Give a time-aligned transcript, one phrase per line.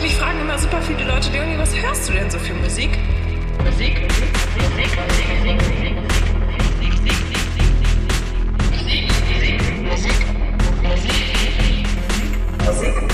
[0.00, 2.90] Mich fragen immer super viele Leute, Leonie, was hörst du denn so für Musik?
[3.64, 4.88] Musik, Musik, Musik,
[5.44, 5.98] Musik, Musik,
[9.88, 10.18] Musik,
[12.64, 13.08] Musik, Musik.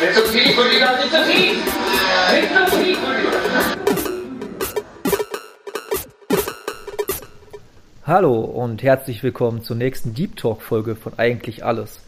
[0.00, 1.54] Nicht zu viel von dir, nicht zu viel!
[1.54, 3.31] Nicht zu viel von dir!
[8.04, 12.00] Hallo und herzlich willkommen zur nächsten Deep Talk Folge von Eigentlich Alles.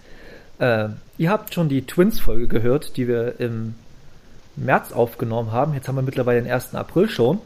[0.59, 3.77] Äh, ihr habt schon die Twins Folge gehört, die wir im
[4.56, 5.73] März aufgenommen haben.
[5.73, 6.74] Jetzt haben wir mittlerweile den 1.
[6.74, 7.38] April schon.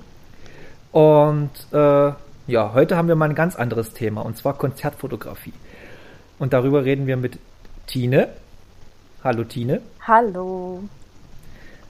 [0.92, 2.12] Und äh,
[2.46, 5.52] ja, heute haben wir mal ein ganz anderes Thema und zwar Konzertfotografie.
[6.38, 7.38] Und darüber reden wir mit
[7.86, 8.30] Tine.
[9.22, 9.83] Hallo Tine.
[10.06, 10.84] Hallo.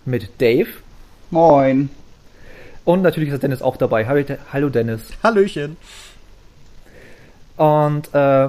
[0.04, 0.70] Mit Dave.
[1.30, 1.88] Moin.
[2.84, 4.08] Und natürlich ist Dennis auch dabei.
[4.08, 5.02] Hallo, hallo Dennis.
[5.22, 5.76] Hallöchen.
[7.58, 8.48] Und äh,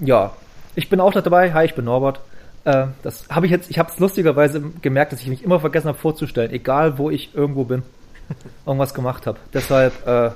[0.00, 0.32] ja,
[0.74, 1.52] ich bin auch dabei.
[1.52, 2.20] Hi, ich bin Norbert.
[2.64, 5.86] Äh, das habe ich jetzt, ich habe es lustigerweise gemerkt, dass ich mich immer vergessen
[5.86, 7.84] habe vorzustellen, egal wo ich irgendwo bin,
[8.66, 9.38] irgendwas gemacht habe.
[9.54, 10.32] Deshalb, äh,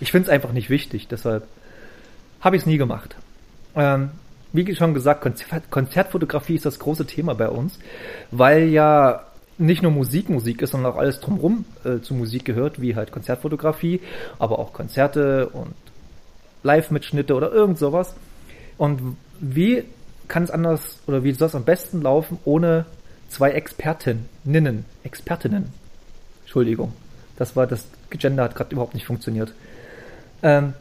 [0.00, 1.08] ich finde es einfach nicht wichtig.
[1.08, 1.44] Deshalb
[2.42, 3.16] habe ich es nie gemacht.
[3.74, 4.10] Ähm,
[4.52, 7.78] wie schon gesagt, Konzert, Konzertfotografie ist das große Thema bei uns,
[8.30, 9.22] weil ja
[9.56, 13.12] nicht nur Musik Musik ist, sondern auch alles drumherum äh, zu Musik gehört, wie halt
[13.12, 14.00] Konzertfotografie,
[14.38, 15.72] aber auch Konzerte und
[16.62, 18.14] Live-Mitschnitte oder irgend sowas.
[18.78, 19.84] Und wie
[20.28, 22.86] kann es anders oder wie soll es am besten laufen ohne
[23.28, 25.72] zwei Expertinnen, Expertinnen.
[26.42, 26.92] Entschuldigung,
[27.36, 29.54] das war das Gender hat gerade überhaupt nicht funktioniert.
[30.42, 30.74] Ähm,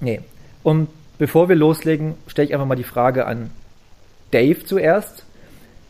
[0.00, 0.20] nee.
[0.62, 0.88] Und
[1.18, 3.50] bevor wir loslegen, stelle ich einfach mal die Frage an
[4.30, 5.24] Dave zuerst,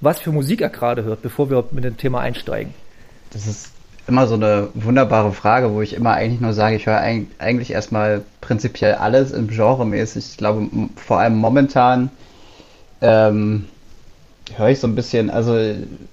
[0.01, 2.73] was für Musik er gerade hört, bevor wir mit dem Thema einsteigen.
[3.33, 3.73] Das ist
[4.07, 8.23] immer so eine wunderbare Frage, wo ich immer eigentlich nur sage, ich höre eigentlich erstmal
[8.41, 10.27] prinzipiell alles im Genre mäßig.
[10.31, 12.11] Ich glaube, vor allem momentan
[13.01, 13.67] ähm,
[14.57, 15.53] höre ich so ein bisschen, also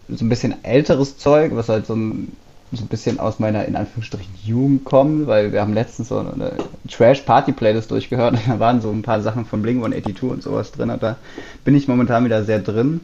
[0.10, 2.32] so ein bisschen älteres Zeug, was halt so ein,
[2.72, 6.52] so ein bisschen aus meiner, in Anführungsstrichen, Jugend kommt, weil wir haben letztens so eine
[6.90, 11.02] Trash-Party-Playlist durchgehört und da waren so ein paar Sachen von Blink-182 und sowas drin und
[11.02, 11.16] da
[11.64, 13.02] bin ich momentan wieder sehr drin.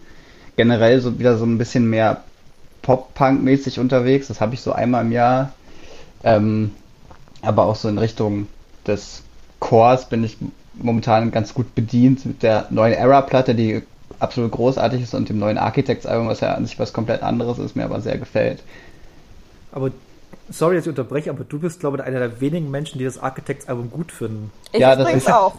[0.56, 2.24] Generell so wieder so ein bisschen mehr
[2.84, 4.28] Pop-Punk-mäßig unterwegs.
[4.28, 5.54] Das habe ich so einmal im Jahr.
[6.24, 6.72] Ähm,
[7.42, 8.48] aber auch so in Richtung
[8.86, 9.24] des
[9.60, 10.38] Chors bin ich
[10.76, 13.82] momentan ganz gut bedient mit der neuen Era-Platte, die
[14.20, 17.76] absolut großartig ist und dem neuen Architects-Album, was ja an sich was komplett anderes ist,
[17.76, 18.64] mir aber sehr gefällt.
[19.72, 19.92] Aber
[20.50, 23.18] sorry, dass ich unterbreche, aber du bist, glaube ich, einer der wenigen Menschen, die das
[23.18, 24.52] Architects-Album gut finden.
[24.72, 25.56] Ich ja, das ist auch.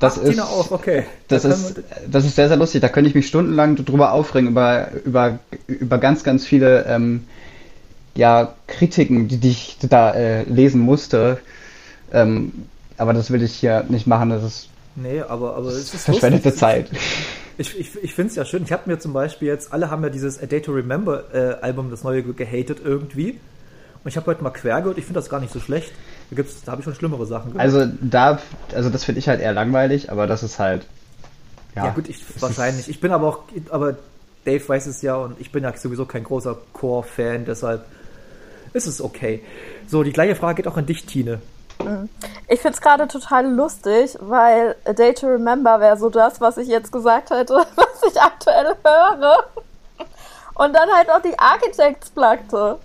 [0.00, 1.04] Das Ach, ist, auch, okay.
[1.28, 2.80] Das, das ist, das ist sehr, sehr lustig.
[2.80, 5.38] Da könnte ich mich stundenlang drüber aufregen, über, über,
[5.68, 7.26] über ganz, ganz viele ähm,
[8.14, 11.38] ja, Kritiken, die, die ich da äh, lesen musste.
[12.12, 12.66] Ähm,
[12.96, 14.30] aber das will ich hier nicht machen.
[14.30, 16.60] Das ist, nee, aber, aber es ist verschwendete lustig.
[16.60, 16.90] Zeit.
[17.58, 18.62] Ich, ich, ich finde es ja schön.
[18.62, 21.62] Ich habe mir zum Beispiel jetzt, alle haben ja dieses A Day to Remember äh,
[21.62, 23.38] Album, das neue, gehatet irgendwie.
[24.02, 25.92] Und ich habe heute mal quer gehört, ich finde das gar nicht so schlecht.
[26.30, 27.64] Da, gibt's, da habe ich schon schlimmere Sachen gehört.
[27.64, 28.38] Also da,
[28.74, 30.86] also das finde ich halt eher langweilig, aber das ist halt.
[31.74, 32.88] Ja, ja gut, ich wahrscheinlich.
[32.88, 33.96] Ich bin aber auch, aber
[34.44, 37.84] Dave weiß es ja und ich bin ja sowieso kein großer Core-Fan, deshalb
[38.72, 39.42] ist es okay.
[39.88, 41.40] So, die gleiche Frage geht auch an dich, Tine.
[42.48, 46.58] Ich finde es gerade total lustig, weil A Day to Remember wäre so das, was
[46.58, 49.44] ich jetzt gesagt hätte, was ich aktuell höre.
[50.54, 52.78] Und dann halt auch die Architects-Platte.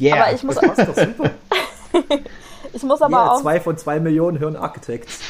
[0.00, 0.16] Yeah.
[0.16, 1.30] Aber ich muss, super.
[2.72, 3.40] ich muss aber yeah, auch.
[3.40, 5.20] Zwei von zwei Millionen hören Architects.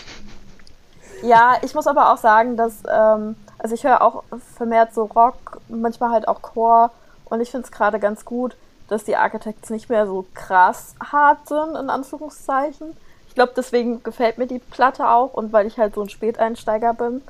[1.22, 4.25] Ja, ich muss aber auch sagen, dass, ähm, also ich höre auch
[4.56, 6.91] vermehrt so Rock, manchmal halt auch Chor
[7.25, 8.56] und ich finde es gerade ganz gut,
[8.88, 12.97] dass die Architects nicht mehr so krass hart sind, in Anführungszeichen.
[13.28, 16.94] Ich glaube, deswegen gefällt mir die Platte auch und weil ich halt so ein Späteinsteiger
[16.94, 17.22] bin.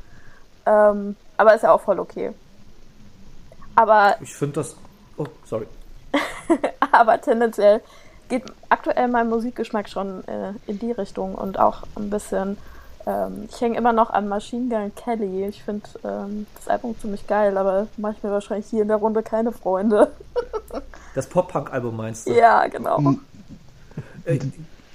[0.66, 2.32] Ähm, aber ist ja auch voll okay.
[3.74, 4.16] Aber.
[4.20, 4.76] Ich finde das.
[5.16, 5.66] Oh, sorry.
[6.92, 7.80] aber tendenziell
[8.28, 12.58] geht aktuell mein Musikgeschmack schon äh, in die Richtung und auch ein bisschen.
[13.06, 15.46] Ähm, ich hänge immer noch an Machine Gun Kelly.
[15.46, 18.98] Ich finde ähm, das Album ziemlich geil, aber mache ich mir wahrscheinlich hier in der
[18.98, 20.10] Runde keine Freunde.
[21.14, 22.34] das Pop-Punk-Album meinst du?
[22.34, 23.14] Ja, genau.
[24.24, 24.38] Äh,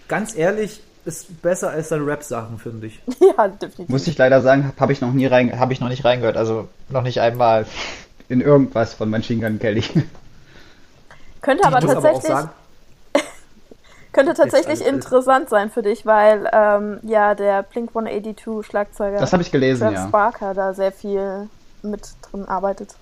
[0.07, 3.01] ganz ehrlich, ist besser als seine Rap-Sachen, finde ich.
[3.37, 3.89] Ja, definitiv.
[3.89, 6.67] Muss ich leider sagen, habe ich noch nie rein, habe ich noch nicht reingehört, also
[6.89, 7.65] noch nicht einmal
[8.29, 9.83] in irgendwas von Machine Gun Kelly.
[11.41, 12.49] Könnte aber tatsächlich, aber sagen,
[14.13, 19.51] könnte tatsächlich interessant sein für dich, weil ähm, ja der Blink 182 Schlagzeuger das ich
[19.51, 20.05] gelesen, Travis ja.
[20.07, 21.49] Barker da sehr viel
[21.81, 22.95] mit drin arbeitet.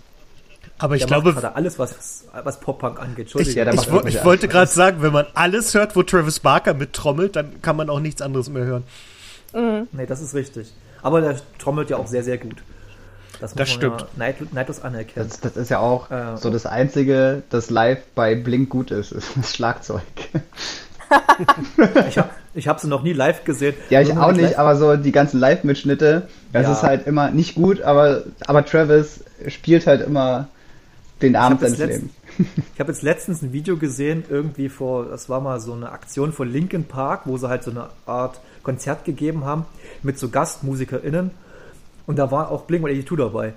[0.80, 3.28] Aber ich der glaube, macht alles was was Pop-Punk angeht.
[3.36, 4.02] Ich, Entschuldigung.
[4.08, 7.36] ich, ich, ich wollte gerade sagen, wenn man alles hört, wo Travis Barker mit trommelt,
[7.36, 8.84] dann kann man auch nichts anderes mehr hören.
[9.54, 10.74] Nee, das ist richtig.
[11.04, 12.64] Aber der trommelt ja auch sehr, sehr gut.
[13.40, 14.02] Das, Das muss man stimmt.
[14.02, 15.28] Ja neid- neidlos anerkennen.
[15.28, 19.12] Das, das ist ja auch Äh, so das Einzige, das live bei Blink gut ist,
[19.12, 20.02] ist das Schlagzeug.
[22.10, 23.74] Ich habe ich hab sie noch nie live gesehen.
[23.90, 26.72] Ja, ich auch nicht, live- aber so die ganzen Live-Mitschnitte, das Ja.
[26.74, 30.48] ist halt immer nicht gut, aber, aber Travis spielt halt immer
[31.22, 32.12] den Abend seines Lebens.
[32.74, 36.32] Ich habe jetzt letztens ein Video gesehen, irgendwie vor, das war mal so eine Aktion
[36.34, 39.66] von Linkin Park, wo sie halt so eine Art Konzert gegeben haben
[40.04, 41.32] mit so GastmusikerInnen.
[42.08, 43.54] Und da war auch Blink 182 dabei.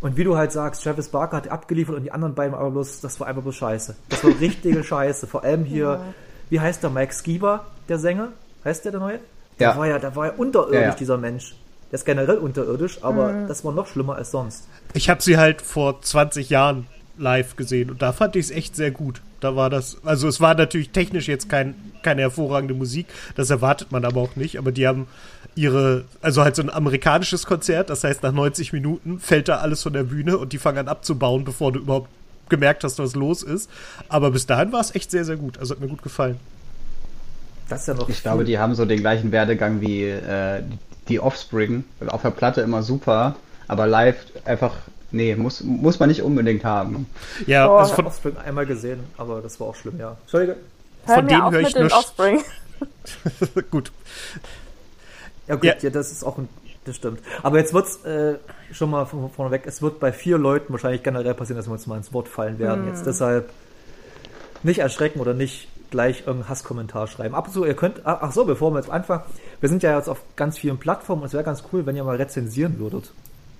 [0.00, 3.00] Und wie du halt sagst, Travis Barker hat abgeliefert und die anderen beiden aber bloß,
[3.00, 3.94] das war einfach bloß scheiße.
[4.10, 5.26] Das war richtige Scheiße.
[5.26, 6.00] Vor allem hier,
[6.50, 8.28] wie heißt der Mike Skiba, der Sänger?
[8.64, 9.18] Heißt der der neue?
[9.58, 9.76] Der Ja.
[9.76, 10.94] war ja, der war ja unterirdisch, Ja, ja.
[10.94, 11.54] dieser Mensch.
[11.90, 14.64] Der ist generell unterirdisch, aber das war noch schlimmer als sonst.
[14.94, 16.86] Ich habe sie halt vor 20 Jahren
[17.18, 19.20] live gesehen und da fand ich es echt sehr gut.
[19.40, 23.06] Da war das, also es war natürlich technisch jetzt kein, keine hervorragende Musik,
[23.36, 25.06] das erwartet man aber auch nicht, aber die haben
[25.54, 29.82] ihre, also halt so ein amerikanisches Konzert, das heißt nach 90 Minuten fällt da alles
[29.84, 32.08] von der Bühne und die fangen an abzubauen, bevor du überhaupt
[32.48, 33.70] gemerkt hast, was los ist.
[34.08, 35.58] Aber bis dahin war es echt sehr, sehr gut.
[35.58, 36.38] Also hat mir gut gefallen.
[37.68, 40.62] Das ist ja noch Ich glaube, die haben so den gleichen Werdegang wie äh,
[41.08, 41.84] die Offspring.
[42.06, 43.36] Auf der Platte immer super,
[43.68, 44.74] aber live einfach,
[45.10, 47.06] nee, muss, muss man nicht unbedingt haben.
[47.46, 50.16] Ja, Boah, also von von, Offspring einmal gesehen, aber das war auch schlimm, ja.
[50.22, 50.56] Entschuldige.
[51.06, 51.96] Hör von denen höre mit ich den nur.
[51.96, 52.40] Offspring.
[53.70, 53.92] gut.
[55.46, 55.74] Ja gut, Ja.
[55.80, 55.90] ja.
[55.90, 56.48] das ist auch ein,
[56.84, 57.20] das stimmt.
[57.42, 58.36] Aber jetzt wird's äh,
[58.72, 61.72] schon mal von vorne weg, es wird bei vier Leuten wahrscheinlich generell passieren, dass wir
[61.72, 62.86] uns mal ins Wort fallen werden.
[62.86, 63.50] Jetzt deshalb
[64.62, 67.34] nicht erschrecken oder nicht gleich irgendeinen Hasskommentar schreiben.
[67.34, 69.22] Ab und zu, ihr könnt, ach ach so, bevor wir jetzt anfangen,
[69.60, 72.04] wir sind ja jetzt auf ganz vielen Plattformen und es wäre ganz cool, wenn ihr
[72.04, 73.12] mal rezensieren würdet.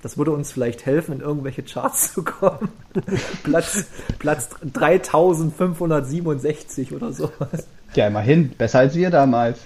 [0.02, 2.68] Das würde uns vielleicht helfen, in irgendwelche Charts zu kommen.
[3.42, 3.86] Platz,
[4.18, 7.66] Platz 3567 oder sowas.
[7.94, 9.60] Ja, immerhin, besser als wir damals.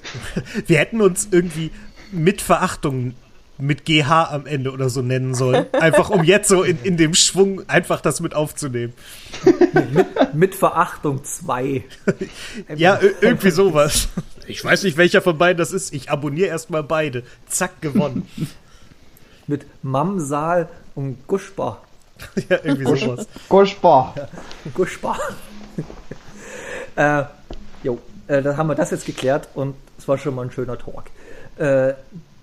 [0.66, 1.72] Wir hätten uns irgendwie
[2.12, 3.14] mit Verachtung
[3.58, 5.66] mit GH am Ende oder so nennen sollen.
[5.72, 8.92] Einfach um jetzt so in, in dem Schwung einfach das mit aufzunehmen.
[10.32, 11.84] Mit Verachtung 2.
[12.76, 14.08] Ja, ir- irgendwie sowas.
[14.46, 15.92] Ich weiß nicht, welcher von beiden das ist.
[15.92, 17.22] Ich abonniere erstmal beide.
[17.48, 18.28] Zack, gewonnen.
[19.46, 21.82] Mit Mamsal und Guschbar.
[22.48, 23.26] ja, irgendwie sowas.
[23.48, 24.14] Guschbar.
[24.74, 25.18] Guschbar.
[26.96, 27.24] äh,
[27.82, 30.78] jo, äh, dann haben wir das jetzt geklärt und es war schon mal ein schöner
[30.78, 31.04] Talk.
[31.58, 31.94] Äh,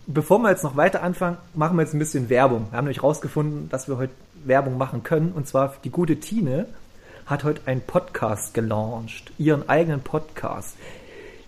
[0.08, 2.68] bevor wir jetzt noch weiter anfangen, machen wir jetzt ein bisschen Werbung.
[2.70, 4.14] Wir haben nämlich rausgefunden, dass wir heute
[4.44, 5.32] Werbung machen können.
[5.32, 6.68] Und zwar die gute Tine
[7.26, 9.32] hat heute einen Podcast gelauncht.
[9.38, 10.76] Ihren eigenen Podcast.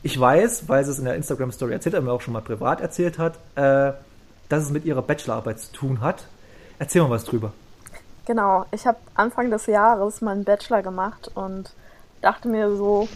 [0.04, 2.82] Ich weiß, weil sie es in der Instagram-Story erzählt hat, mir auch schon mal privat
[2.82, 3.94] erzählt hat, äh,
[4.50, 6.26] dass es mit ihrer Bachelorarbeit zu tun hat.
[6.80, 7.52] Erzähl mal was drüber.
[8.26, 11.72] Genau, ich habe Anfang des Jahres meinen Bachelor gemacht und
[12.22, 13.08] dachte mir so,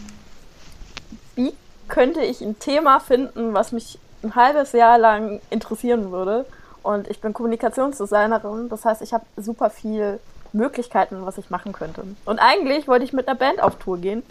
[1.34, 1.52] wie
[1.88, 6.44] könnte ich ein Thema finden, was mich ein halbes Jahr lang interessieren würde.
[6.82, 10.18] Und ich bin Kommunikationsdesignerin, das heißt, ich habe super viel
[10.52, 12.02] Möglichkeiten, was ich machen könnte.
[12.24, 14.22] Und eigentlich wollte ich mit einer Band auf Tour gehen.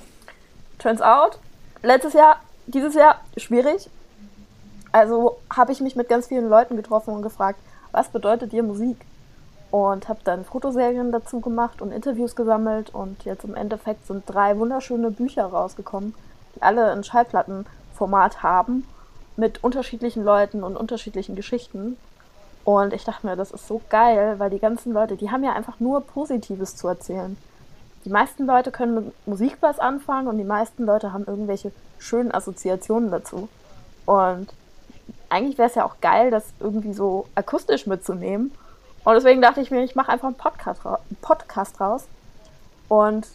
[0.79, 1.39] Turns out,
[1.81, 3.89] letztes Jahr, dieses Jahr schwierig.
[4.91, 7.59] Also habe ich mich mit ganz vielen Leuten getroffen und gefragt,
[7.91, 8.97] was bedeutet dir Musik?
[9.71, 14.59] und habe dann Fotoserien dazu gemacht und Interviews gesammelt und jetzt im Endeffekt sind drei
[14.59, 16.13] wunderschöne Bücher rausgekommen,
[16.55, 18.85] die alle ein Schallplattenformat haben
[19.37, 21.97] mit unterschiedlichen Leuten und unterschiedlichen Geschichten.
[22.63, 25.53] Und ich dachte mir, das ist so geil, weil die ganzen Leute, die haben ja
[25.53, 27.37] einfach nur Positives zu erzählen.
[28.05, 32.31] Die meisten Leute können mit Musik was anfangen und die meisten Leute haben irgendwelche schönen
[32.31, 33.47] Assoziationen dazu.
[34.05, 34.47] Und
[35.29, 38.51] eigentlich wäre es ja auch geil, das irgendwie so akustisch mitzunehmen.
[39.03, 42.05] Und deswegen dachte ich mir, ich mache einfach einen Podcast, einen Podcast raus.
[42.87, 43.27] Und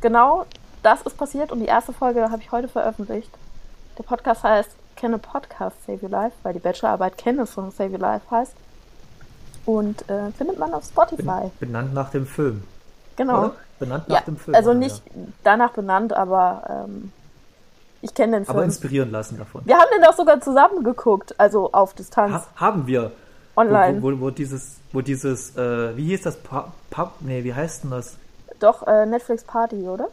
[0.00, 0.46] genau
[0.82, 3.30] das ist passiert und die erste Folge habe ich heute veröffentlicht.
[3.98, 4.70] Der Podcast heißt
[5.02, 8.52] A Podcast Save Your Life, weil die Bachelorarbeit a Song Save Your Life heißt.
[9.66, 11.50] Und äh, findet man auf Spotify.
[11.58, 12.62] Benannt nach dem Film.
[13.16, 13.38] Genau.
[13.38, 13.54] Oder?
[13.78, 14.54] Benannt nach Ja, dem Film.
[14.54, 15.02] also nicht
[15.42, 17.12] danach benannt, aber ähm,
[18.02, 18.64] ich kenne den Aber Film.
[18.66, 19.62] inspirieren lassen davon.
[19.64, 23.12] Wir haben den auch sogar zusammen geguckt, also auf Distanz, Ha haben wir.
[23.56, 24.02] online.
[24.02, 26.36] Wo, wo, wo dieses, wo dieses, äh, wie hieß das?
[26.36, 27.12] Pa Pub?
[27.20, 28.16] Nee, wie heißt denn das?
[28.60, 30.08] Doch, äh, Netflix Party, oder?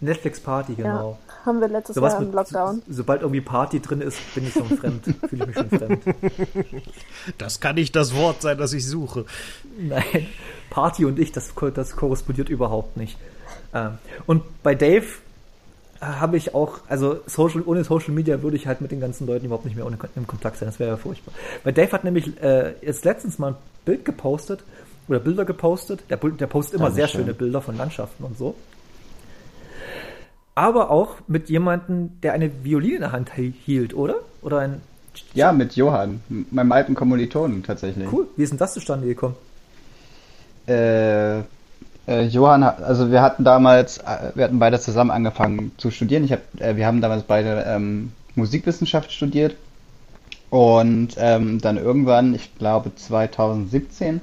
[0.00, 1.18] Netflix Party, genau.
[1.27, 2.82] Ja, haben wir letztes Sowas Jahr im mit, Lockdown.
[2.86, 5.04] so- sobald irgendwie Party drin ist, bin ich schon fremd.
[5.28, 6.02] Fühle ich mich schon fremd.
[7.38, 9.24] Das kann nicht das Wort sein, das ich suche.
[9.78, 10.26] Nein,
[10.70, 13.16] Party und ich, das, das korrespondiert überhaupt nicht.
[13.74, 15.06] Ähm, und bei Dave
[16.00, 19.26] äh, habe ich auch, also Social, ohne Social Media würde ich halt mit den ganzen
[19.26, 20.68] Leuten überhaupt nicht mehr ohne, im Kontakt sein.
[20.68, 21.32] Das wäre ja furchtbar.
[21.64, 24.60] Weil Dave hat nämlich äh, jetzt letztens mal ein Bild gepostet
[25.08, 26.00] oder Bilder gepostet.
[26.10, 28.54] Der, der postet immer sehr schöne Bilder von Landschaften und so.
[30.58, 34.16] Aber auch mit jemandem, der eine Violine in der Hand hi- hielt, oder?
[34.42, 34.80] Oder ein
[35.32, 38.08] Ja, mit Johann, meinem alten Kommilitonen tatsächlich.
[38.12, 38.26] Cool.
[38.36, 39.36] Wie ist denn das zustande gekommen?
[40.66, 41.38] Äh,
[42.08, 46.24] äh, Johann, also wir hatten damals, äh, wir hatten beide zusammen angefangen zu studieren.
[46.24, 49.54] Ich hab, äh, wir haben damals beide ähm, Musikwissenschaft studiert
[50.50, 54.20] und ähm, dann irgendwann, ich glaube 2017,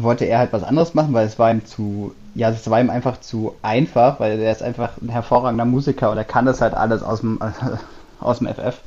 [0.00, 2.90] wollte er halt was anderes machen, weil es war ihm zu, ja, es war ihm
[2.90, 6.74] einfach zu einfach, weil er ist einfach ein hervorragender Musiker und er kann das halt
[6.74, 7.38] alles aus dem,
[8.20, 8.78] aus dem FF.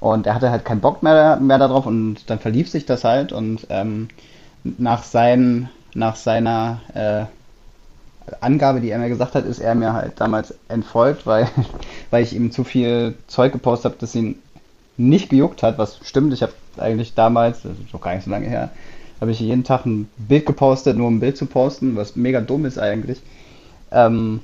[0.00, 3.32] Und er hatte halt keinen Bock mehr, mehr darauf und dann verlief sich das halt
[3.32, 4.08] und ähm,
[4.62, 7.24] nach, sein, nach seiner äh,
[8.40, 11.48] Angabe, die er mir gesagt hat, ist er mir halt damals entfolgt, weil,
[12.10, 14.40] weil ich ihm zu viel Zeug gepostet habe, das ihn
[14.96, 16.32] nicht gejuckt hat, was stimmt.
[16.32, 18.70] Ich habe eigentlich damals, das ist noch gar nicht so lange her,
[19.20, 22.40] habe ich jeden Tag ein Bild gepostet, nur um ein Bild zu posten, was mega
[22.40, 23.20] dumm ist eigentlich.
[23.90, 24.40] Ähm,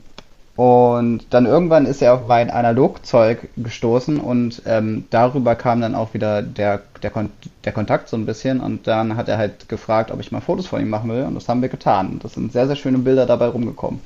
[0.57, 6.14] und dann irgendwann ist er auf mein Analogzeug gestoßen und ähm, darüber kam dann auch
[6.14, 7.31] wieder der, der, Kon
[7.64, 10.69] der Kontakt so ein bisschen und dann hat er halt gefragt, ob ich mal Fotos
[10.69, 12.21] von ihm machen will und das haben wir getan.
[12.23, 14.00] Das sind sehr, sehr schöne Bilder dabei rumgekommen.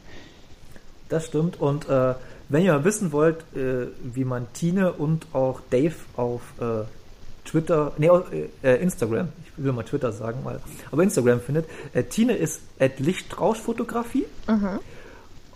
[1.10, 1.60] Das stimmt.
[1.60, 2.14] Und äh,
[2.48, 6.84] wenn ihr mal wissen wollt, äh, wie man Tine und auch Dave auf äh,
[7.49, 10.61] Twitter, nee, auf, äh, Instagram, ich will mal Twitter sagen, weil,
[10.93, 14.26] aber Instagram findet, äh, Tine ist at Lichtrauschfotografie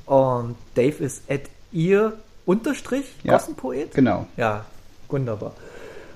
[0.07, 2.15] und Dave ist at ihr
[2.47, 3.35] unterstrich Ja.
[3.35, 3.93] Gossenpoet.
[3.95, 4.27] Genau.
[4.37, 4.65] Ja,
[5.09, 5.53] wunderbar.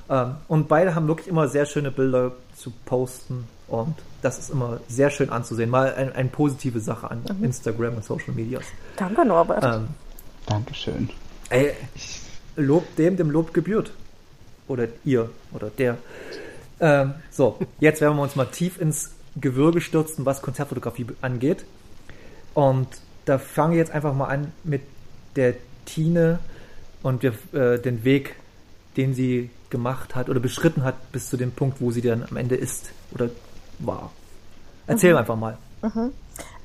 [0.08, 4.80] Ähm, und beide haben wirklich immer sehr schöne Bilder zu posten und das ist immer
[4.88, 5.68] sehr schön anzusehen.
[5.70, 8.64] Mal ein, eine positive Sache an Instagram und Social Medias.
[8.96, 9.62] Danke, Norbert.
[9.64, 9.88] Ähm,
[10.46, 11.10] Dankeschön.
[11.50, 11.72] ey,
[12.56, 13.90] Lob dem, dem Lob gebührt.
[14.68, 15.98] Oder ihr oder der.
[16.80, 21.64] Ähm, so, jetzt werden wir uns mal tief ins Gewürge stürzen, was Konzertfotografie angeht.
[22.54, 22.88] Und
[23.24, 24.82] da fange ich jetzt einfach mal an mit
[25.36, 25.54] der
[25.84, 26.38] Tine
[27.02, 28.36] und wir, äh, den Weg,
[28.96, 32.36] den sie gemacht hat oder beschritten hat bis zu dem Punkt, wo sie dann am
[32.36, 33.28] Ende ist oder
[33.78, 34.10] war.
[34.86, 35.58] Erzähl einfach mal.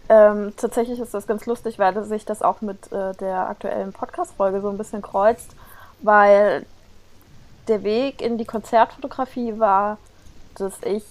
[0.09, 4.61] Ähm, tatsächlich ist das ganz lustig, weil sich das auch mit äh, der aktuellen Podcast-Folge
[4.61, 5.55] so ein bisschen kreuzt,
[6.01, 6.65] weil
[7.67, 9.97] der Weg in die Konzertfotografie war,
[10.55, 11.03] dass ich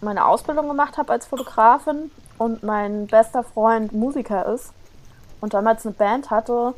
[0.00, 4.72] meine Ausbildung gemacht habe als Fotografin und mein bester Freund Musiker ist
[5.40, 6.74] und damals eine Band hatte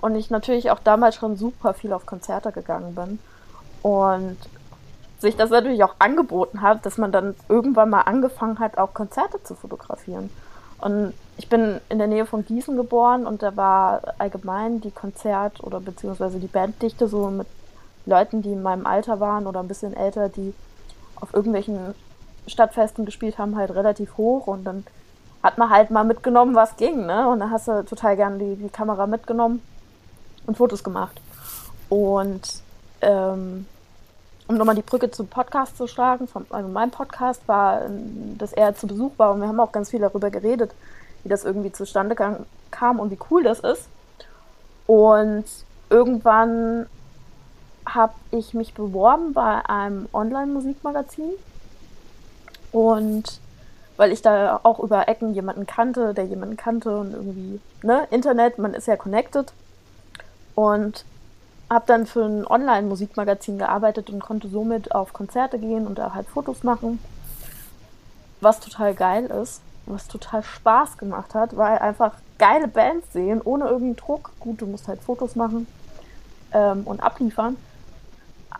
[0.00, 3.18] und ich natürlich auch damals schon super viel auf Konzerte gegangen bin
[3.82, 4.36] und
[5.18, 9.42] sich das natürlich auch angeboten hat, dass man dann irgendwann mal angefangen hat, auch Konzerte
[9.42, 10.30] zu fotografieren.
[10.78, 15.62] Und ich bin in der Nähe von Gießen geboren und da war allgemein die Konzert-
[15.62, 17.46] oder beziehungsweise die Banddichte so mit
[18.06, 20.54] Leuten, die in meinem Alter waren oder ein bisschen älter, die
[21.20, 21.94] auf irgendwelchen
[22.46, 24.84] Stadtfesten gespielt haben, halt relativ hoch und dann
[25.42, 27.28] hat man halt mal mitgenommen, was ging, ne?
[27.28, 29.62] Und dann hast du total gern die, die Kamera mitgenommen
[30.46, 31.20] und Fotos gemacht.
[31.90, 32.62] Und
[33.02, 33.66] ähm,
[34.46, 37.82] um nochmal die Brücke zum Podcast zu schlagen, vom, also mein Podcast war,
[38.38, 40.74] dass er zu Besuch war und wir haben auch ganz viel darüber geredet,
[41.22, 42.14] wie das irgendwie zustande
[42.70, 43.88] kam und wie cool das ist.
[44.86, 45.44] Und
[45.88, 46.86] irgendwann
[47.86, 51.30] habe ich mich beworben bei einem Online-Musikmagazin
[52.72, 53.40] und
[53.96, 58.58] weil ich da auch über Ecken jemanden kannte, der jemanden kannte und irgendwie, ne, Internet,
[58.58, 59.52] man ist ja connected.
[60.56, 61.04] Und
[61.70, 66.28] habe dann für ein Online-Musikmagazin gearbeitet und konnte somit auf Konzerte gehen und da halt
[66.28, 66.98] Fotos machen.
[68.40, 73.64] Was total geil ist, was total Spaß gemacht hat, weil einfach geile Bands sehen, ohne
[73.64, 74.32] irgendeinen Druck.
[74.40, 75.66] Gut, du musst halt Fotos machen
[76.52, 77.56] ähm, und abliefern.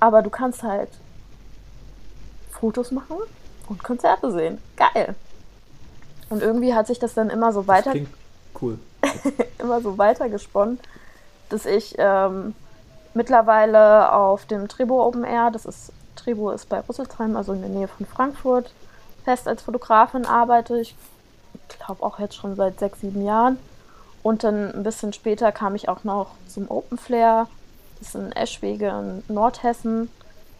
[0.00, 0.88] Aber du kannst halt
[2.50, 3.16] Fotos machen
[3.68, 4.58] und Konzerte sehen.
[4.76, 5.14] Geil.
[6.30, 7.94] Und irgendwie hat sich das dann immer so weiter
[8.60, 8.78] cool.
[9.58, 10.78] immer so weitergesponnen,
[11.48, 12.54] dass ich ähm,
[13.12, 17.70] mittlerweile auf dem Trebo Open Air, das ist Trebo ist bei Rüsselsheim, also in der
[17.70, 18.72] Nähe von Frankfurt,
[19.24, 20.80] fest als Fotografin arbeite.
[20.80, 20.94] Ich
[21.68, 23.58] glaube auch jetzt schon seit sechs, sieben Jahren.
[24.22, 27.46] Und dann ein bisschen später kam ich auch noch zum Open Flair.
[28.04, 30.10] Das ist in Eschwege in Nordhessen,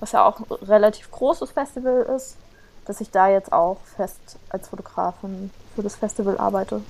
[0.01, 2.39] was ja auch ein relativ großes Festival ist,
[2.87, 6.81] dass ich da jetzt auch fest als Fotografin für das Festival arbeite.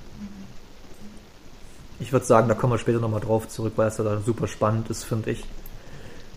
[1.98, 4.46] Ich würde sagen, da kommen wir später nochmal drauf zurück, weil es ja da super
[4.46, 5.44] spannend ist, finde ich.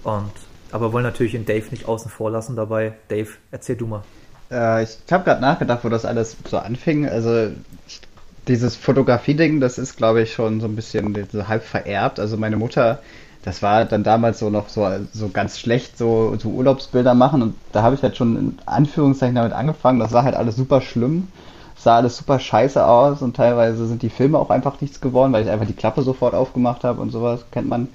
[0.03, 0.31] Und,
[0.71, 2.93] aber wollen natürlich den Dave nicht außen vor lassen dabei.
[3.09, 4.03] Dave, erzähl du mal.
[4.49, 7.07] Äh, ich habe gerade nachgedacht, wo das alles so anfing.
[7.07, 7.51] Also
[7.87, 8.01] ich,
[8.47, 12.19] dieses Fotografie-Ding, das ist, glaube ich, schon so ein bisschen so halb vererbt.
[12.19, 12.99] Also meine Mutter,
[13.43, 17.41] das war dann damals so noch so, so ganz schlecht, so, so Urlaubsbilder machen.
[17.41, 19.99] Und da habe ich halt schon in Anführungszeichen damit angefangen.
[19.99, 21.29] Das war halt alles super schlimm.
[21.77, 25.43] Sah alles super scheiße aus und teilweise sind die Filme auch einfach nichts geworden, weil
[25.43, 27.87] ich einfach die Klappe sofort aufgemacht habe und sowas, kennt man.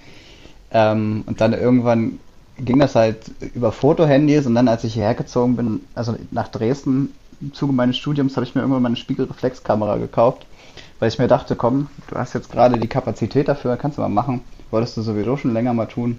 [0.71, 2.21] Ähm, und dann irgendwann
[2.59, 3.19] ging das halt
[3.55, 7.97] über Fotohandys und dann, als ich hierher gezogen bin, also nach Dresden, im Zuge meines
[7.97, 10.47] Studiums, habe ich mir irgendwann mal eine Spiegelreflexkamera gekauft,
[11.01, 14.09] weil ich mir dachte, komm, du hast jetzt gerade die Kapazität dafür, kannst du mal
[14.09, 16.19] machen, wolltest du sowieso schon länger mal tun.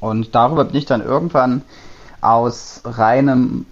[0.00, 1.62] Und darüber bin ich dann irgendwann
[2.20, 3.66] aus reinem,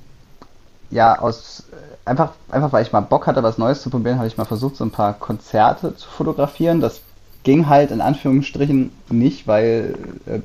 [0.91, 1.65] ja, aus
[2.05, 4.77] einfach, einfach weil ich mal Bock hatte, was Neues zu probieren, habe ich mal versucht,
[4.77, 6.81] so ein paar Konzerte zu fotografieren.
[6.81, 7.01] Das
[7.43, 9.95] ging halt in Anführungsstrichen nicht, weil
[10.27, 10.41] äh,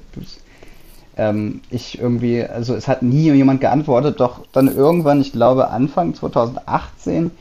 [1.17, 6.13] ähm, ich irgendwie, also es hat nie jemand geantwortet, doch dann irgendwann, ich glaube Anfang
[6.13, 7.31] 2018,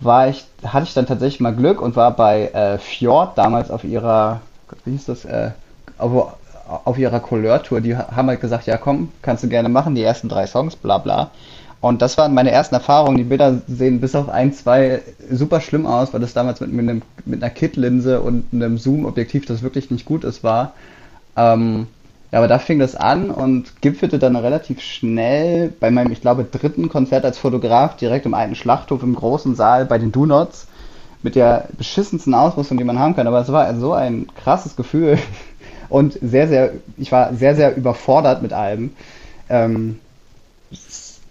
[0.00, 3.84] war ich, hatte ich dann tatsächlich mal Glück und war bei äh, Fjord damals auf
[3.84, 4.40] ihrer,
[4.84, 5.52] wie hieß das, äh,
[6.02, 6.34] auf,
[6.84, 10.28] auf ihrer Couleur-Tour, die haben halt gesagt, ja komm, kannst du gerne machen, die ersten
[10.28, 11.30] drei Songs, bla bla.
[11.80, 13.16] Und das waren meine ersten Erfahrungen.
[13.16, 16.88] Die Bilder sehen bis auf ein, zwei super schlimm aus, weil das damals mit, mit,
[16.88, 20.74] einem, mit einer Kit-Linse und einem Zoom-Objektiv, das wirklich nicht gut ist, war.
[21.36, 21.88] Ähm,
[22.30, 26.44] ja, aber da fing das an und gipfelte dann relativ schnell bei meinem, ich glaube,
[26.44, 30.68] dritten Konzert als Fotograf direkt im alten Schlachthof im großen Saal bei den Do-Nots
[31.24, 33.26] mit der beschissensten Ausrüstung, die man haben kann.
[33.26, 35.18] Aber es war so ein krasses Gefühl
[35.92, 38.92] und sehr, sehr, ich war sehr, sehr überfordert mit allem.
[39.50, 39.98] Ähm,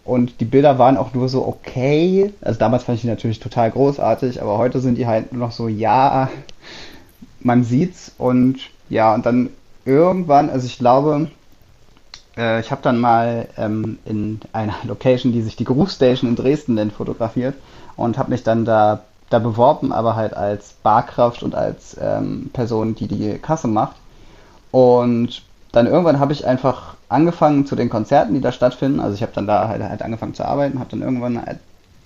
[0.06, 2.32] und die Bilder waren auch nur so okay.
[2.42, 5.52] Also damals fand ich die natürlich total großartig, aber heute sind die halt nur noch
[5.52, 6.30] so, ja,
[7.40, 9.50] man sieht's und ja, und dann
[9.84, 11.32] irgendwann, also ich glaube,
[12.38, 16.76] äh, ich habe dann mal ähm, in einer Location, die sich die Groove in Dresden
[16.76, 17.56] nennt, fotografiert
[17.96, 19.02] und habe mich dann da,
[19.32, 23.96] da beworben, aber halt als Barkraft und als ähm, Person, die die Kasse macht.
[24.72, 29.00] Und dann irgendwann habe ich einfach angefangen zu den Konzerten, die da stattfinden.
[29.00, 31.60] Also ich habe dann da halt, halt angefangen zu arbeiten, habe dann irgendwann halt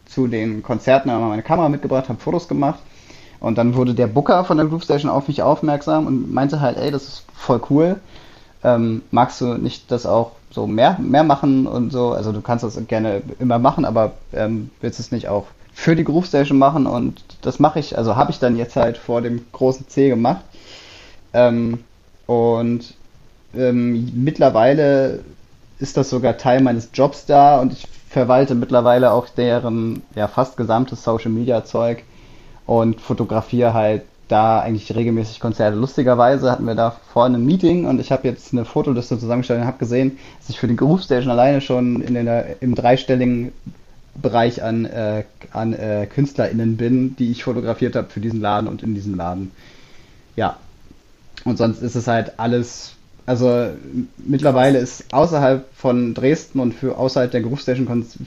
[0.05, 2.79] zu den Konzerten meine Kamera mitgebracht, habe Fotos gemacht.
[3.39, 6.77] Und dann wurde der Booker von der Groove Station auf mich aufmerksam und meinte halt,
[6.77, 7.97] ey, das ist voll cool.
[8.63, 12.11] Ähm, magst du nicht das auch so mehr, mehr machen und so?
[12.11, 16.03] Also du kannst das gerne immer machen, aber ähm, willst es nicht auch für die
[16.03, 16.87] Groove Station machen?
[16.87, 20.41] Und das mache ich, also habe ich dann jetzt halt vor dem großen C gemacht.
[21.33, 21.83] Ähm,
[22.25, 22.93] und
[23.55, 25.19] ähm, mittlerweile
[25.79, 30.57] ist das sogar Teil meines Jobs da und ich verwalte mittlerweile auch deren ja fast
[30.57, 32.03] gesamtes Social Media Zeug
[32.65, 35.77] und fotografiere halt da eigentlich regelmäßig Konzerte.
[35.77, 39.67] Lustigerweise hatten wir da vorhin ein Meeting und ich habe jetzt eine Fotoliste zusammengestellt und
[39.67, 43.51] habe gesehen, dass ich für die Groove alleine schon in der, im dreistelligen
[44.15, 48.81] Bereich an, äh, an äh, KünstlerInnen bin, die ich fotografiert habe für diesen Laden und
[48.81, 49.51] in diesem Laden.
[50.35, 50.57] Ja.
[51.43, 52.95] Und sonst ist es halt alles
[53.25, 53.71] also
[54.17, 57.65] mittlerweile ist außerhalb von Dresden und für außerhalb der Groove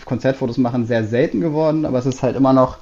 [0.04, 2.78] Konzertfotos machen sehr selten geworden, aber es ist halt immer noch,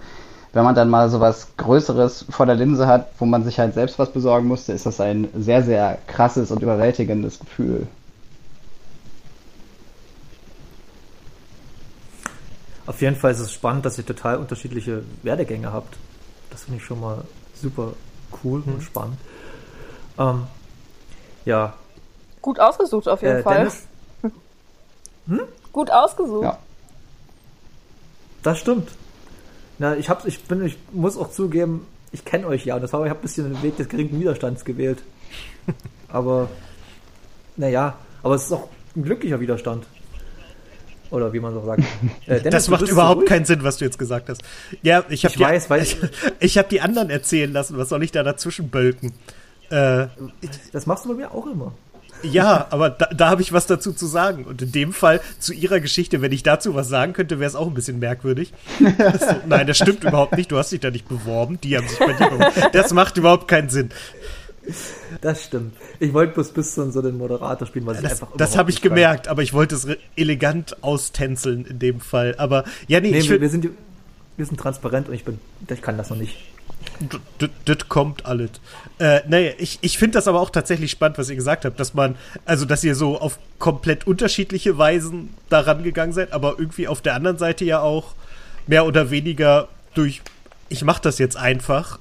[0.55, 3.99] wenn man dann mal sowas Größeres vor der Linse hat, wo man sich halt selbst
[3.99, 7.87] was besorgen musste, ist das ein sehr, sehr krasses und überwältigendes Gefühl.
[12.87, 15.99] Auf jeden Fall ist es spannend, dass ihr total unterschiedliche Werdegänge habt.
[16.51, 17.93] Das finde ich schon mal super
[18.43, 18.75] cool mhm.
[18.75, 19.19] und spannend.
[20.19, 20.45] Ähm,
[21.45, 21.75] ja,
[22.47, 23.69] Gut ausgesucht auf jeden äh, Fall.
[25.27, 25.41] Hm?
[25.73, 26.45] Gut ausgesucht.
[26.45, 26.59] Ja.
[28.45, 28.89] Das stimmt.
[29.81, 32.93] Na, ich, hab's, ich, bin, ich muss auch zugeben, ich kenne euch ja und das
[32.93, 35.03] habe ich ein bisschen den Weg des geringen Widerstands gewählt.
[36.09, 36.49] aber,
[37.57, 39.85] naja, aber es ist auch ein glücklicher Widerstand.
[41.11, 41.83] Oder wie man so sagt.
[42.27, 44.43] Äh, Dennis, das macht überhaupt so keinen Sinn, was du jetzt gesagt hast.
[44.83, 45.97] Ja, ich habe die, weiß, weil ich,
[46.39, 47.77] ich habe die anderen erzählen lassen.
[47.77, 49.13] Was soll ich da dazwischen bölken?
[49.71, 50.07] Äh,
[50.73, 51.73] das machst du bei mir auch immer.
[52.23, 54.45] Ja, aber da, da habe ich was dazu zu sagen.
[54.45, 57.57] Und in dem Fall zu ihrer Geschichte, wenn ich dazu was sagen könnte, wäre es
[57.57, 58.53] auch ein bisschen merkwürdig.
[59.19, 60.51] So, nein, das stimmt überhaupt nicht.
[60.53, 61.59] Du hast dich da nicht beworben.
[61.63, 62.53] Die haben sich bei dir beworben.
[62.73, 63.91] Das macht überhaupt keinen Sinn.
[65.21, 65.75] Das stimmt.
[66.01, 68.83] Ich wollte bloß bis zu so den Moderator spielen, weil das, einfach Das habe ich
[68.83, 72.35] gemerkt, aber ich wollte es elegant austänzeln in dem Fall.
[72.39, 73.69] Aber ja, nee, nee ich wir, wir, sind,
[74.37, 76.37] wir sind transparent und ich bin, ich kann das noch nicht.
[77.65, 78.51] Das kommt alles.
[78.99, 81.95] Äh, naja, ich, ich finde das aber auch tatsächlich spannend, was ihr gesagt habt, dass
[81.95, 87.03] man, also dass ihr so auf komplett unterschiedliche Weisen daran gegangen seid, aber irgendwie auf
[87.03, 88.15] der anderen Seite ja auch
[88.67, 90.23] mehr oder weniger durch,
[90.69, 91.99] ich mache das jetzt einfach,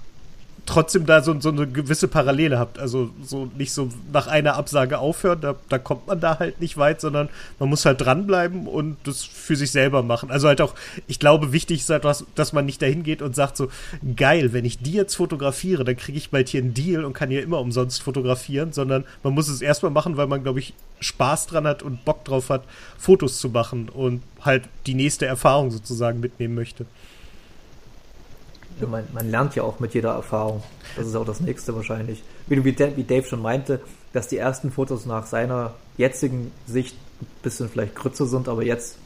[0.65, 2.79] trotzdem da so, so eine gewisse Parallele habt.
[2.79, 6.77] Also so nicht so nach einer Absage aufhören, da, da kommt man da halt nicht
[6.77, 10.31] weit, sondern man muss halt dranbleiben und das für sich selber machen.
[10.31, 10.73] Also halt auch,
[11.07, 13.69] ich glaube, wichtig ist halt, was, dass man nicht dahin geht und sagt so,
[14.15, 17.29] geil, wenn ich die jetzt fotografiere, dann kriege ich bald hier einen Deal und kann
[17.29, 21.47] hier immer umsonst fotografieren, sondern man muss es erstmal machen, weil man, glaube ich, Spaß
[21.47, 22.63] dran hat und Bock drauf hat,
[22.97, 26.85] Fotos zu machen und halt die nächste Erfahrung sozusagen mitnehmen möchte.
[28.81, 30.61] Man, man lernt ja auch mit jeder Erfahrung.
[30.95, 32.23] Das ist auch das nächste wahrscheinlich.
[32.47, 33.79] Wie, wie, wie Dave schon meinte,
[34.13, 38.97] dass die ersten Fotos nach seiner jetzigen Sicht ein bisschen vielleicht Grütze sind, aber jetzt,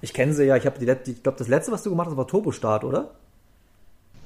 [0.00, 2.16] ich kenne sie ja, ich habe die, ich glaube, das letzte, was du gemacht hast,
[2.16, 3.10] war Turbostart, oder?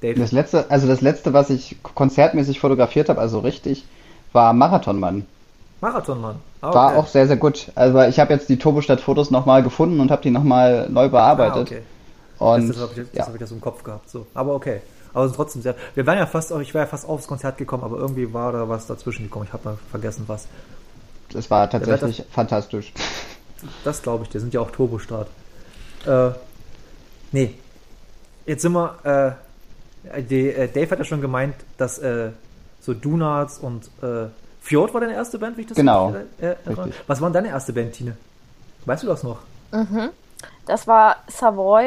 [0.01, 0.19] Dave?
[0.19, 3.85] Das letzte, also das letzte, was ich konzertmäßig fotografiert habe, also richtig,
[4.31, 5.25] war Marathonmann.
[5.81, 6.37] Marathonmann.
[6.61, 6.97] Ah, War okay.
[6.97, 7.71] auch sehr, sehr gut.
[7.75, 11.67] Also ich habe jetzt die Turbostadt-Fotos nochmal gefunden und habe die nochmal neu ah, bearbeitet.
[11.67, 11.81] okay.
[12.39, 14.09] Und das das habe ich, das ja, hab ich das im Kopf gehabt.
[14.09, 14.25] So.
[14.33, 14.81] Aber okay.
[15.13, 15.75] Aber trotzdem sehr.
[15.95, 18.51] Wir wären ja fast, auch- ich wäre ja fast aufs Konzert gekommen, aber irgendwie war
[18.51, 19.45] da was dazwischen gekommen.
[19.47, 20.47] Ich habe mal vergessen, was.
[21.35, 22.93] es war tatsächlich fantastisch.
[23.83, 25.27] Das glaube ich, dir sind ja auch Turbostart.
[26.05, 26.31] Äh,
[27.31, 27.55] nee.
[28.45, 29.37] Jetzt sind wir,
[30.13, 32.31] äh, die, äh, Dave hat ja schon gemeint, dass äh,
[32.81, 34.25] so Donuts und äh,
[34.61, 36.09] Fjord war deine erste Band, wie ich das Genau.
[36.09, 36.55] richtig, äh.
[37.07, 38.17] Was war denn deine erste Band, Tine?
[38.85, 39.39] Weißt du das noch?
[40.65, 41.85] Das war Savoy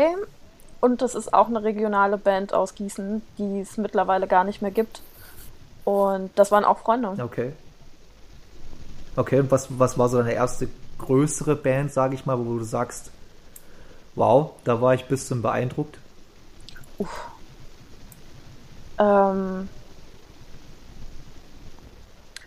[0.80, 4.70] und das ist auch eine regionale Band aus Gießen, die es mittlerweile gar nicht mehr
[4.70, 5.02] gibt.
[5.84, 7.16] Und das waren auch Freunde.
[7.22, 7.52] Okay.
[9.16, 12.64] Okay, und was, was war so deine erste größere Band, sage ich mal, wo du
[12.64, 13.10] sagst,
[14.14, 15.98] wow, da war ich ein bisschen beeindruckt?
[18.98, 19.68] Ähm,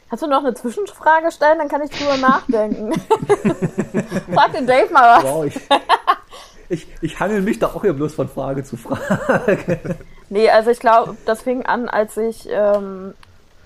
[0.09, 1.59] Kannst du noch eine Zwischenfrage stellen?
[1.59, 2.93] Dann kann ich drüber nachdenken.
[4.33, 5.23] Frag den Dave mal was.
[5.23, 5.53] Wow, ich,
[6.69, 9.79] ich, ich hangel mich da auch hier bloß von Frage zu Frage.
[10.31, 13.15] Nee, also ich glaube, das fing an, als ich ähm,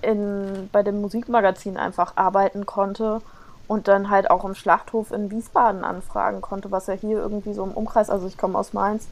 [0.02, 3.22] in, bei dem Musikmagazin einfach arbeiten konnte
[3.68, 7.64] und dann halt auch im Schlachthof in Wiesbaden anfragen konnte, was ja hier irgendwie so
[7.64, 9.08] im Umkreis, also ich komme aus Mainz,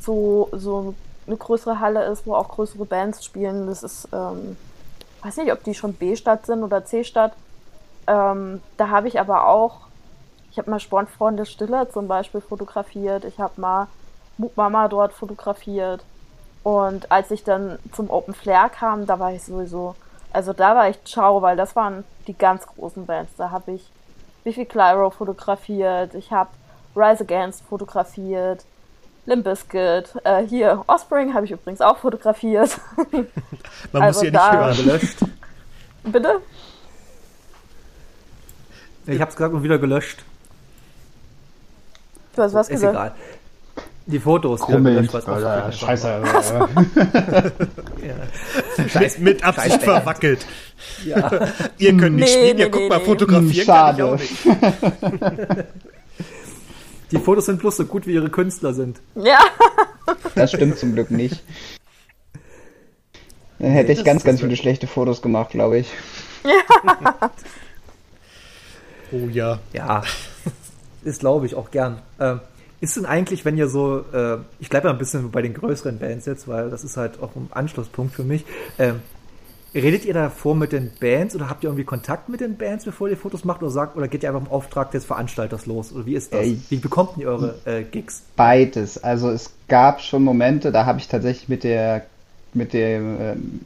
[0.00, 0.94] so, so
[1.26, 3.66] eine größere Halle ist, wo auch größere Bands spielen.
[3.66, 4.56] Das ist, ähm,
[5.22, 7.32] weiß nicht, ob die schon B-Stadt sind oder C-Stadt.
[8.06, 9.87] Ähm, da habe ich aber auch,
[10.58, 13.86] ich habe mal Spornfreunde Stiller zum Beispiel fotografiert, ich habe mal
[14.38, 16.02] Mut Mama dort fotografiert.
[16.64, 19.94] Und als ich dann zum Open Flair kam, da war ich sowieso,
[20.32, 23.30] also da war ich ciao, weil das waren die ganz großen Bands.
[23.36, 23.88] Da habe ich
[24.42, 26.50] Biffy Clyro fotografiert, ich habe
[26.96, 28.64] Rise Against fotografiert,
[29.26, 32.80] Limp Bizkit, äh, hier Offspring habe ich übrigens auch fotografiert.
[33.92, 34.86] Man Also muss ja da- nicht hören.
[34.88, 35.18] gelöscht.
[36.02, 36.40] Bitte?
[39.06, 40.24] Ich hab's gesagt und wieder gelöscht.
[42.38, 42.94] Du hast was Ist gesagt.
[42.94, 43.12] egal.
[44.06, 45.12] Die Fotos Krummelnd.
[45.12, 46.22] auf- Scheiße.
[48.78, 48.88] Ja.
[48.88, 50.46] Scheiß, Mit Absicht Scheiß verwackelt.
[51.04, 51.30] Ja.
[51.78, 54.02] Ihr könnt nicht Nee, spielen, ja nee, guck nee, mal, fotografieren Schade.
[54.02, 55.20] kann ich auch
[55.50, 55.66] nicht.
[57.10, 59.00] Die Fotos sind bloß so gut, wie ihre Künstler sind.
[59.16, 59.40] Ja,
[60.36, 61.42] Das stimmt zum Glück nicht.
[63.58, 65.90] Dann hätte ich das ganz, ganz viele schlechte Fotos gemacht, glaube ich.
[69.10, 69.58] Oh ja.
[69.72, 70.02] Ja,
[71.04, 71.98] ist glaube ich auch gern.
[72.20, 72.40] Ähm,
[72.80, 75.98] ist denn eigentlich, wenn ihr so, äh, ich bleibe ja ein bisschen bei den größeren
[75.98, 78.44] Bands jetzt, weil das ist halt auch ein Anschlusspunkt für mich.
[78.78, 79.00] Ähm,
[79.74, 83.08] redet ihr davor mit den Bands oder habt ihr irgendwie Kontakt mit den Bands, bevor
[83.08, 85.92] ihr Fotos macht oder sagt, oder geht ihr einfach im Auftrag des Veranstalters los?
[85.92, 86.46] Oder wie ist das?
[86.68, 88.22] Wie bekommt ihr eure äh, Gigs?
[88.36, 89.02] Beides.
[89.02, 92.06] Also es gab schon Momente, da habe ich tatsächlich mit der
[92.54, 93.60] mit dem ähm,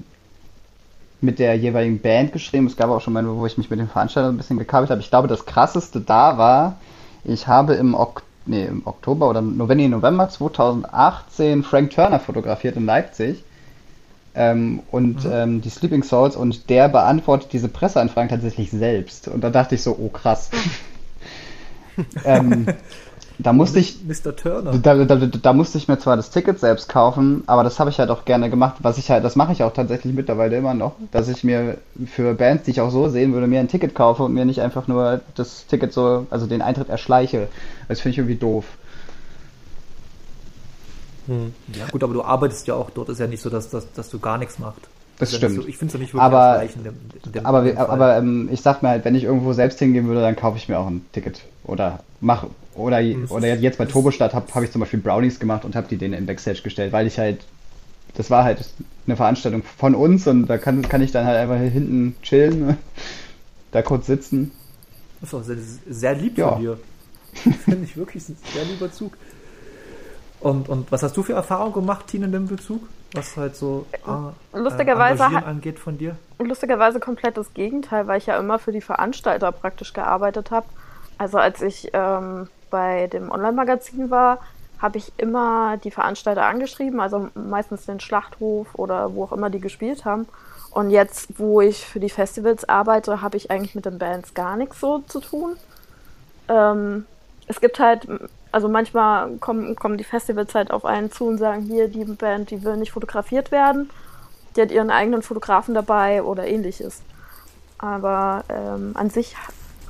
[1.20, 2.66] mit der jeweiligen Band geschrieben.
[2.66, 5.00] Es gab auch schon Momente, wo ich mich mit dem Veranstalter ein bisschen gekabelt habe.
[5.00, 6.78] Ich glaube, das krasseste da war,
[7.24, 12.86] ich habe im, ok nee, im Oktober oder November, November 2018 Frank Turner fotografiert in
[12.86, 13.44] Leipzig.
[14.34, 19.28] Ähm, und ähm, die Sleeping Souls und der beantwortet diese Presseanfragen tatsächlich selbst.
[19.28, 20.50] Und da dachte ich so, oh krass.
[22.24, 22.66] ähm,
[23.42, 24.34] da musste ich, Mr.
[24.36, 24.72] Turner.
[24.78, 27.98] da, da, da, musste ich mir zwar das Ticket selbst kaufen, aber das habe ich
[27.98, 28.76] halt auch gerne gemacht.
[28.80, 32.34] Was ich halt, das mache ich auch tatsächlich mittlerweile immer noch, dass ich mir für
[32.34, 34.86] Bands, die ich auch so sehen würde, mir ein Ticket kaufe und mir nicht einfach
[34.88, 37.48] nur das Ticket so, also den Eintritt erschleiche.
[37.88, 38.64] Das finde ich irgendwie doof.
[41.28, 43.08] Ja, gut, aber du arbeitest ja auch dort.
[43.08, 44.80] Ist ja nicht so, dass, dass, dass du gar nichts machst.
[45.18, 45.54] Das nicht stimmt.
[45.62, 47.76] So, ich finde es ja nicht wirklich Aber- in dem- in dem- Aber, Fall.
[47.76, 50.68] aber ähm, ich sag mir halt, wenn ich irgendwo selbst hingehen würde, dann kaufe ich
[50.68, 51.40] mir auch ein Ticket.
[51.64, 52.48] Oder mache.
[52.74, 55.96] Oder, oder jetzt bei Turbostadt habe hab ich zum Beispiel Brownies gemacht und habe die
[55.98, 57.44] denen in Backstage gestellt, weil ich halt.
[58.14, 58.62] Das war halt
[59.06, 62.76] eine Veranstaltung von uns und da kann, kann ich dann halt einfach hinten chillen,
[63.72, 64.52] da kurz sitzen.
[65.20, 65.56] Das ist auch sehr,
[65.88, 66.52] sehr lieb Ja.
[66.52, 66.78] von dir.
[67.64, 69.16] Finde ich wirklich ein sehr lieber Zug.
[70.40, 72.82] Und, und was hast du für Erfahrungen gemacht, Tine, in dem Bezug?
[73.14, 76.16] Was halt so äh, Lustigerweise äh, angeht von dir?
[76.38, 80.66] lustigerweise komplett das Gegenteil, weil ich ja immer für die Veranstalter praktisch gearbeitet habe.
[81.18, 84.38] Also als ich ähm, bei dem Online-Magazin war,
[84.80, 89.60] habe ich immer die Veranstalter angeschrieben, also meistens den Schlachthof oder wo auch immer die
[89.60, 90.26] gespielt haben.
[90.72, 94.56] Und jetzt, wo ich für die Festivals arbeite, habe ich eigentlich mit den Bands gar
[94.56, 95.56] nichts so zu tun.
[96.48, 97.06] Ähm,
[97.46, 98.08] es gibt halt
[98.54, 102.50] Also manchmal kommen, kommen die Festivals halt auf einen zu und sagen, hier, die Band,
[102.50, 103.88] die will nicht fotografiert werden.
[104.54, 107.00] Die hat ihren eigenen Fotografen dabei oder ähnliches.
[107.78, 109.36] Aber ähm, an sich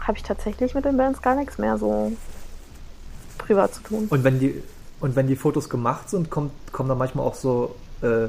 [0.00, 2.12] habe ich tatsächlich mit den Bands gar nichts mehr so
[3.42, 4.06] privat zu tun.
[4.10, 4.62] Und wenn die,
[5.00, 8.28] und wenn die Fotos gemacht sind, kommt, kommen da manchmal auch so äh,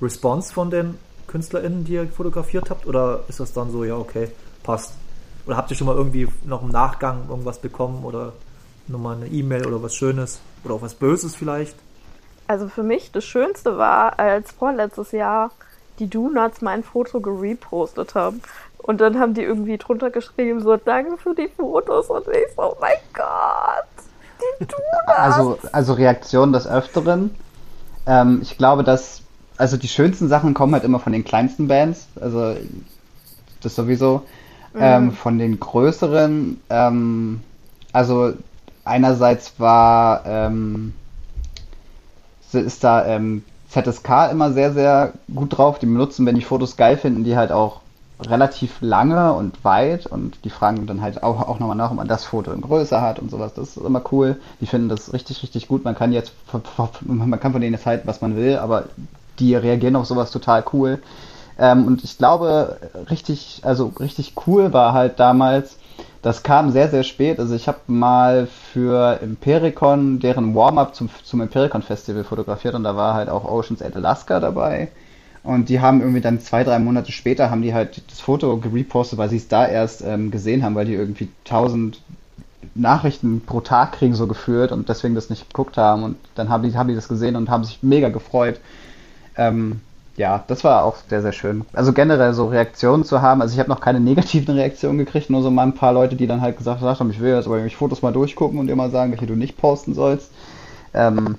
[0.00, 2.86] Response von den KünstlerInnen, die ihr fotografiert habt?
[2.86, 4.28] Oder ist das dann so, ja, okay,
[4.62, 4.94] passt?
[5.46, 8.32] Oder habt ihr schon mal irgendwie noch im Nachgang irgendwas bekommen oder
[8.86, 11.76] nochmal eine E-Mail oder was Schönes oder auch was Böses vielleicht?
[12.46, 15.50] Also für mich das Schönste war, als vorletztes Jahr
[15.98, 18.42] die Donuts mein Foto gerepostet haben.
[18.78, 22.08] Und dann haben die irgendwie drunter geschrieben, so, danke für die Fotos.
[22.08, 23.86] Und ich so, oh mein Gott,
[24.60, 25.18] die Donuts.
[25.18, 27.30] Also, also Reaktionen des Öfteren.
[28.06, 29.22] Ähm, ich glaube, dass,
[29.56, 32.06] also die schönsten Sachen kommen halt immer von den kleinsten Bands.
[32.20, 32.56] Also,
[33.62, 34.22] das sowieso.
[34.74, 37.40] Ähm, von den größeren, ähm,
[37.92, 38.32] also
[38.84, 40.94] einerseits war, ähm,
[42.52, 45.78] ist da ähm, ZSK immer sehr, sehr gut drauf.
[45.78, 47.81] Die benutzen, wenn die Fotos geil finden, die halt auch
[48.28, 52.08] relativ lange und weit und die fragen dann halt auch, auch nochmal nach, ob man
[52.08, 53.54] das Foto in Größe hat und sowas.
[53.54, 54.36] Das ist immer cool.
[54.60, 55.84] Die finden das richtig, richtig gut.
[55.84, 56.32] Man kann jetzt,
[57.02, 58.84] man kann von denen jetzt halten, was man will, aber
[59.38, 61.02] die reagieren auf sowas total cool.
[61.58, 62.78] Ähm, und ich glaube,
[63.10, 65.76] richtig, also richtig cool war halt damals,
[66.22, 67.38] das kam sehr, sehr spät.
[67.40, 72.96] Also ich habe mal für Impericon deren Warm-up zum, zum Impericon Festival fotografiert und da
[72.96, 74.88] war halt auch Oceans 8 Alaska dabei.
[75.44, 79.18] Und die haben irgendwie dann zwei, drei Monate später haben die halt das Foto gerepostet,
[79.18, 82.00] weil sie es da erst ähm, gesehen haben, weil die irgendwie tausend
[82.74, 86.04] Nachrichten pro Tag kriegen so geführt und deswegen das nicht geguckt haben.
[86.04, 88.60] Und dann haben die, haben die das gesehen und haben sich mega gefreut.
[89.36, 89.80] Ähm,
[90.16, 91.64] ja, das war auch sehr, sehr schön.
[91.72, 93.42] Also generell so Reaktionen zu haben.
[93.42, 96.26] Also ich habe noch keine negativen Reaktionen gekriegt, nur so mal ein paar Leute, die
[96.26, 98.90] dann halt gesagt, haben, ich will jetzt aber mich Fotos mal durchgucken und dir mal
[98.90, 100.30] sagen, welche du nicht posten sollst.
[100.94, 101.36] Ähm,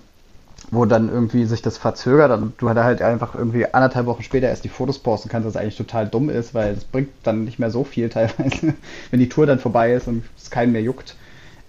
[0.74, 4.64] wo dann irgendwie sich das verzögert und du halt einfach irgendwie anderthalb Wochen später erst
[4.64, 7.70] die Fotos posten kannst, was eigentlich total dumm ist, weil es bringt dann nicht mehr
[7.70, 8.74] so viel teilweise,
[9.12, 11.16] wenn die Tour dann vorbei ist und es keinen mehr juckt.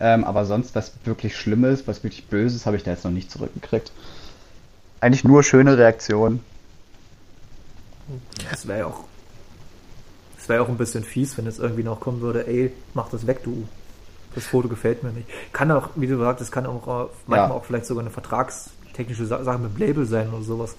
[0.00, 3.30] Ähm, aber sonst, was wirklich Schlimmes, was wirklich Böses, habe ich da jetzt noch nicht
[3.30, 3.92] zurückgekriegt.
[5.00, 6.40] Eigentlich nur schöne Reaktionen.
[8.50, 9.04] Das wäre ja auch.
[10.36, 13.26] Das wäre auch ein bisschen fies, wenn jetzt irgendwie noch kommen würde, ey, mach das
[13.26, 13.66] weg, du.
[14.34, 15.28] Das Foto gefällt mir nicht.
[15.52, 17.54] Kann auch, wie du sagst, es kann auch äh, manchmal Ja.
[17.54, 18.73] auch vielleicht sogar eine vertragstechnische
[19.26, 20.74] Sa- Sache mit dem Label sein oder sowas.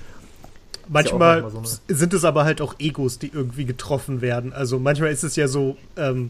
[0.87, 4.53] Manchmal manchmal so eine- sind es aber halt auch Egos, die irgendwie getroffen werden.
[4.53, 6.29] Also manchmal ist es ja so, ähm,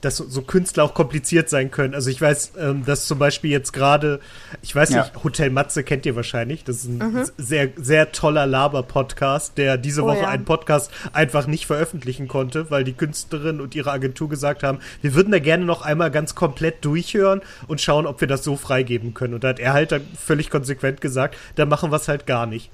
[0.00, 1.94] dass so, so Künstler auch kompliziert sein können.
[1.94, 4.20] Also ich weiß, ähm, dass zum Beispiel jetzt gerade,
[4.62, 5.02] ich weiß Ja.
[5.02, 6.64] nicht, Hotel Matze kennt ihr wahrscheinlich.
[6.64, 10.28] Das ist ein sehr, sehr toller Laber-Podcast, der diese Oh Woche ja.
[10.28, 15.14] einen Podcast einfach nicht veröffentlichen konnte, weil die Künstlerin und ihre Agentur gesagt haben, wir
[15.14, 19.12] würden da gerne noch einmal ganz komplett durchhören und schauen, ob wir das so freigeben
[19.14, 19.34] können.
[19.34, 22.46] Und da hat er halt dann völlig konsequent gesagt, dann machen wir es halt gar
[22.46, 22.70] nicht.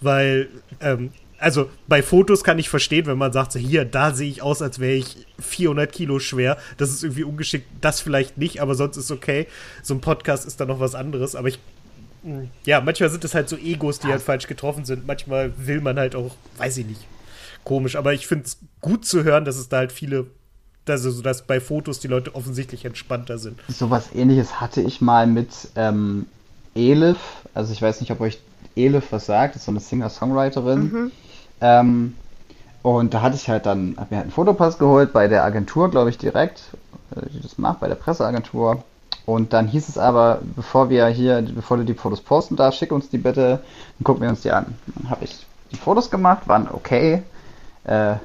[0.00, 0.48] Weil,
[0.80, 1.10] ähm,
[1.42, 4.62] also bei Fotos kann ich verstehen, wenn man sagt, so hier, da sehe ich aus,
[4.62, 6.56] als wäre ich 400 Kilo schwer.
[6.76, 7.66] Das ist irgendwie ungeschickt.
[7.80, 9.48] Das vielleicht nicht, aber sonst ist okay.
[9.82, 11.34] So ein Podcast ist dann noch was anderes.
[11.34, 11.58] Aber ich,
[12.22, 15.06] mh, ja, manchmal sind es halt so Egos, die halt falsch getroffen sind.
[15.06, 17.00] Manchmal will man halt auch, weiß ich nicht,
[17.64, 17.96] komisch.
[17.96, 20.26] Aber ich finde es gut zu hören, dass es da halt viele,
[20.84, 23.58] dass, also, dass bei Fotos die Leute offensichtlich entspannter sind.
[23.66, 26.26] Sowas ähnliches hatte ich mal mit ähm,
[26.76, 27.18] Elif.
[27.52, 28.38] Also ich weiß nicht, ob euch
[28.76, 29.56] Elif was sagt.
[29.56, 31.10] Das ist so eine Singer-Songwriterin.
[31.62, 32.16] Ähm,
[32.82, 35.90] und da hatte ich halt dann, hab mir halt einen Fotopass geholt bei der Agentur,
[35.90, 36.62] glaube ich, direkt,
[37.16, 38.82] äh, die das macht, bei der Presseagentur.
[39.24, 42.90] Und dann hieß es aber, bevor wir hier, bevor du die Fotos posten darfst, schick
[42.90, 43.60] uns die bitte,
[43.98, 44.74] dann gucken wir uns die an.
[44.96, 47.22] Dann habe ich die Fotos gemacht, waren okay.
[47.84, 48.16] Äh,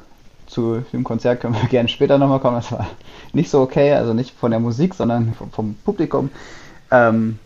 [0.48, 2.56] zu dem Konzert können wir gerne später nochmal kommen.
[2.56, 2.88] Das war
[3.34, 6.32] nicht so okay, also nicht von der Musik, sondern vom, vom Publikum.
[6.90, 7.38] Ähm,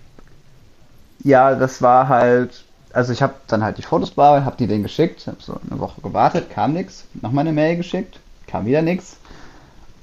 [1.23, 4.83] ja, das war halt, also ich habe dann halt die Fotos bearbeitet, habe die denen
[4.83, 9.17] geschickt, habe so eine Woche gewartet, kam nichts, nochmal eine Mail geschickt, kam wieder nichts.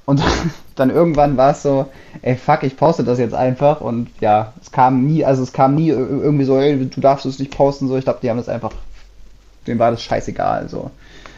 [0.07, 0.23] Und
[0.77, 1.87] dann irgendwann war es so,
[2.23, 5.75] ey fuck, ich poste das jetzt einfach und ja, es kam nie, also es kam
[5.75, 8.39] nie ir- irgendwie so, ey, du darfst es nicht posten, so, ich glaube, die haben
[8.39, 8.73] das einfach,
[9.67, 10.91] denen war das scheißegal, so.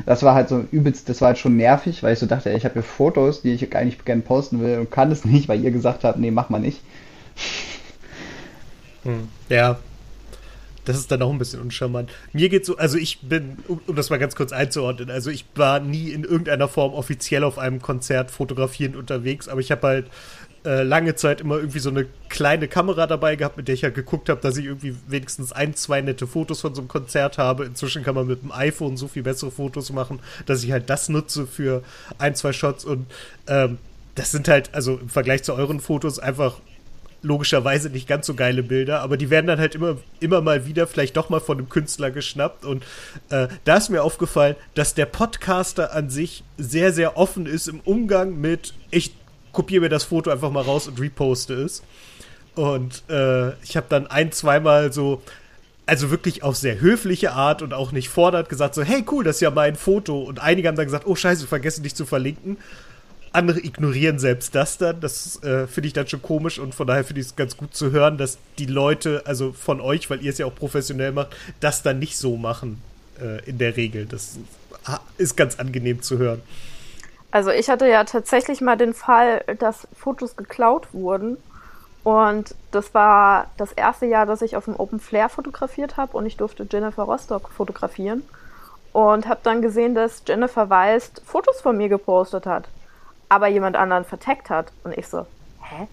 [0.06, 2.56] Das war halt so übelst, das war halt schon nervig, weil ich so dachte, ey,
[2.56, 5.62] ich habe hier Fotos, die ich eigentlich gerne posten will und kann es nicht, weil
[5.62, 6.80] ihr gesagt habt, nee, mach mal nicht.
[9.48, 9.78] Ja.
[10.84, 12.10] Das ist dann auch ein bisschen uncharmant.
[12.32, 15.80] Mir geht so, also ich bin, um, das mal ganz kurz einzuordnen, also ich war
[15.80, 20.06] nie in irgendeiner Form offiziell auf einem Konzert fotografierend unterwegs, aber ich habe halt
[20.64, 23.94] äh, lange Zeit immer irgendwie so eine kleine Kamera dabei gehabt, mit der ich halt
[23.94, 27.64] geguckt habe, dass ich irgendwie wenigstens ein, zwei nette Fotos von so einem Konzert habe.
[27.64, 31.08] Inzwischen kann man mit dem iPhone so viel bessere Fotos machen, dass ich halt das
[31.08, 31.82] nutze für
[32.18, 33.06] ein, zwei Shots und
[33.46, 33.78] ähm,
[34.14, 36.58] das sind halt, also im Vergleich zu euren Fotos, einfach
[37.22, 40.86] logischerweise nicht ganz so geile Bilder, aber die werden dann halt immer, immer mal wieder
[40.86, 42.64] vielleicht doch mal von einem Künstler geschnappt.
[42.64, 42.84] Und
[43.28, 47.80] äh, da ist mir aufgefallen, dass der Podcaster an sich sehr, sehr offen ist im
[47.80, 49.14] Umgang mit, ich
[49.52, 51.82] kopiere mir das Foto einfach mal raus und reposte es.
[52.54, 55.22] Und äh, ich habe dann ein, zweimal so,
[55.86, 59.36] also wirklich auf sehr höfliche Art und auch nicht fordernd gesagt, so, hey cool, das
[59.36, 60.20] ist ja mein Foto.
[60.20, 62.56] Und einige haben dann gesagt, oh scheiße, vergessen dich zu verlinken
[63.32, 65.00] andere ignorieren selbst das dann.
[65.00, 67.74] Das äh, finde ich dann schon komisch und von daher finde ich es ganz gut
[67.74, 71.36] zu hören, dass die Leute, also von euch, weil ihr es ja auch professionell macht,
[71.60, 72.82] das dann nicht so machen
[73.20, 74.06] äh, in der Regel.
[74.06, 74.38] Das
[75.18, 76.42] ist ganz angenehm zu hören.
[77.30, 81.36] Also ich hatte ja tatsächlich mal den Fall, dass Fotos geklaut wurden.
[82.02, 86.24] Und das war das erste Jahr, dass ich auf dem Open Flair fotografiert habe und
[86.26, 88.24] ich durfte Jennifer Rostock fotografieren.
[88.92, 92.66] Und habe dann gesehen, dass Jennifer Weist Fotos von mir gepostet hat
[93.30, 94.72] aber jemand anderen verteckt hat.
[94.84, 95.24] Und ich so,
[95.62, 95.88] hä?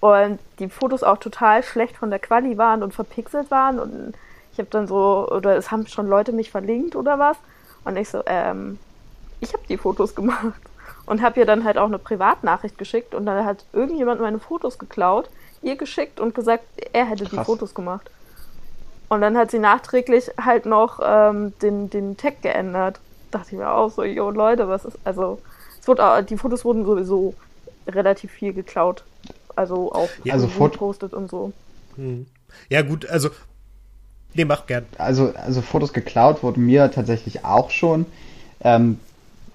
[0.00, 3.78] Und die Fotos auch total schlecht von der Quali waren und verpixelt waren.
[3.78, 4.14] Und
[4.52, 7.36] ich habe dann so, oder es haben schon Leute mich verlinkt oder was.
[7.84, 8.78] Und ich so, ähm,
[9.40, 10.60] ich habe die Fotos gemacht.
[11.04, 13.14] Und habe ihr dann halt auch eine Privatnachricht geschickt.
[13.14, 15.28] Und dann hat irgendjemand meine Fotos geklaut,
[15.62, 17.38] ihr geschickt und gesagt, er hätte Krass.
[17.38, 18.10] die Fotos gemacht.
[19.08, 23.00] Und dann hat sie nachträglich halt noch ähm, den, den Tag geändert.
[23.30, 25.40] Dachte ich mir auch so, jo Leute, was ist, also
[25.88, 27.34] wurde, die Fotos wurden sowieso
[27.86, 29.04] relativ viel geklaut.
[29.54, 31.52] Also auch ja, also gepostet und so.
[31.96, 32.26] Hm.
[32.68, 33.30] Ja, gut, also.
[34.34, 34.84] Nee, mach gern.
[34.98, 38.04] Also, also Fotos geklaut wurden mir tatsächlich auch schon.
[38.60, 38.98] Ähm,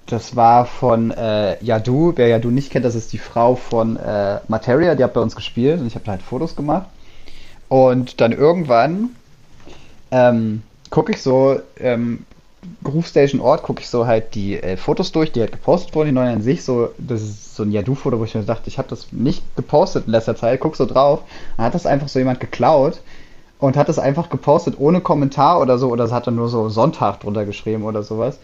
[0.08, 2.14] das war von äh, Yadu.
[2.16, 5.36] Wer Yadu nicht kennt, das ist die Frau von äh, Materia, die hat bei uns
[5.36, 6.88] gespielt und ich habe da halt Fotos gemacht.
[7.70, 9.12] Und dann irgendwann
[10.10, 12.26] ähm, gucke ich so ähm,
[12.84, 16.14] Groove Ort gucke ich so halt die äh, Fotos durch, die halt gepostet wurden, die
[16.14, 18.88] neuen an sich, so, das ist so ein Yadu-Foto, wo ich mir dachte, ich habe
[18.88, 21.22] das nicht gepostet in letzter Zeit, guck so drauf,
[21.58, 23.02] dann hat das einfach so jemand geklaut
[23.60, 26.70] und hat das einfach gepostet ohne Kommentar oder so, oder es hat dann nur so
[26.70, 28.38] Sonntag drunter geschrieben oder sowas.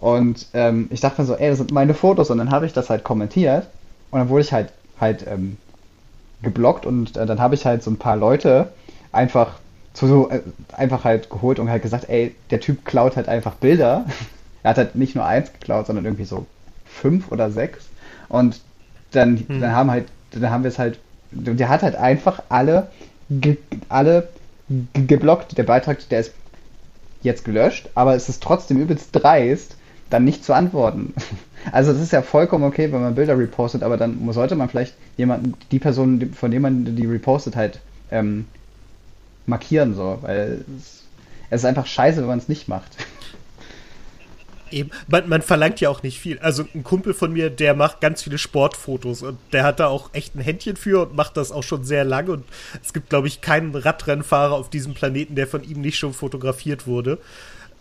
[0.00, 2.74] Und ähm, ich dachte mir so, ey, das sind meine Fotos und dann habe ich
[2.74, 3.66] das halt kommentiert
[4.10, 5.56] und dann wurde ich halt halt ähm,
[6.42, 8.68] geblockt und äh, dann habe ich halt so ein paar Leute
[9.12, 9.54] einfach
[9.94, 13.54] so, so äh, einfach halt geholt und halt gesagt, ey, der Typ klaut halt einfach
[13.54, 14.04] Bilder.
[14.62, 16.46] er hat halt nicht nur eins geklaut, sondern irgendwie so
[16.84, 17.86] fünf oder sechs.
[18.28, 18.60] Und
[19.12, 19.60] dann, hm.
[19.60, 20.98] dann haben halt, dann haben wir es halt,
[21.30, 22.88] der hat halt einfach alle,
[23.30, 23.56] ge,
[23.88, 24.28] alle
[24.92, 25.56] geblockt.
[25.56, 26.32] Der Beitrag, der ist
[27.22, 29.76] jetzt gelöscht, aber es ist trotzdem übelst dreist,
[30.10, 31.14] dann nicht zu antworten.
[31.72, 34.92] Also es ist ja vollkommen okay, wenn man Bilder repostet, aber dann sollte man vielleicht
[35.16, 37.80] jemanden, die Person, von dem man die repostet, halt
[38.10, 38.44] ähm,
[39.46, 41.04] markieren, so, weil es,
[41.50, 42.90] es ist einfach scheiße, wenn man es nicht macht.
[44.70, 46.38] Eben, man, man, verlangt ja auch nicht viel.
[46.40, 50.10] Also ein Kumpel von mir, der macht ganz viele Sportfotos und der hat da auch
[50.14, 52.32] echt ein Händchen für und macht das auch schon sehr lange.
[52.32, 52.44] Und
[52.82, 56.88] es gibt, glaube ich, keinen Radrennfahrer auf diesem Planeten, der von ihm nicht schon fotografiert
[56.88, 57.18] wurde.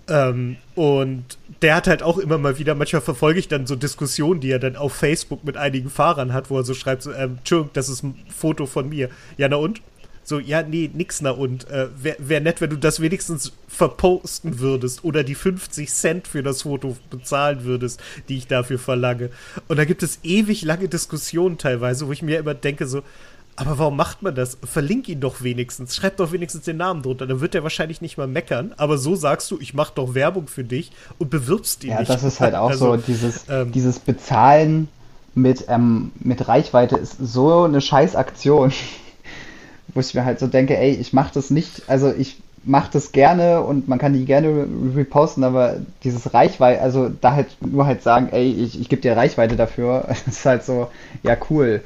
[0.08, 1.24] Ähm, und
[1.62, 4.60] der hat halt auch immer mal wieder, manchmal verfolge ich dann so Diskussionen, die er
[4.60, 7.90] dann auf Facebook mit einigen Fahrern hat, wo er so schreibt, so, ähm, Entschuldigung, das
[7.90, 9.10] ist ein Foto von mir.
[9.38, 9.82] Ja, na und?
[10.24, 11.70] So, ja, nee, nix na und.
[11.70, 16.44] Äh, Wäre wär nett, wenn du das wenigstens verposten würdest oder die 50 Cent für
[16.44, 19.30] das Foto bezahlen würdest, die ich dafür verlange.
[19.68, 23.04] Und da gibt es ewig lange Diskussionen teilweise, wo ich mir immer denke, so,
[23.56, 24.58] aber warum macht man das?
[24.64, 25.96] Verlink ihn doch wenigstens.
[25.96, 27.28] Schreib doch wenigstens den Namen drunter.
[27.28, 28.74] Dann wird er wahrscheinlich nicht mal meckern.
[28.78, 32.10] Aber so sagst du, ich mach doch Werbung für dich und bewirbst ihn ja, nicht.
[32.10, 34.88] Ja, das ist halt auch also, so, dieses, ähm, dieses Bezahlen
[35.36, 38.72] mit, ähm, mit Reichweite ist so eine Scheißaktion
[39.94, 43.12] wo ich mir halt so denke, ey, ich mache das nicht, also ich mache das
[43.12, 48.02] gerne und man kann die gerne reposten, aber dieses Reichweite, also da halt nur halt
[48.04, 50.88] sagen, ey, ich, ich gebe dir Reichweite dafür, ist halt so,
[51.24, 51.82] ja, cool.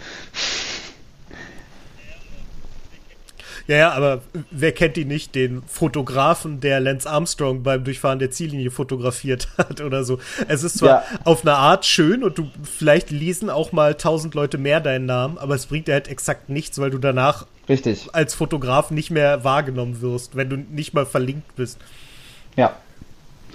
[3.68, 8.32] Ja, ja, aber wer kennt ihn nicht, den Fotografen, der Lance Armstrong beim Durchfahren der
[8.32, 10.20] Ziellinie fotografiert hat oder so.
[10.48, 11.04] Es ist zwar ja.
[11.26, 15.38] auf eine Art schön und du vielleicht lesen auch mal tausend Leute mehr deinen Namen,
[15.38, 18.08] aber es bringt dir halt exakt nichts, weil du danach Richtig.
[18.14, 21.78] als Fotograf nicht mehr wahrgenommen wirst, wenn du nicht mal verlinkt bist.
[22.56, 22.78] Ja.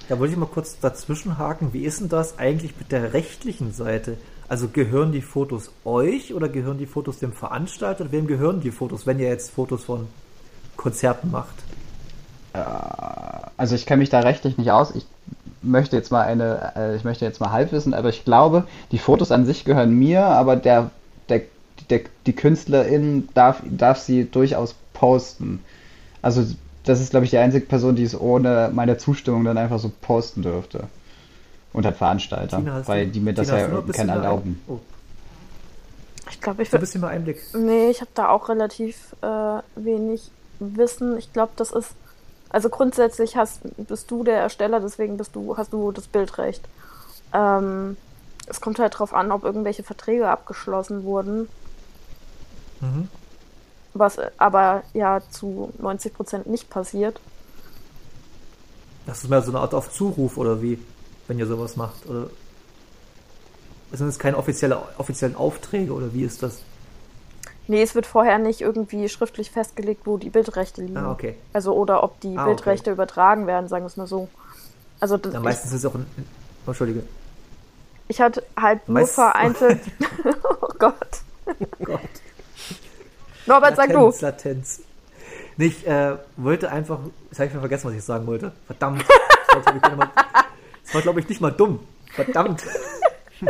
[0.09, 1.73] Da wollte ich mal kurz dazwischen haken.
[1.73, 4.17] Wie ist denn das eigentlich mit der rechtlichen Seite?
[4.53, 8.11] Also gehören die Fotos euch oder gehören die Fotos dem Veranstalter?
[8.11, 10.07] Wem gehören die Fotos, wenn ihr jetzt Fotos von
[10.77, 11.55] Konzerten macht?
[12.53, 12.59] Äh,
[13.57, 14.93] also ich kenne mich da rechtlich nicht aus.
[14.93, 15.07] Ich
[15.63, 19.31] möchte jetzt mal eine, äh, ich möchte jetzt mal halbwissen, aber ich glaube, die Fotos
[19.31, 20.91] an sich gehören mir, aber der,
[21.29, 21.41] der,
[21.89, 25.61] der die Künstlerin darf, darf sie durchaus posten.
[26.21, 26.45] Also
[26.83, 29.91] das ist, glaube ich, die einzige Person, die es ohne meine Zustimmung dann einfach so
[30.01, 30.89] posten dürfte.
[31.73, 34.61] Und hat Veranstalter, Tina, weil die mir das Tina, ja kein erlauben.
[34.67, 34.79] Oh.
[36.29, 36.85] Ich glaube, ich ein würde.
[36.85, 37.41] bisschen mehr Einblick.
[37.53, 41.17] Nee, ich habe da auch relativ äh, wenig Wissen.
[41.17, 41.91] Ich glaube, das ist.
[42.49, 46.63] Also grundsätzlich hast, bist du der Ersteller, deswegen bist du, hast du das Bildrecht.
[47.33, 47.97] Ähm,
[48.45, 51.49] es kommt halt drauf an, ob irgendwelche Verträge abgeschlossen wurden.
[52.79, 53.09] Mhm.
[53.95, 57.19] Was aber ja zu 90% nicht passiert.
[59.05, 60.79] Das ist mehr so eine Art auf Zuruf oder wie,
[61.27, 62.05] wenn ihr sowas macht.
[62.07, 62.27] Oder
[63.91, 66.61] sind es keine offizielle, offiziellen Aufträge oder wie ist das?
[67.67, 70.97] Nee, es wird vorher nicht irgendwie schriftlich festgelegt, wo die Bildrechte liegen.
[70.97, 71.35] Ah, okay.
[71.53, 74.27] Also oder ob die Ah, Bildrechte übertragen werden, sagen wir es mal so.
[74.99, 76.05] Also das, Ja, ich, meistens ist es auch ein.
[76.65, 77.03] Oh, Entschuldige.
[78.07, 79.79] ich hatte halt nur Meist- vereinzelt.
[80.61, 81.21] oh Gott.
[81.83, 81.99] Gott.
[83.45, 84.11] Norbert, sag du.
[84.21, 84.81] Latenz.
[85.57, 86.99] Nicht, äh, wollte einfach.
[87.29, 88.51] Jetzt habe ich mir vergessen, was ich sagen wollte.
[88.65, 89.05] Verdammt.
[89.55, 89.65] Ich,
[89.95, 90.43] mal- das
[90.93, 91.79] war, glaube ich, nicht mal dumm.
[92.13, 92.63] Verdammt.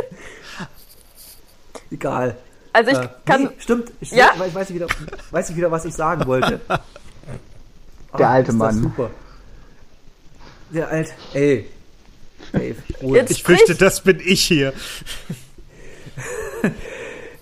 [1.91, 2.37] Egal.
[2.71, 3.43] Also ich äh, kann.
[3.43, 3.91] nee, stimmt.
[4.01, 4.31] Ich, Ja?
[4.37, 4.87] weiß, weiß, ich wieder,
[5.31, 6.59] weiß ich wieder, was ich sagen wollte.
[8.17, 8.81] Der Ah, alte ist das Mann.
[8.81, 9.09] Super.
[10.71, 11.11] Der alte.
[11.33, 11.67] Ey.
[13.01, 13.77] Jetzt- Ich fürchte, Sprich.
[13.79, 14.73] das bin ich hier.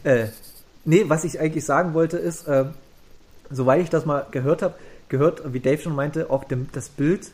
[0.04, 0.30] Äh,
[0.84, 2.74] nee, was ich eigentlich sagen wollte ist, ähm,
[3.52, 4.74] soweit ich das mal gehört habe,
[5.10, 7.28] gehört, wie Dave schon meinte, auch dem, das Bild,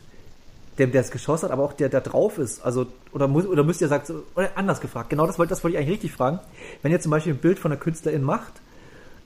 [0.78, 2.64] dem der es geschossen hat, aber auch der da drauf ist.
[2.64, 5.76] Also, oder, muss, oder müsst ihr sagen, oder anders gefragt, genau das wollte, das wollte
[5.76, 6.38] ich eigentlich richtig fragen.
[6.82, 8.54] Wenn ihr zum Beispiel ein Bild von einer Künstlerin macht,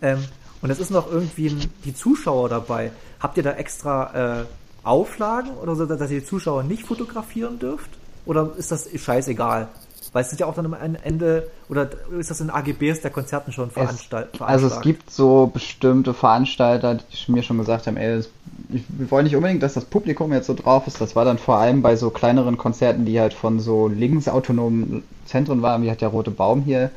[0.01, 0.25] ähm,
[0.63, 4.45] und es ist noch irgendwie ein, die Zuschauer dabei, habt ihr da extra äh,
[4.85, 7.91] Auflagen oder so, dass ihr die Zuschauer nicht fotografieren dürft?
[8.25, 9.69] Oder ist das scheißegal?
[10.13, 11.89] Weil es ist ja auch dann am Ende, oder
[12.19, 14.43] ist das in AGBs der Konzerten schon veranstaltet?
[14.43, 18.29] also es gibt so bestimmte Veranstalter, die mir schon gesagt haben, ey, das,
[18.71, 21.01] ich, wir wollen nicht unbedingt, dass das Publikum jetzt so drauf ist.
[21.01, 25.63] Das war dann vor allem bei so kleineren Konzerten, die halt von so linksautonomen Zentren
[25.63, 26.91] waren, wie hat der Rote Baum hier.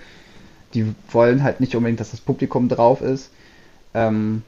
[0.73, 3.29] Die wollen halt nicht unbedingt, dass das Publikum drauf ist.
[3.93, 4.43] Ähm,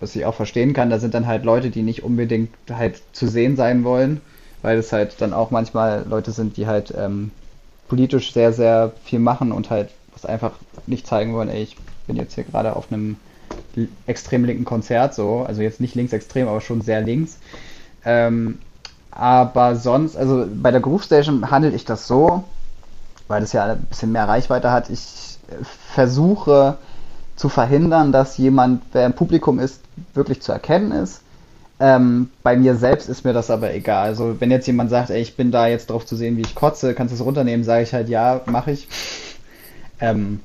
[0.00, 3.28] was ich auch verstehen kann, da sind dann halt Leute, die nicht unbedingt halt zu
[3.28, 4.22] sehen sein wollen,
[4.62, 7.32] weil es halt dann auch manchmal Leute sind, die halt ähm,
[7.88, 10.52] politisch sehr, sehr viel machen und halt was einfach
[10.86, 11.76] nicht zeigen wollen, ey, ich
[12.06, 13.16] bin jetzt hier gerade auf einem
[14.06, 17.38] extrem linken Konzert, so, also jetzt nicht linksextrem, aber schon sehr links.
[18.04, 18.58] Ähm,
[19.10, 22.44] aber sonst, also bei der Groove Station handle ich das so,
[23.26, 24.90] weil das ja ein bisschen mehr Reichweite hat.
[24.90, 25.64] Ich äh,
[25.94, 26.78] versuche
[27.36, 29.80] zu verhindern, dass jemand, wer im Publikum ist,
[30.14, 31.20] wirklich zu erkennen ist.
[31.80, 34.08] Ähm, bei mir selbst ist mir das aber egal.
[34.08, 36.54] Also wenn jetzt jemand sagt, ey, ich bin da jetzt drauf zu sehen, wie ich
[36.54, 38.88] kotze, kannst du es runternehmen, sage ich halt, ja, mache ich.
[40.00, 40.40] Ähm,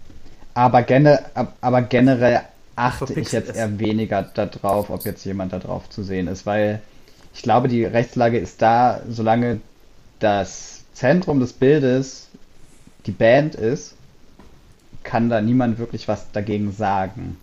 [0.54, 2.42] aber, gene, ab- aber generell
[2.76, 6.82] achte ich jetzt eher weniger darauf, ob jetzt jemand da drauf zu sehen ist, weil
[7.34, 9.62] ich glaube, die Rechtslage ist da, solange
[10.20, 12.30] das Zentrum des Bildes
[13.06, 13.96] die Band ist,
[15.04, 17.38] kann da niemand wirklich was dagegen sagen.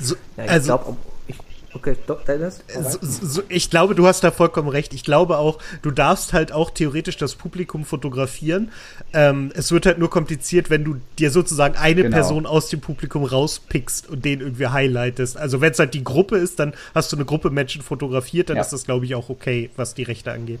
[0.00, 0.96] So, Ja, ich also, glaube,
[1.26, 1.36] ich,
[1.74, 2.60] okay, doch, Dennis?
[2.72, 4.94] so, so, ich glaube, du hast da vollkommen recht.
[4.94, 8.70] Ich glaube auch, du darfst halt auch theoretisch das Publikum fotografieren.
[9.12, 12.14] Ähm, es wird halt nur kompliziert, wenn du dir sozusagen eine Genau.
[12.16, 15.36] Person aus dem Publikum rauspickst und den irgendwie highlightest.
[15.36, 18.56] Also wenn es halt die Gruppe ist, dann hast du eine Gruppe Menschen fotografiert, dann
[18.56, 18.62] Ja.
[18.62, 20.60] ist das, glaube ich, auch okay, was die Rechte angeht.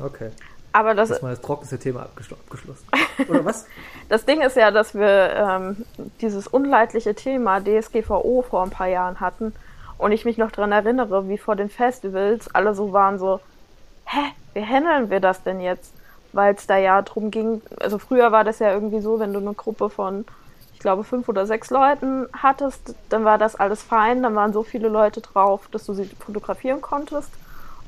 [0.00, 0.30] Okay,
[0.74, 2.84] Aber das, ist mal das trockenste Thema abgeschl abgeschlossen.
[3.28, 3.66] Oder was?
[4.08, 5.84] das Ding ist ja, dass wir ähm,
[6.20, 9.54] dieses unleidliche Thema DSGVO vor ein paar Jahren hatten
[9.98, 13.38] und ich mich noch dran erinnere, wie vor den Festivals alle so waren so,
[14.06, 15.92] hä, wie handeln wir das denn jetzt?
[16.32, 19.38] Weil es da ja drum ging, also früher war das ja irgendwie so, wenn du
[19.38, 20.24] eine Gruppe von,
[20.72, 24.64] ich glaube, fünf oder sechs Leuten hattest, dann war das alles fein, dann waren so
[24.64, 27.30] viele Leute drauf, dass du sie fotografieren konntest.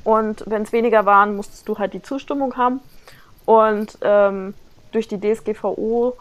[0.06, 2.78] Und wenn es weniger waren, musstest du halt die Zustimmung haben.
[3.44, 4.54] Und ähm,
[4.92, 6.16] durch die DSGVO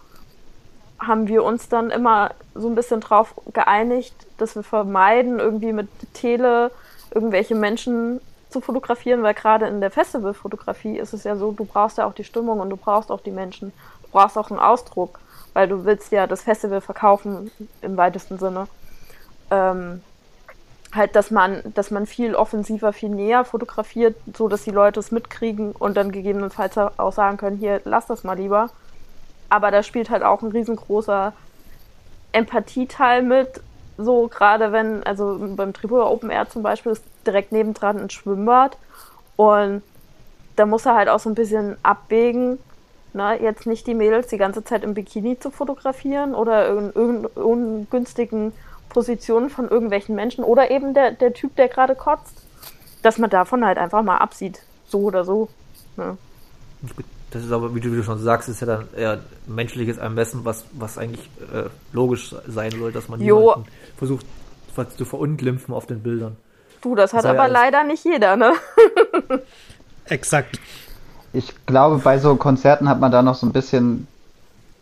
[0.97, 5.87] haben wir uns dann immer so ein bisschen drauf geeinigt, dass wir vermeiden, irgendwie mit
[6.15, 6.71] Tele
[7.13, 11.99] irgendwelche Menschen zu fotografieren, weil gerade in der Festivalfotografie ist es ja so, du brauchst
[11.99, 13.71] ja auch die Stimmung und du brauchst auch die Menschen.
[14.01, 15.19] Du brauchst auch einen Ausdruck,
[15.53, 17.51] weil du willst ja das Festival verkaufen
[17.83, 18.67] im weitesten Sinne.
[19.51, 20.01] Ähm,
[20.95, 25.11] halt, dass man, dass man viel offensiver, viel näher fotografiert, so dass die Leute es
[25.11, 28.69] mitkriegen und dann gegebenenfalls auch sagen können, hier, lass das mal lieber.
[29.49, 31.33] Aber da spielt halt auch ein riesengroßer
[32.31, 33.61] Empathieteil mit,
[33.97, 38.77] so gerade wenn, also beim Tribur Open Air zum Beispiel ist direkt nebendran ein Schwimmbad
[39.35, 39.81] und
[40.55, 42.59] da muss er halt auch so ein bisschen abwägen,
[43.13, 47.25] ne, jetzt nicht die Mädels die ganze Zeit im Bikini zu fotografieren oder in irgendeinen
[47.27, 48.53] ungünstigen
[48.95, 52.33] Positionen von irgendwelchen Menschen oder eben der, der Typ, der gerade kotzt,
[53.03, 54.61] dass man davon halt einfach mal absieht.
[54.87, 55.49] So oder so.
[55.97, 56.17] Ne?
[57.31, 60.45] das ist aber, wie du, wie du schon sagst, ist ja dann eher menschliches Ermessen,
[60.45, 63.39] was, was eigentlich äh, logisch sein soll, dass man Jo.
[63.49, 63.65] jemanden
[63.97, 64.25] versucht
[64.73, 66.37] ver- zu verunglimpfen auf den Bildern.
[66.81, 67.53] Du, das hat Sei aber alles.
[67.53, 68.53] leider nicht jeder, ne?
[70.05, 70.59] Exakt.
[71.33, 74.07] Ich glaube, bei so Konzerten hat man da noch so ein bisschen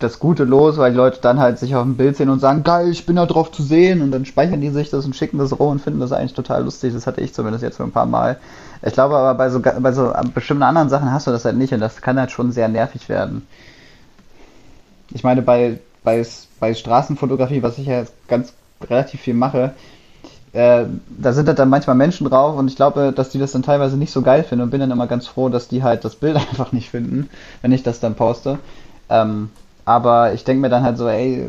[0.04, 2.64] das Gute los, weil die Leute dann halt sich auf dem Bild sehen und sagen,
[2.64, 5.38] geil, ich bin da drauf zu sehen und dann speichern die sich das und schicken
[5.38, 6.93] das rum und finden das eigentlich total lustig.
[6.93, 8.38] Das hatte ich zumindest jetzt so ein paar Mal.
[8.82, 11.74] Ich glaube aber bei so, bei so bestimmten anderen Sachen hast du das halt nicht
[11.74, 13.47] und das kann halt schon sehr nervig werden.
[15.12, 16.26] Ich meine, bei, bei,
[16.60, 19.74] bei Straßenfotografie, was ich ja jetzt ganz relativ viel mache,
[20.54, 20.86] äh,
[21.18, 23.97] da sind halt dann manchmal Menschen drauf und ich glaube, dass die das dann teilweise
[23.97, 26.36] nicht so geil finden und bin dann immer ganz froh, dass die halt das Bild
[26.49, 27.30] einfach nicht finden,
[27.62, 28.60] wenn ich das dann poste.
[29.10, 29.49] Ähm,
[29.86, 31.47] aber ich denke mir dann halt so, ey,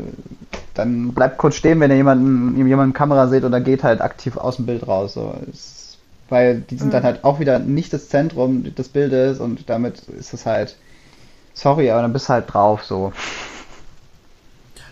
[0.73, 4.57] dann bleibt kurz stehen, wenn ihr jemanden, jemanden Kamera seht oder geht halt aktiv aus
[4.57, 5.13] dem Bild raus.
[5.13, 5.33] So.
[5.51, 5.97] Es,
[6.29, 10.33] weil die sind dann halt auch wieder nicht das Zentrum des Bildes und damit ist
[10.33, 10.75] es halt,
[11.53, 13.13] sorry, aber dann bist du halt drauf so.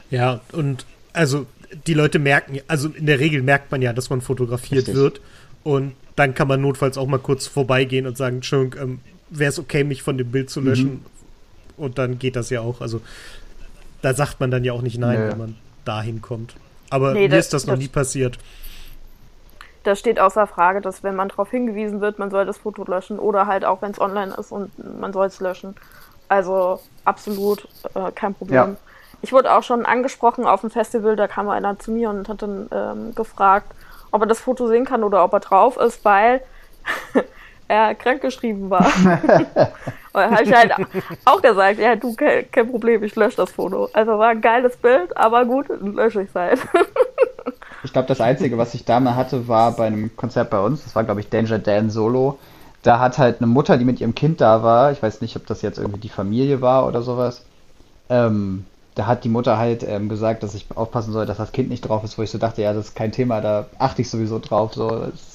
[0.09, 1.47] Ja, und also
[1.87, 4.95] die Leute merken, also in der Regel merkt man ja, dass man fotografiert Richtig.
[4.95, 5.21] wird.
[5.63, 9.59] Und dann kann man notfalls auch mal kurz vorbeigehen und sagen, Entschuldigung, ähm, wäre es
[9.59, 11.03] okay, mich von dem Bild zu löschen?
[11.83, 12.81] Und dann geht das ja auch.
[12.81, 13.01] Also
[14.01, 15.31] da sagt man dann ja auch nicht nein, Nö.
[15.31, 15.55] wenn man
[15.85, 16.55] dahin kommt.
[16.89, 18.37] Aber Nee, mir das- ist das noch das- nie passiert.
[19.83, 23.19] Das steht außer Frage, dass wenn man darauf hingewiesen wird, man soll das Foto löschen
[23.19, 24.71] oder halt auch, wenn es online ist und
[25.01, 25.75] man soll es löschen.
[26.29, 28.55] Also absolut äh, kein Problem.
[28.55, 28.75] Ja.
[29.21, 32.41] Ich wurde auch schon angesprochen auf dem Festival, da kam einer zu mir und hat
[32.41, 33.73] dann ähm, gefragt,
[34.11, 36.41] ob er das Foto sehen kann oder ob er drauf ist, weil
[37.67, 38.85] er krankgeschrieben war.
[39.05, 39.67] und
[40.13, 40.73] dann habe ich halt
[41.25, 43.89] auch gesagt, ja du, kein, kein Problem, ich lösche das Foto.
[43.93, 46.59] Also war ein geiles Bild, aber gut, lösche ich es halt.
[47.83, 50.83] Ich glaube, das Einzige, was ich da mal hatte, war bei einem Konzert bei uns.
[50.83, 52.39] Das war, glaube ich, Danger Dan Solo.
[52.81, 55.45] Da hat halt eine Mutter, die mit ihrem Kind da war, ich weiß nicht, ob
[55.47, 57.43] das jetzt irgendwie die Familie war oder sowas.
[58.09, 61.69] Ähm, da hat die Mutter halt ähm, gesagt, dass ich aufpassen soll, dass das Kind
[61.69, 64.09] nicht drauf ist, wo ich so dachte, ja, das ist kein Thema, da achte ich
[64.09, 65.32] sowieso drauf, so, dass,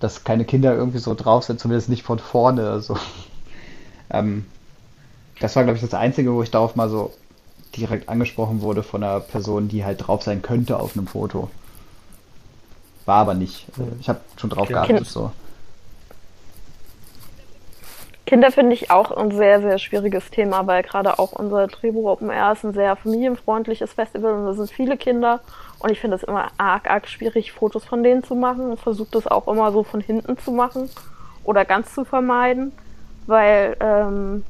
[0.00, 2.96] dass keine Kinder irgendwie so drauf sind, zumindest nicht von vorne, so.
[4.10, 4.44] Ähm,
[5.38, 7.12] das war, glaube ich, das Einzige, wo ich darauf mal so
[7.76, 11.50] direkt angesprochen wurde von einer Person, die halt drauf sein könnte auf einem Foto.
[13.06, 13.66] War aber nicht.
[14.00, 15.30] Ich habe schon drauf geachtet, Kind- so.
[18.26, 22.30] Kinder finde ich auch ein sehr, sehr schwieriges Thema, weil gerade auch unser Drehbuch Open
[22.30, 25.40] Air ist ein sehr familienfreundliches Festival und da sind viele Kinder
[25.80, 29.08] und ich finde es immer arg, arg schwierig, Fotos von denen zu machen und versuche
[29.12, 30.88] das auch immer so von hinten zu machen
[31.44, 32.72] oder ganz zu vermeiden,
[33.26, 34.44] weil ähm,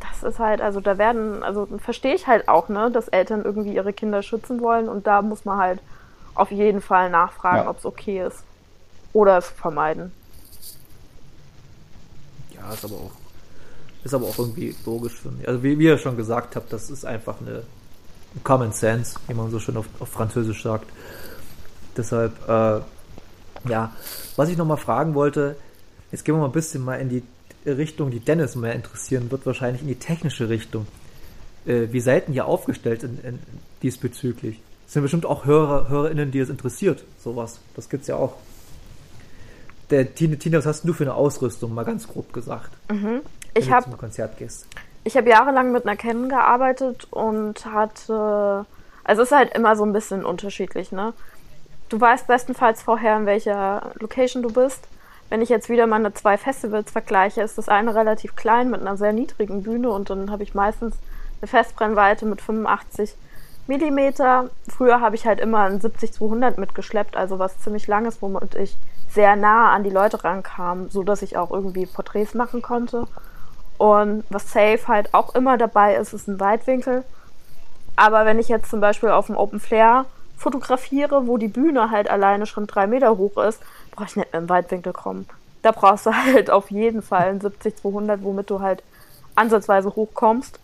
[0.00, 3.74] das ist halt, also da werden, also verstehe ich halt auch, ne, dass Eltern irgendwie
[3.74, 5.80] ihre Kinder schützen wollen und da muss man halt
[6.34, 7.70] auf jeden Fall nachfragen, Ja.
[7.70, 8.42] ob es okay ist
[9.12, 10.12] oder es vermeiden.
[12.54, 13.10] Ja, ist aber auch,
[14.04, 15.20] ist aber auch irgendwie logisch.
[15.20, 15.48] Finde ich.
[15.48, 17.62] Also wie, wie ihr schon gesagt habt, das ist einfach eine
[18.44, 20.86] Common Sense, wie man so schön auf, auf Französisch sagt.
[21.96, 22.80] Deshalb, äh,
[23.68, 23.92] ja,
[24.36, 25.56] was ich nochmal fragen wollte,
[26.12, 27.22] jetzt gehen wir mal ein bisschen mal in die
[27.66, 30.86] Richtung, die Dennis mehr interessieren wird, wahrscheinlich in die technische Richtung.
[31.66, 33.38] Äh, wie seid ihr aufgestellt in, in,
[33.82, 34.60] diesbezüglich?
[34.86, 37.60] Es sind bestimmt auch Hörer, HörerInnen, die es interessiert, sowas.
[37.76, 38.34] Das gibt's ja auch.
[39.90, 42.70] Der Tina, Tina, was hast du für eine Ausrüstung, mal ganz grob gesagt?
[43.54, 44.66] wenn Ich du habe zum Konzert gehst.
[45.02, 48.66] Ich habe jahrelang mit einer Canon gearbeitet und hatte,
[49.04, 51.14] also es ist halt immer so ein bisschen unterschiedlich, ne?
[51.88, 54.86] Du weißt bestenfalls vorher, in welcher Location du bist.
[55.30, 58.96] Wenn ich jetzt wieder meine zwei Festivals vergleiche, ist das eine relativ klein mit einer
[58.96, 60.96] sehr niedrigen Bühne und dann habe ich meistens
[61.40, 63.14] eine Festbrennweite mit 85
[63.66, 64.50] Millimeter.
[64.68, 68.76] Früher habe ich halt immer ein 70-200 mitgeschleppt, also was ziemlich langes, womit ich
[69.08, 73.06] sehr nah an die Leute rankam, so dass ich auch irgendwie Porträts machen konnte.
[73.80, 77.02] Und was safe halt auch immer dabei ist, ist ein Weitwinkel.
[77.96, 80.04] Aber wenn ich jetzt zum Beispiel auf dem Open Flare
[80.36, 83.62] fotografiere, wo die Bühne halt alleine schon drei Meter hoch ist,
[83.92, 85.26] brauche ich nicht mit dem Weitwinkel kommen.
[85.62, 88.82] Da brauchst du halt auf jeden Fall ein 70-200, womit du halt
[89.34, 90.60] ansatzweise hochkommst.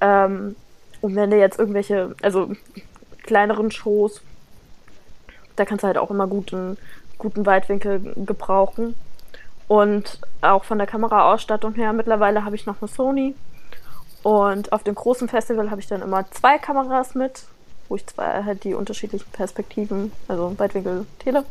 [0.00, 0.56] Ähm,
[1.02, 2.52] und wenn du jetzt irgendwelche, also
[3.24, 4.22] kleineren Shows,
[5.56, 6.78] da kannst du halt auch immer guten,
[7.18, 8.94] guten Weitwinkel gebrauchen.
[9.68, 13.34] Und auch von der Kameraausstattung her, mittlerweile habe ich noch eine Sony.
[14.22, 17.44] Und auf dem großen Festival habe ich dann immer zwei Kameras mit,
[17.88, 21.44] wo ich zwei halt die unterschiedlichen Perspektiven, also Weitwinkel, Tele,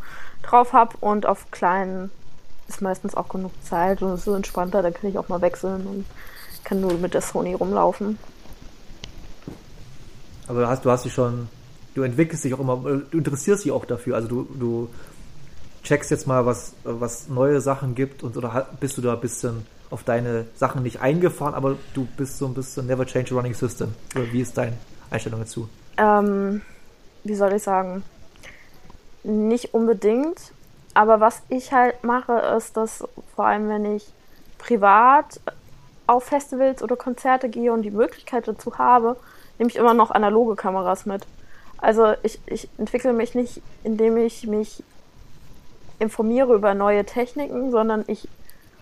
[0.43, 0.97] drauf habe.
[0.99, 2.11] Und auf kleinen
[2.67, 5.87] ist meistens auch genug Zeit und es ist entspannter, da kann ich auch mal wechseln
[5.87, 6.05] und
[6.63, 8.17] kann nur mit der Sony rumlaufen.
[10.47, 11.47] Aber du hast, du hast dich schon,
[11.93, 14.15] du entwickelst dich auch immer, äh, du interessierst dich auch dafür.
[14.15, 14.89] Also du, du
[15.87, 19.65] checkst jetzt mal, was, was neue Sachen gibt und oder bist du da ein bisschen
[19.89, 23.93] auf deine Sachen nicht eingefahren, aber du bist so ein bisschen never change running system.
[24.15, 24.73] Oder wie ist deine
[25.09, 25.69] Einstellung dazu?
[25.97, 26.61] Ähm,
[27.23, 28.03] wie soll ich sagen?
[29.23, 30.51] Nicht unbedingt.
[30.93, 33.03] Aber was ich halt mache, ist, dass
[33.35, 34.07] vor allem, wenn ich
[34.57, 35.39] privat
[36.05, 39.15] auf Festivals oder Konzerte gehe und die Möglichkeit dazu habe,
[39.57, 41.25] nehme ich immer noch analoge Kameras mit.
[41.77, 44.83] Also ich, ich entwickle mich nicht, indem ich mich
[45.99, 48.27] informiere über neue Techniken, sondern ich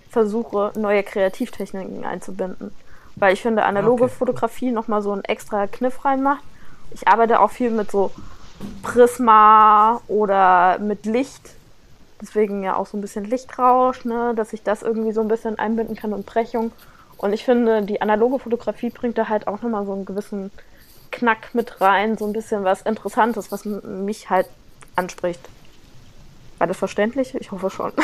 [0.10, 2.72] versuche, neue Kreativtechniken einzubinden.
[3.16, 4.14] Weil ich finde, analoge Okay.
[4.14, 6.44] Fotografie nochmal so einen extra Kniff reinmacht.
[6.92, 8.12] Ich arbeite auch viel mit so
[8.82, 11.52] Prisma oder mit Licht.
[12.22, 14.34] Deswegen ja auch so ein bisschen Lichtrausch, ne?
[14.36, 16.72] dass ich das irgendwie so ein bisschen einbinden kann und Brechung.
[17.18, 20.52] Und ich finde, die analoge Fotografie bringt da halt auch nochmal so einen gewissen
[21.12, 24.48] Knack mit rein, so ein bisschen was Interessantes, was mich halt
[24.96, 25.42] anspricht.
[26.68, 27.36] Das verständlich?
[27.36, 27.92] Ich hoffe schon.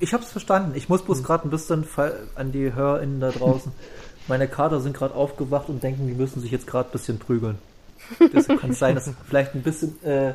[0.00, 0.72] Ich hab's verstanden.
[0.76, 1.84] Ich muss bloß gerade ein bisschen
[2.36, 3.72] an die HörerInnen da draußen.
[4.28, 7.58] Meine Kader sind gerade aufgewacht und denken, die müssen sich jetzt gerade ein bisschen prügeln.
[8.32, 10.34] Deshalb kann es sein, dass es vielleicht ein bisschen äh,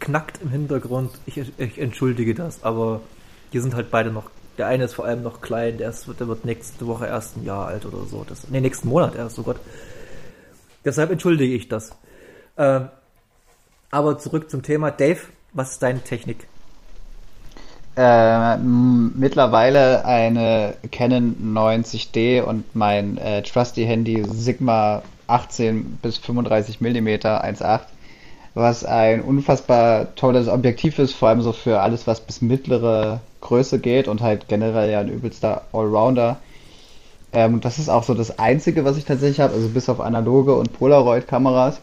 [0.00, 1.10] knackt im Hintergrund.
[1.26, 3.02] Ich, ich entschuldige das, aber
[3.52, 4.30] die sind halt beide noch.
[4.56, 7.44] Der eine ist vor allem noch klein, der, ist, der wird nächste Woche erst ein
[7.44, 8.24] Jahr alt oder so.
[8.26, 9.58] Das, nee, nächsten Monat erst, oh Gott.
[10.84, 11.90] Deshalb entschuldige ich das.
[12.56, 12.88] Ähm,
[13.90, 14.90] aber zurück zum Thema.
[14.90, 15.20] Dave,
[15.54, 16.46] was ist deine Technik?
[17.96, 27.08] Äh, mittlerweile eine Canon 90D und mein äh, Trusty Handy Sigma 18 bis 35 mm
[27.08, 27.80] 1.8,
[28.54, 33.78] was ein unfassbar tolles Objektiv ist, vor allem so für alles, was bis mittlere Größe
[33.78, 36.38] geht und halt generell ja ein übelster Allrounder.
[37.32, 40.54] Ähm, das ist auch so das Einzige, was ich tatsächlich habe, also bis auf analoge
[40.54, 41.80] und Polaroid-Kameras.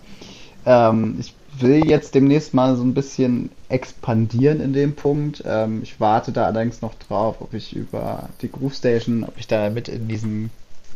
[0.66, 5.44] Ähm, ich will jetzt demnächst mal so ein bisschen expandieren in dem Punkt.
[5.46, 9.48] Ähm, ich warte da allerdings noch drauf, ob ich über die Groove Station, ob ich
[9.48, 10.50] da mit in diesem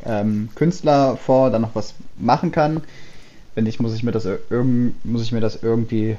[0.06, 2.82] ähm, Künstlerfonds dann noch was machen kann.
[3.54, 4.28] Wenn nicht, muss ich mir das
[5.04, 6.18] muss ich mir das irgendwie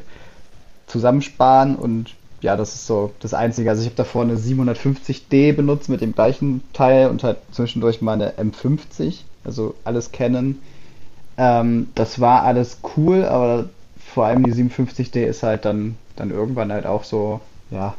[0.87, 3.70] zusammensparen und ja, das ist so das Einzige.
[3.70, 8.12] Also ich habe davor eine 750D benutzt mit dem gleichen Teil und halt zwischendurch mal
[8.12, 10.59] eine M50, also alles Canon.
[11.39, 13.68] Ähm, das war alles cool, aber
[14.16, 17.92] vor allem die 57D ist halt dann, dann irgendwann halt auch so, ja,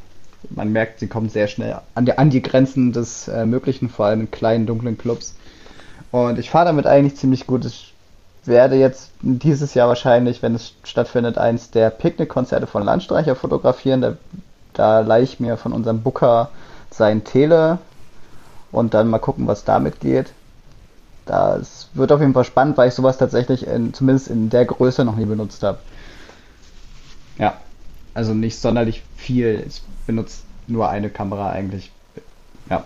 [0.49, 4.07] man merkt, sie kommt sehr schnell an die, an die Grenzen des äh, Möglichen, vor
[4.07, 5.35] allem in kleinen, dunklen Clubs.
[6.09, 7.65] Und ich fahre damit eigentlich ziemlich gut.
[7.65, 7.93] Ich
[8.45, 14.01] werde jetzt dieses Jahr wahrscheinlich, wenn es stattfindet, eins der Picknickkonzerte von Landstreicher fotografieren.
[14.01, 14.13] Da,
[14.73, 16.49] da leihe ich mir von unserem Booker
[16.89, 17.77] sein Tele
[18.71, 20.33] und dann mal gucken, was damit geht.
[21.27, 25.05] Das wird auf jeden Fall spannend, weil ich sowas tatsächlich in, zumindest in der Größe
[25.05, 25.77] noch nie benutzt habe.
[27.37, 27.59] Ja,
[28.13, 29.63] also nicht sonderlich viel.
[29.67, 31.91] Ich benutze nur eine Kamera eigentlich.
[32.69, 32.85] Ja.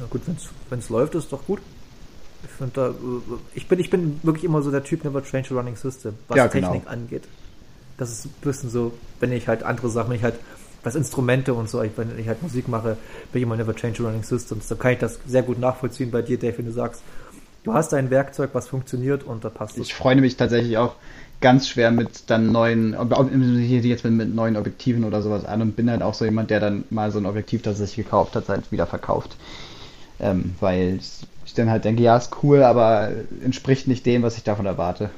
[0.00, 0.22] Na gut,
[0.70, 1.60] wenn es läuft, ist doch gut.
[2.44, 5.54] Ich finde da, äh, ich bin, ich bin wirklich immer so der Typ Never Change
[5.54, 6.72] a Running System, was Ja, genau.
[6.72, 7.24] Technik angeht.
[7.96, 10.34] Das ist ein bisschen so, wenn ich halt andere Sachen, wenn ich halt
[10.82, 12.96] was Instrumente und so, ich, wenn ich halt Musik mache,
[13.32, 14.68] bin ich immer Never Change a Running Systems.
[14.68, 17.02] Da kann ich das sehr gut nachvollziehen bei dir, Dave, wenn du sagst,
[17.62, 19.86] du hast ein Werkzeug, was funktioniert und da passt es.
[19.86, 20.96] Ich freue mich tatsächlich auch
[21.44, 22.96] ganz schwer mit dann neuen,
[23.82, 26.58] jetzt mit, mit neuen Objektiven oder sowas an und bin halt auch so jemand, der
[26.58, 29.36] dann mal so ein Objektiv, das er sich gekauft hat, halt wieder verkauft.
[30.18, 31.00] Ähm, weil
[31.44, 33.10] ich, dann halt denke, ja, ist cool, aber
[33.44, 35.10] entspricht nicht dem, was ich davon erwarte.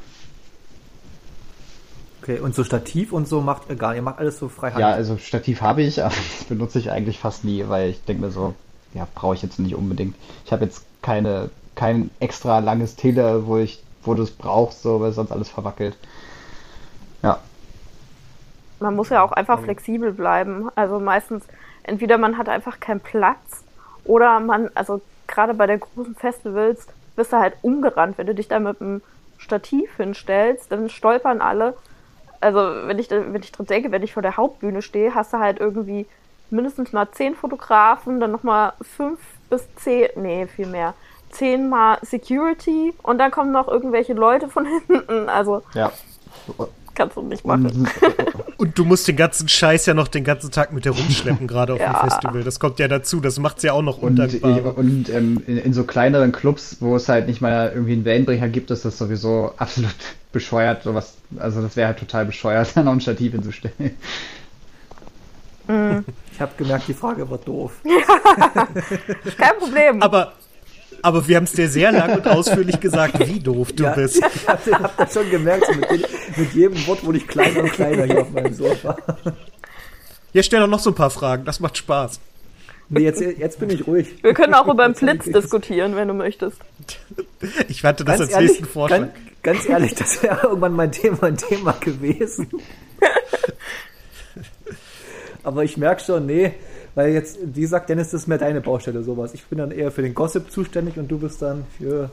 [2.22, 4.72] Okay, und so Stativ und so macht ihr gar nicht, ihr macht alles so frei
[4.76, 8.24] Ja, also Stativ habe ich, aber das benutze ich eigentlich fast nie, weil ich denke
[8.24, 8.52] mir so,
[8.94, 10.16] ja, brauche ich jetzt nicht unbedingt.
[10.44, 15.00] Ich habe jetzt keine, kein extra langes Tele, wo ich, wo du es brauchst, so,
[15.00, 15.96] weil sonst alles verwackelt.
[17.22, 17.38] Ja.
[18.78, 20.70] Man muss ja auch einfach flexibel bleiben.
[20.74, 21.44] Also meistens,
[21.82, 23.64] entweder man hat einfach keinen Platz
[24.04, 26.86] oder man, also gerade bei den großen Festivals,
[27.16, 28.18] bist du halt umgerannt.
[28.18, 29.02] Wenn du dich da mit einem
[29.38, 31.74] Stativ hinstellst, dann stolpern alle.
[32.40, 35.38] Also wenn ich, wenn ich dran denke, wenn ich vor der Hauptbühne stehe, hast du
[35.38, 36.06] halt irgendwie
[36.50, 39.18] mindestens mal zehn Fotografen, dann nochmal fünf
[39.50, 40.94] bis zehn, nee, viel mehr.
[41.36, 45.28] Zehn mal Security und dann kommen noch irgendwelche Leute von hinten.
[45.28, 45.92] Also Ja.
[46.94, 47.88] kannst du nicht machen.
[48.58, 51.78] Und, du musst den ganzen Scheiß ja noch den ganzen Tag mit herumschleppen, gerade auf
[51.80, 51.92] Ja.
[51.92, 52.42] dem Festival.
[52.42, 53.20] Das kommt ja dazu.
[53.20, 54.78] Das macht's ja auch noch und, undankbar.
[54.78, 58.48] und ähm, in, in so kleineren Clubs, wo es halt nicht mal irgendwie einen Wellenbrecher
[58.48, 59.94] gibt, ist das sowieso absolut
[60.32, 60.84] bescheuert.
[60.84, 63.94] Sowas, also das wäre halt total bescheuert, da noch ein Stativ hinzustellen.
[66.32, 67.72] Ich habe gemerkt, die Frage war doof.
[69.36, 70.00] Kein Problem.
[70.00, 70.32] Aber,
[71.02, 73.92] aber wir haben es dir sehr lang und ausführlich gesagt, wie doof du Ja.
[73.94, 74.16] bist.
[74.34, 77.72] Ich habe hab das schon gemerkt, mit, jedem- mit jedem Wort wurde ich kleiner und
[77.72, 78.96] kleiner hier auf meinem Sofa.
[80.32, 81.44] Ja, stell doch noch so ein paar Fragen.
[81.44, 82.20] Das macht Spaß.
[82.88, 84.22] Nee, jetzt, jetzt bin ich ruhig.
[84.22, 86.58] Wir können auch über den Blitz diskutieren, wenn du möchtest.
[87.68, 89.08] Ich warte das Ganz als nächsten Vorschlag.
[89.42, 92.48] Ganz, ganz ehrlich, das wäre irgendwann mein Thema, ein Thema gewesen.
[95.42, 96.54] Aber ich merke schon, nee,
[96.96, 99.34] weil jetzt, wie gesagt, Dennis, das ist mehr deine Baustelle, sowas.
[99.34, 102.10] Ich bin dann eher für den Gossip zuständig und du bist dann für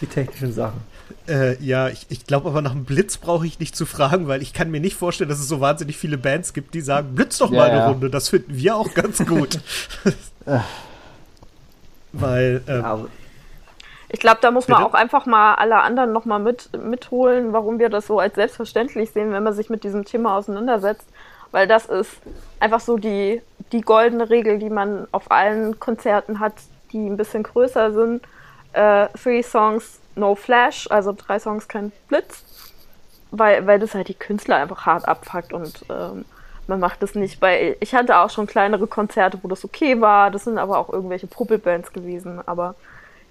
[0.00, 0.86] die technischen Sachen.
[1.28, 4.42] Äh, ja, ich, ich glaube aber nach dem Blitz brauche ich nicht zu fragen, weil
[4.42, 7.38] ich kann mir nicht vorstellen, dass es so wahnsinnig viele Bands gibt, die sagen, blitz
[7.38, 7.88] doch Ja, mal eine ja.
[7.88, 8.10] Runde.
[8.10, 9.60] Das finden wir auch ganz gut.
[12.12, 13.08] weil, ähm, Aber
[14.08, 14.90] Ich glaube, da muss man Bitte?
[14.90, 19.32] auch einfach mal alle anderen nochmal mit, mitholen, warum wir das so als selbstverständlich sehen,
[19.32, 21.08] wenn man sich mit diesem Thema auseinandersetzt.
[21.50, 22.10] Weil das ist
[22.60, 23.42] einfach so die,
[23.72, 26.54] die goldene Regel, die man auf allen Konzerten hat,
[26.92, 28.22] die ein bisschen größer sind.
[28.72, 32.44] Äh, three Songs, no Flash, also drei Songs, kein Blitz.
[33.30, 36.24] Weil, weil das halt die Künstler einfach hart abfuckt und ähm,
[36.66, 37.40] man macht das nicht.
[37.40, 40.30] Bei, ich hatte auch schon kleinere Konzerte, wo das okay war.
[40.30, 42.40] Das sind aber auch irgendwelche Puppelbands gewesen.
[42.46, 42.74] Aber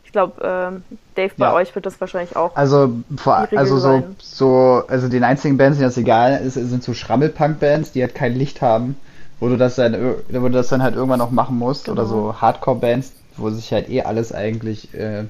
[0.07, 0.83] ich glaube, ähm,
[1.15, 1.53] Dave, bei Ja.
[1.53, 2.55] euch wird das wahrscheinlich auch.
[2.55, 4.15] Also, vor, also so, sein.
[4.19, 8.33] so, also den einzigen Bands, denen das egal ist, sind so Schrammelpunk-Bands, die halt kein
[8.33, 8.95] Licht haben,
[9.41, 9.93] wo du das dann,
[10.29, 12.31] wo du das dann halt irgendwann noch machen musst, oder Genau.
[12.31, 15.25] so Hardcore-Bands, wo sich halt eh alles eigentlich äh,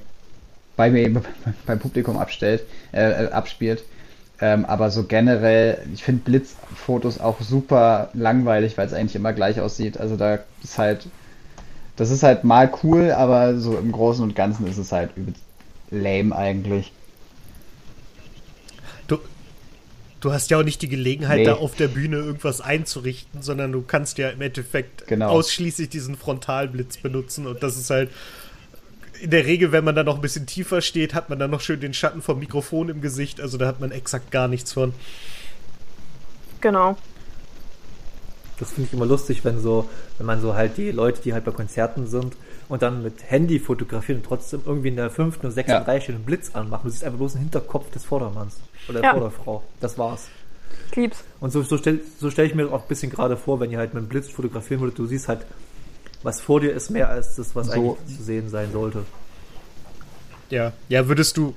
[0.76, 1.10] bei mir
[1.66, 2.62] beim Publikum abstellt,
[2.92, 3.82] äh, äh, abspielt.
[4.40, 9.60] Ähm, aber so generell, ich finde Blitzfotos auch super langweilig, weil es eigentlich immer gleich
[9.60, 9.98] aussieht.
[9.98, 11.08] Also da ist halt,
[11.98, 15.42] das ist halt mal cool, aber so im Großen und Ganzen ist es halt übelst
[15.90, 16.92] lame eigentlich.
[19.06, 19.18] du,
[20.20, 21.44] du hast ja auch nicht die Gelegenheit, Nee.
[21.44, 25.28] da auf der Bühne irgendwas einzurichten, sondern du kannst ja im Endeffekt Genau.
[25.30, 27.46] ausschließlich diesen Frontalblitz benutzen.
[27.46, 28.10] Und das ist halt
[29.20, 31.60] in der Regel, wenn man da noch ein bisschen tiefer steht, hat man dann noch
[31.60, 33.40] schön den Schatten vom Mikrofon im Gesicht.
[33.40, 34.92] Also da hat man exakt gar nichts von.
[36.60, 36.96] Genau.
[38.58, 39.88] Das finde ich immer lustig, wenn so,
[40.18, 42.36] wenn man so halt die Leute, die halt bei Konzerten sind
[42.68, 45.82] und dann mit Handy fotografieren und trotzdem irgendwie in der fünften oder sechsten Ja.
[45.82, 46.84] Reihe steht einen Blitz anmachen.
[46.84, 48.56] Du siehst einfach bloß den Hinterkopf des Vordermanns
[48.88, 49.12] oder der Ja.
[49.14, 49.62] Vorderfrau.
[49.80, 50.28] Das war's.
[50.90, 51.24] Ich lieb's.
[51.40, 53.70] Und so, so stelle so stell ich mir das auch ein bisschen gerade vor, wenn
[53.70, 55.40] ihr halt mit einem Blitz fotografieren würdet, du siehst halt,
[56.22, 57.72] was vor dir ist, mehr als das, was So.
[57.72, 59.04] eigentlich zu sehen sein sollte.
[60.50, 61.54] Ja, ja, würdest du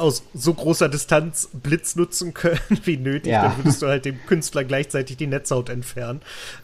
[0.00, 3.42] aus so großer Distanz Blitz nutzen können, wie nötig, Ja.
[3.48, 6.20] dann würdest du halt dem Künstler gleichzeitig die Netzhaut entfernen.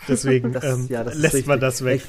[0.08, 2.02] Deswegen Das- ähm, ja, das lässt man das weg.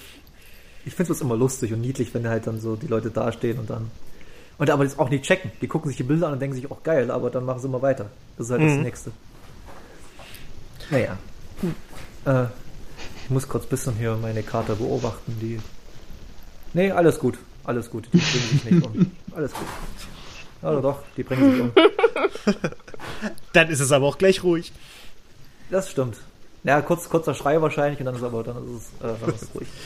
[0.83, 3.59] Ich, ich finde es immer lustig und niedlich, wenn halt dann so die Leute dastehen
[3.59, 3.91] und dann.
[4.57, 5.51] Und aber das auch nicht checken.
[5.61, 7.67] Die gucken sich die Bilder an und denken sich, auch geil, aber dann machen sie
[7.67, 8.09] immer weiter.
[8.37, 8.81] Das ist halt das Mhm.
[8.83, 9.11] Nächste.
[10.89, 11.17] Naja.
[12.25, 12.45] Äh,
[13.23, 15.59] ich muss kurz ein bisschen hier meine Karte beobachten, die.
[16.73, 17.37] Nee, alles gut.
[17.65, 18.07] Alles gut.
[18.13, 19.11] Die sich nicht um.
[19.35, 19.67] Alles gut.
[20.67, 21.71] Also doch, die bringen sich um.
[23.53, 24.73] Dann ist es aber auch gleich ruhig.
[25.69, 26.17] Das stimmt.
[26.63, 29.43] Ja, kurz, kurzer Schrei wahrscheinlich und dann ist aber dann ist es, äh, dann ist
[29.43, 29.67] es ruhig.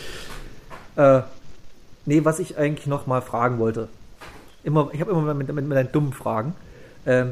[0.97, 1.21] Äh,
[2.05, 3.88] nee, was ich eigentlich noch mal fragen wollte.
[4.65, 6.53] Immer, ich habe immer mit, mit, mit meinen dummen Fragen.
[7.05, 7.32] Ähm,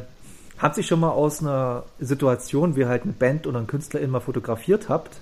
[0.58, 4.22] habt ihr schon mal aus einer Situation, wie halt eine Band oder einen Künstler immer
[4.22, 5.18] fotografiert habt,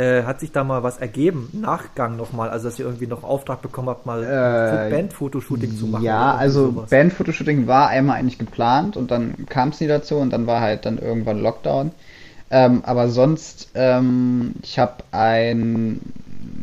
[0.00, 3.60] äh, hat sich da mal was ergeben, Nachgang nochmal, also dass ihr irgendwie noch Auftrag
[3.60, 6.04] bekommen habt, mal Äh, Band-Fotoshooting zu machen?
[6.04, 6.86] Ja, also?
[6.88, 10.86] Bandfotoshooting war einmal eigentlich geplant und dann kam es nie dazu und dann war halt
[10.86, 11.90] dann irgendwann Lockdown.
[12.50, 16.00] Ähm, aber sonst, ähm, ich habe ein,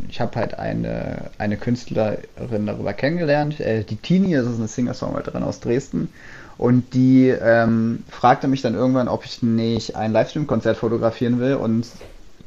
[0.10, 5.44] ich habe halt eine, eine Künstlerin darüber kennengelernt, äh, die Tini, das ist eine Singer-Songwriterin
[5.44, 6.10] aus Dresden.
[6.58, 11.54] Und die ähm, fragte mich dann irgendwann, ob ich nicht ein Livestream-Konzert fotografieren will.
[11.54, 11.86] Und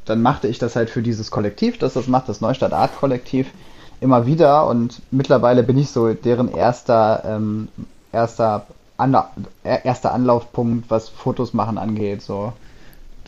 [0.05, 3.47] dann machte ich das halt für dieses Kollektiv, das das macht, das Neustadt Art Kollektiv,
[3.99, 4.67] immer wieder.
[4.67, 7.67] Und mittlerweile bin ich so deren erster, ähm,
[8.11, 8.65] erster,
[8.97, 9.31] Anla
[9.63, 12.21] erster Anlaufpunkt, was Fotos machen angeht.
[12.21, 12.53] So.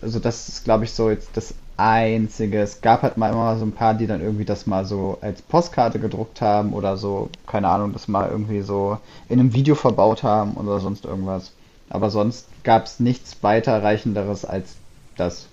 [0.02, 2.62] Also das ist, glaube ich, so jetzt das Einzige.
[2.62, 5.42] Es gab halt mal immer so ein paar, die dann irgendwie das mal so als
[5.42, 8.98] Postkarte gedruckt haben oder so, keine Ahnung, das mal irgendwie so
[9.30, 11.52] in einem Video verbaut haben oder sonst irgendwas.
[11.90, 14.76] Aber sonst gab es nichts weiterreichenderes als
[15.18, 15.48] das.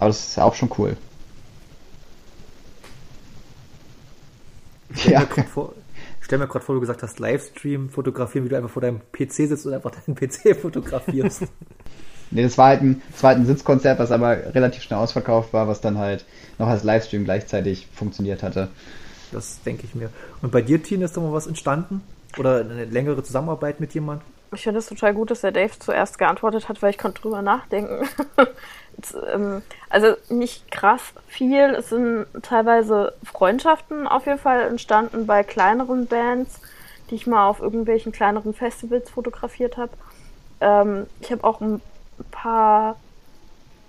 [0.00, 0.96] Aber das ist ja auch schon cool.
[4.94, 5.26] Ich stell Ja.
[6.22, 9.32] stell mir gerade vor, du gesagt hast, Livestream fotografieren, wie du einfach vor deinem PC
[9.48, 11.42] sitzt und einfach deinen PC fotografierst.
[12.32, 15.52] Nee, das war halt ein, das war halt ein Sitzkonzert, was aber relativ schnell ausverkauft
[15.52, 16.24] war, was dann halt
[16.60, 18.68] noch als Livestream gleichzeitig funktioniert hatte.
[19.32, 20.10] Das denke ich mir.
[20.40, 22.02] Und bei dir, Tine, ist da mal was entstanden?
[22.38, 24.24] Oder eine längere Zusammenarbeit mit jemandem?
[24.54, 27.42] Ich finde es total gut, dass der Dave zuerst geantwortet hat, weil ich konnte drüber
[27.42, 28.06] nachdenken.
[29.32, 31.74] Ähm, also nicht krass viel.
[31.74, 36.60] Es sind teilweise Freundschaften auf jeden Fall entstanden bei kleineren Bands,
[37.10, 39.92] die ich mal auf irgendwelchen kleineren Festivals fotografiert habe.
[40.60, 41.80] Ähm, ich habe auch ein
[42.30, 42.96] paar,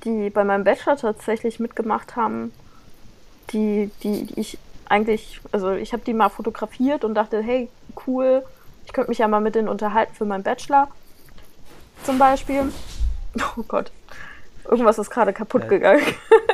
[0.04, 2.54] die bei meinem Bachelor tatsächlich mitgemacht haben,
[3.52, 7.70] die, die, die ich eigentlich, also ich habe die mal fotografiert und dachte, hey,
[8.08, 8.44] cool,
[8.86, 10.88] ich könnte mich ja mal mit denen unterhalten für meinen Bachelor.
[12.04, 12.72] Zum Beispiel.
[13.56, 13.94] Oh Gott.
[14.70, 15.68] Irgendwas ist gerade kaputt Ja.
[15.70, 16.04] gegangen.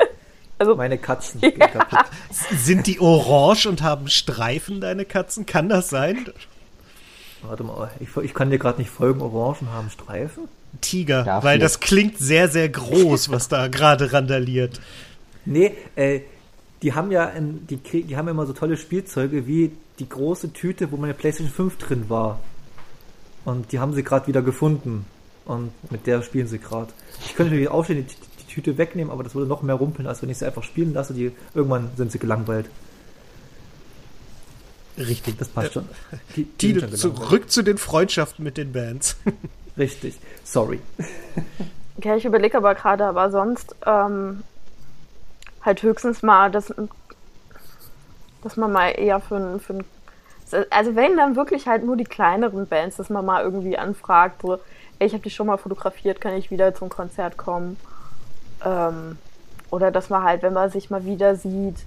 [0.59, 1.99] also, Meine Katzen gehen kaputt.
[2.31, 5.45] Sind die orange und haben Streifen, deine Katzen?
[5.45, 6.25] Kann das sein?
[7.43, 9.21] Warte mal, ich, ich kann dir gerade nicht folgen.
[9.21, 10.47] Orangen haben Streifen?
[10.81, 14.79] Tiger, Ja, weil das klingt sehr, sehr groß, was da gerade randaliert.
[15.45, 16.21] Nee, äh,
[16.81, 20.09] die haben ja in, die, krieg- die haben ja immer so tolle Spielzeuge wie die
[20.09, 22.39] große Tüte, wo meine PlayStation 5 drin war.
[23.45, 25.05] Und die haben sie gerade wieder gefunden.
[25.47, 26.91] Und mit der spielen sie gerade.
[27.25, 30.21] Ich könnte natürlich aufstehen, die, die, Tüte wegnehmen, aber das würde noch mehr rumpeln, als
[30.21, 31.13] wenn ich sie einfach spielen lasse.
[31.13, 32.69] Die, irgendwann sind sie gelangweilt.
[34.97, 35.37] Richtig.
[35.37, 35.87] Das passt schon.
[36.35, 36.99] Die, die gelangweilt.
[36.99, 39.15] zurück zu den Freundschaften mit den Bands.
[39.77, 40.17] Richtig.
[40.43, 40.81] Sorry.
[42.03, 44.43] ja, ich überlege aber gerade, aber sonst ähm,
[45.61, 46.73] halt höchstens mal, dass,
[48.41, 49.85] dass man mal eher für ein, für ein
[50.69, 54.59] also wenn dann wirklich halt nur die kleineren Bands, dass man mal irgendwie anfragt, so,
[54.99, 57.77] ich habe die schon mal fotografiert, kann ich wieder zum Konzert kommen?
[58.65, 59.17] Ähm,
[59.69, 61.85] oder dass man halt, wenn man sich mal wieder sieht,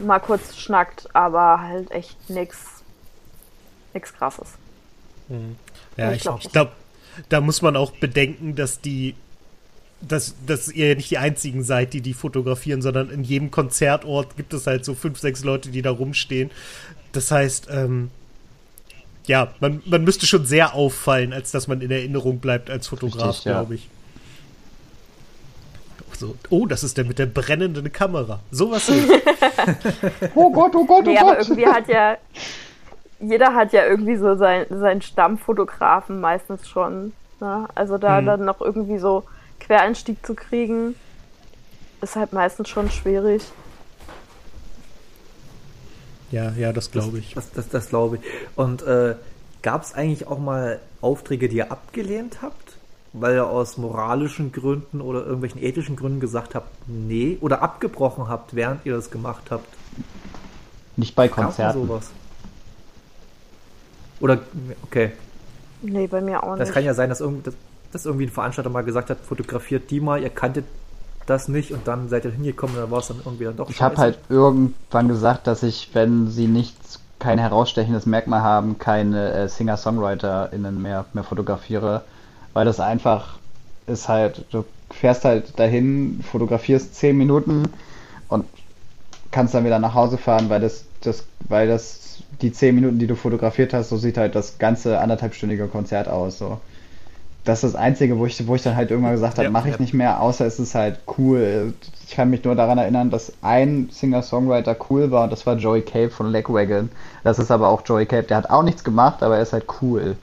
[0.00, 2.58] mal kurz schnackt, aber halt echt nix,
[3.94, 4.54] nix krasses.
[5.96, 6.72] Ja, Ich ich, glaub glaube,
[7.28, 9.14] da muss man auch bedenken, dass die,
[10.00, 14.52] dass, dass ihr nicht die einzigen seid, die die fotografieren, sondern in jedem Konzertort gibt
[14.54, 16.50] es halt so fünf, sechs Leute, die da rumstehen.
[17.12, 18.10] Das heißt, ähm,
[19.26, 23.42] ja, man, man müsste schon sehr auffallen, als dass man in Erinnerung bleibt als Fotograf,
[23.42, 23.88] glaube ich.
[26.18, 28.40] So, oh, das ist der mit der brennenden Kamera.
[28.50, 28.90] Sowas.
[30.34, 31.48] Oh Gott, oh Gott, oh Nee, aber Gott.
[31.48, 32.16] irgendwie hat ja,
[33.20, 37.12] jeder hat ja irgendwie so sein, seinen Stammfotografen meistens schon.
[37.40, 37.66] Ne?
[37.74, 38.26] Also da Mhm.
[38.26, 39.24] dann noch irgendwie so
[39.60, 40.94] Quereinstieg zu kriegen,
[42.00, 43.42] ist halt meistens schon schwierig.
[46.30, 47.34] Ja, ja, das glaube ich.
[47.34, 48.22] Das, das, das glaube ich.
[48.56, 49.14] Und äh,
[49.62, 52.74] gab es eigentlich auch mal Aufträge, die ihr abgelehnt habt?
[53.12, 58.54] Weil ihr aus moralischen Gründen oder irgendwelchen ethischen Gründen gesagt habt, nee, oder abgebrochen habt,
[58.54, 59.68] während ihr das gemacht habt.
[60.96, 61.80] Nicht bei Konzerten.
[61.80, 62.10] sowas?
[64.20, 64.40] Oder,
[64.82, 65.12] okay,
[65.82, 66.74] Nee, bei mir auch das nicht.
[66.74, 67.54] kann ja sein, dass, irgend, dass,
[67.92, 70.64] dass irgendwie ein Veranstalter mal gesagt hat, fotografiert die mal, ihr kanntet
[71.26, 73.68] das nicht und dann seid ihr hingekommen und dann war es dann irgendwie dann doch
[73.68, 79.32] Ich habe halt irgendwann gesagt, dass ich, wenn sie nichts, kein herausstechendes Merkmal haben, keine
[79.32, 82.02] äh, Singer-SongwriterInnen mehr, mehr fotografiere,
[82.52, 83.38] weil das einfach
[83.86, 87.68] ist halt, du fährst halt dahin, fotografierst zehn Minuten
[88.28, 88.44] und
[89.30, 93.06] kannst dann wieder nach Hause fahren, weil das, das, weil das die zehn Minuten, die
[93.06, 96.38] du fotografiert hast, so sieht halt das ganze anderthalbstündige Konzert aus.
[96.38, 96.60] So.
[97.46, 99.68] Das ist das Einzige, wo ich, wo ich dann halt irgendwann gesagt habe, Ja, mache
[99.68, 99.80] ich ja.
[99.80, 101.74] nicht mehr, außer es ist halt cool.
[102.04, 105.82] Ich kann mich nur daran erinnern, dass ein Singer-Songwriter cool war und das war Joey
[105.82, 106.90] Cape von Legwagon.
[107.22, 109.66] Das ist aber auch Joey Cape, der hat auch nichts gemacht, aber er ist halt
[109.80, 110.16] cool.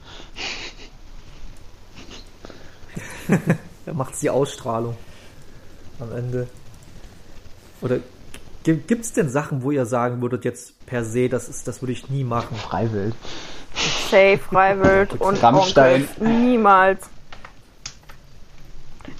[3.86, 4.94] Da macht die Ausstrahlung
[6.00, 6.46] am Ende.
[7.80, 8.00] Oder
[8.64, 11.92] gibt es denn Sachen, wo ihr sagen würdet, jetzt per se, das ist, das würde
[11.92, 12.54] ich nie machen?
[12.54, 13.14] Freiwild.
[14.10, 16.06] Safe, Freiwild und Rammstein.
[16.18, 16.18] Onkels.
[16.20, 17.08] Niemals.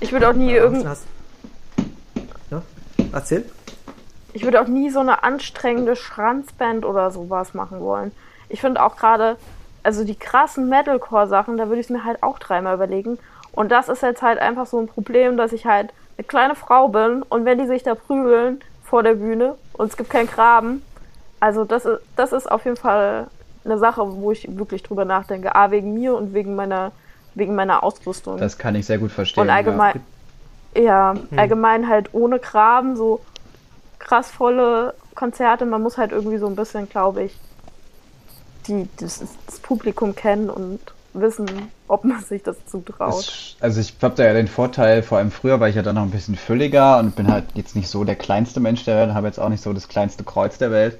[0.00, 1.06] Ich würde auch nie irgend, Hast,
[2.50, 2.62] ja?
[3.12, 3.44] Erzähl.
[4.32, 8.12] ich würde auch nie so eine anstrengende Schranzband oder sowas machen wollen.
[8.48, 9.36] Ich finde auch gerade,
[9.82, 13.18] also die krassen Metalcore-Sachen, da würde ich es mir halt auch dreimal überlegen.
[13.52, 16.88] Und das ist jetzt halt einfach so ein Problem, dass ich halt eine kleine Frau
[16.88, 20.82] bin und wenn die sich da prügeln vor der Bühne und es gibt keinen Graben,
[21.40, 23.28] also das ist, das ist auf jeden Fall
[23.64, 25.54] eine Sache, wo ich wirklich drüber nachdenke.
[25.54, 26.92] A, wegen mir und wegen meiner,
[27.34, 28.38] wegen meiner Ausrüstung.
[28.38, 29.42] Das kann ich sehr gut verstehen.
[29.42, 30.00] Und allgemein,
[30.76, 33.20] ja, allgemein halt ohne Graben, so
[33.98, 35.66] krass volle Konzerte.
[35.66, 37.36] Man muss halt irgendwie so ein bisschen, glaube ich,
[38.66, 40.80] die, das, das Publikum kennen und
[41.12, 41.46] wissen,
[41.86, 43.56] ob man sich das zutraut.
[43.60, 46.02] Also ich habe da ja den Vorteil, vor allem früher war ich ja dann noch
[46.02, 49.28] ein bisschen fülliger und bin halt jetzt nicht so der kleinste Mensch der Welt, habe
[49.28, 50.98] jetzt auch nicht so das kleinste Kreuz der Welt.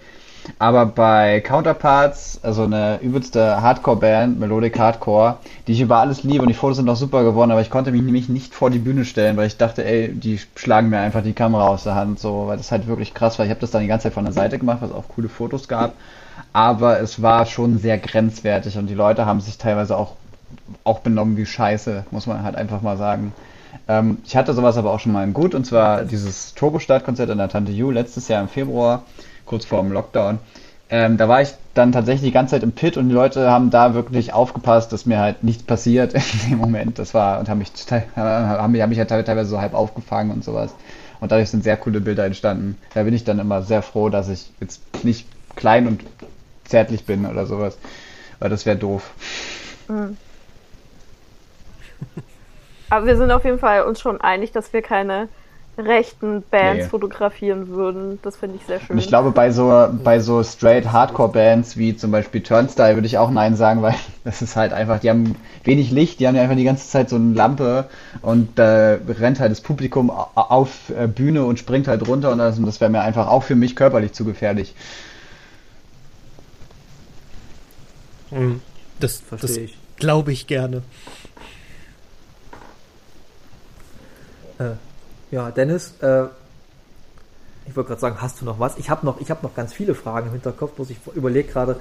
[0.59, 5.37] Aber bei Counterparts, also eine übelste Hardcore-Band, Melodic Hardcore,
[5.67, 7.93] die ich über alles liebe und die Fotos sind auch super geworden, aber ich konnte
[7.93, 11.23] mich nämlich nicht vor die Bühne stellen, weil ich dachte, ey, die schlagen mir einfach
[11.23, 13.47] die Kamera aus der Hand, so, weil das halt wirklich krass war.
[13.47, 15.69] Ich habe das dann die ganze Zeit von der Seite gemacht, was auch coole Fotos
[15.69, 15.95] gab,
[16.53, 20.13] aber es war schon sehr grenzwertig und die Leute haben sich teilweise auch
[20.85, 23.33] auch benommen wie Scheiße, muss man halt einfach mal sagen.
[23.89, 27.39] Ähm, ich hatte sowas aber auch schon mal im Gut, und zwar dieses Turbo-Start-Konzert in
[27.39, 29.03] der Tante Ju letztes Jahr im Februar,
[29.47, 30.39] kurz vor dem Lockdown.
[30.91, 33.71] Ähm, da war ich dann tatsächlich die ganze Zeit im Pit und die Leute haben
[33.71, 36.99] da wirklich aufgepasst, dass mir halt nichts passiert in dem Moment.
[36.99, 37.73] Das war und haben mich,
[38.17, 40.75] haben haben mich halt teilweise so halb aufgefangen und sowas.
[41.21, 42.77] Und dadurch sind sehr coole Bilder entstanden.
[42.93, 45.27] Da bin ich dann immer sehr froh, dass ich jetzt nicht
[45.57, 46.03] klein und
[46.65, 47.79] zärtlich bin oder sowas.
[48.41, 49.11] Weil das wäre doof.
[52.91, 55.29] Aber wir sind auf jeden Fall uns schon einig, dass wir keine
[55.77, 56.89] rechten Bands Nee.
[56.89, 58.19] fotografieren würden.
[58.23, 58.91] Das finde ich sehr schön.
[58.91, 63.19] Und ich glaube, bei so, bei so straight Hardcore-Bands wie zum Beispiel Turnstyle würde ich
[63.19, 63.95] auch Nein sagen, weil
[64.25, 67.09] das ist halt einfach, die haben wenig Licht, die haben ja einfach die ganze Zeit
[67.09, 67.87] so eine Lampe
[68.23, 72.39] und da rennt halt das Publikum au- auf äh, Bühne und springt halt runter und
[72.39, 74.75] das, das wäre mir einfach auch für mich körperlich zu gefährlich.
[78.31, 78.61] Mhm.
[79.01, 79.79] Das, das Verstehe ich.
[79.97, 80.83] glaube ich gerne.
[84.59, 84.75] Äh,
[85.35, 86.27] ja, Dennis, äh,
[87.67, 88.79] ich wollte gerade sagen, hast du noch was?
[88.79, 91.77] Ich habe noch, habe noch ganz viele Fragen im Hinterkopf, bloß ich überlege gerade,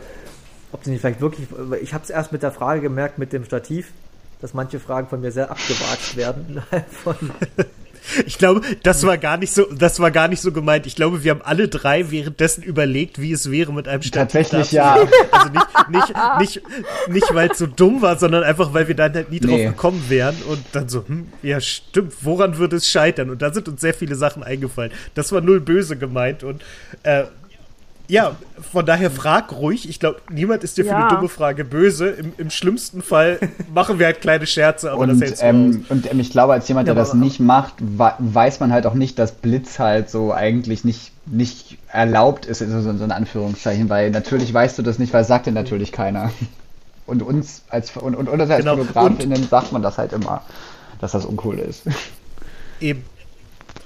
[0.72, 1.48] ob sie nicht vielleicht wirklich.
[1.84, 3.92] Ich habe es erst mit der Frage gemerkt mit dem Stativ,
[4.42, 6.64] dass manche Fragen von mir sehr abgewatscht werden
[7.04, 7.16] von.
[8.26, 10.86] Ich glaube, das war gar nicht so, das war gar nicht so gemeint.
[10.86, 14.34] Ich glaube, wir haben alle drei währenddessen überlegt, wie es wäre mit einem Stativ.
[14.50, 14.98] Tatsächlich ja.
[15.32, 16.62] Also nicht, nicht, nicht,
[17.10, 19.66] nicht weil es so dumm war, sondern einfach, weil wir dann halt nie drauf Nee.
[19.66, 23.30] gekommen wären und dann so, hm, ja stimmt, woran würde es scheitern?
[23.30, 24.92] Und da sind uns sehr viele Sachen eingefallen.
[25.16, 26.62] Das war null böse gemeint und
[27.04, 27.24] äh,
[28.14, 28.36] ja,
[28.72, 29.90] von daher frag ruhig.
[29.90, 31.08] Ich glaube, niemand ist dir für Ja.
[31.08, 32.10] eine dumme Frage böse.
[32.10, 33.40] Im, Im schlimmsten Fall
[33.74, 35.50] machen wir halt kleine Scherze, aber das Und, hältst du aus.
[35.50, 38.86] ähm, und ähm, ich glaube, als jemand, der Ja, das nicht macht, weiß man halt
[38.86, 43.90] auch nicht, dass Blitz halt so eigentlich nicht, nicht erlaubt ist, so, so in Anführungszeichen,
[43.90, 46.32] weil natürlich weißt du das nicht, weil es sagt dir natürlich keiner.
[47.06, 48.78] Und uns als und, und uns als Genau.
[48.78, 50.42] Fotografinnen sagt man das halt immer,
[51.02, 51.82] dass das uncool ist.
[52.80, 53.04] Eben.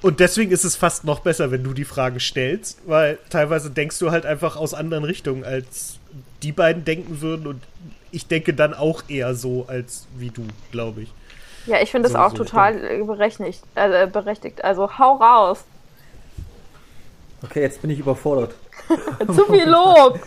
[0.01, 3.97] Und deswegen ist es fast noch besser, wenn du die Fragen stellst, weil teilweise denkst
[3.99, 5.97] du halt einfach aus anderen Richtungen, als
[6.43, 7.47] die beiden denken würden.
[7.47, 7.63] Und
[8.11, 11.13] ich denke dann auch eher so, als wie du, glaube ich.
[11.65, 14.63] ja, ich finde das So, auch so, total berechtigt, äh, berechtigt.
[14.63, 15.63] Also hau raus.
[17.43, 18.55] Okay, jetzt bin ich überfordert.
[19.27, 20.19] Zu viel Lob.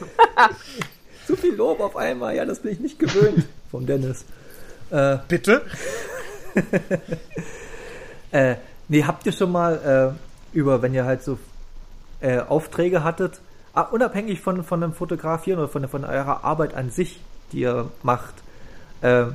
[1.26, 4.24] Zu viel Lob auf einmal, ja, das bin ich nicht gewöhnt vom Dennis.
[4.90, 5.62] Äh, Bitte?
[8.32, 8.56] Äh,
[8.90, 10.14] nee, habt ihr schon mal
[10.52, 11.38] äh, über, wenn ihr halt so
[12.20, 13.40] äh, Aufträge hattet,
[13.72, 17.20] ah, unabhängig von, von dem Fotografieren oder von, von eurer Arbeit an sich,
[17.52, 18.34] die ihr macht,
[19.00, 19.26] äh,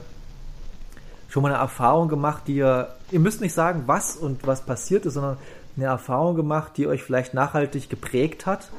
[1.29, 5.05] schon mal eine Erfahrung gemacht, die ihr, ihr müsst nicht sagen, was und was passiert
[5.05, 5.37] ist, sondern
[5.75, 8.69] eine Erfahrung gemacht, die euch vielleicht nachhaltig geprägt hat?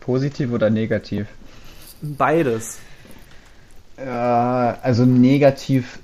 [0.00, 1.26] Positiv oder negativ?
[2.00, 2.78] Beides.
[3.96, 5.98] Äh, also negativ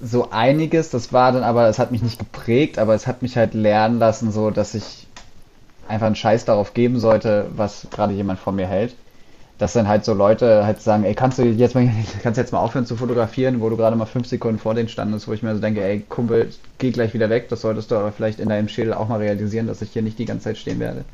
[0.00, 3.36] so einiges, das war dann aber, es hat mich nicht geprägt, aber es hat mich
[3.36, 5.06] halt lernen lassen, so dass ich
[5.88, 8.94] einfach einen Scheiß darauf geben sollte, was gerade jemand von mir hält.
[9.58, 11.88] Dass dann halt so Leute halt sagen, ey, kannst du jetzt mal,
[12.22, 15.26] kannst jetzt mal aufhören zu fotografieren, wo du gerade mal fünf Sekunden vor denen standest,
[15.26, 18.12] wo ich mir so denke, ey, Kumpel, geh gleich wieder weg, das solltest du aber
[18.12, 20.78] vielleicht in deinem Schädel auch mal realisieren, dass ich hier nicht die ganze Zeit stehen
[20.78, 21.04] werde.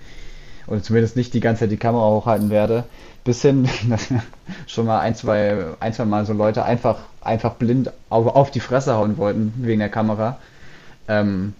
[0.66, 2.85] Oder zumindest nicht die ganze Zeit die Kamera hochhalten werde.
[3.24, 3.68] Bis hin,
[4.66, 8.60] schon mal ein, zwei, ein, zwei Mal so Leute einfach, einfach blind auf, auf die
[8.60, 10.38] Fresse hauen wollten wegen der Kamera.
[11.08, 11.54] Ähm,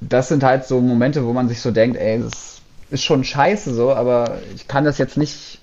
[0.00, 2.60] das sind halt so Momente, wo man sich so denkt, ey, das
[2.90, 5.60] ist schon scheiße so, aber ich kann das jetzt nicht,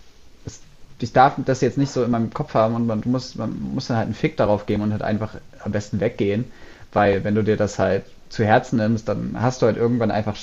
[0.99, 3.87] ich darf das jetzt nicht so in meinem Kopf haben und man muss, man muss
[3.87, 6.45] dann halt einen Fick darauf geben und halt einfach am besten weggehen,
[6.93, 10.37] weil wenn du dir das halt zu Herzen nimmst, dann hast du halt irgendwann einfach,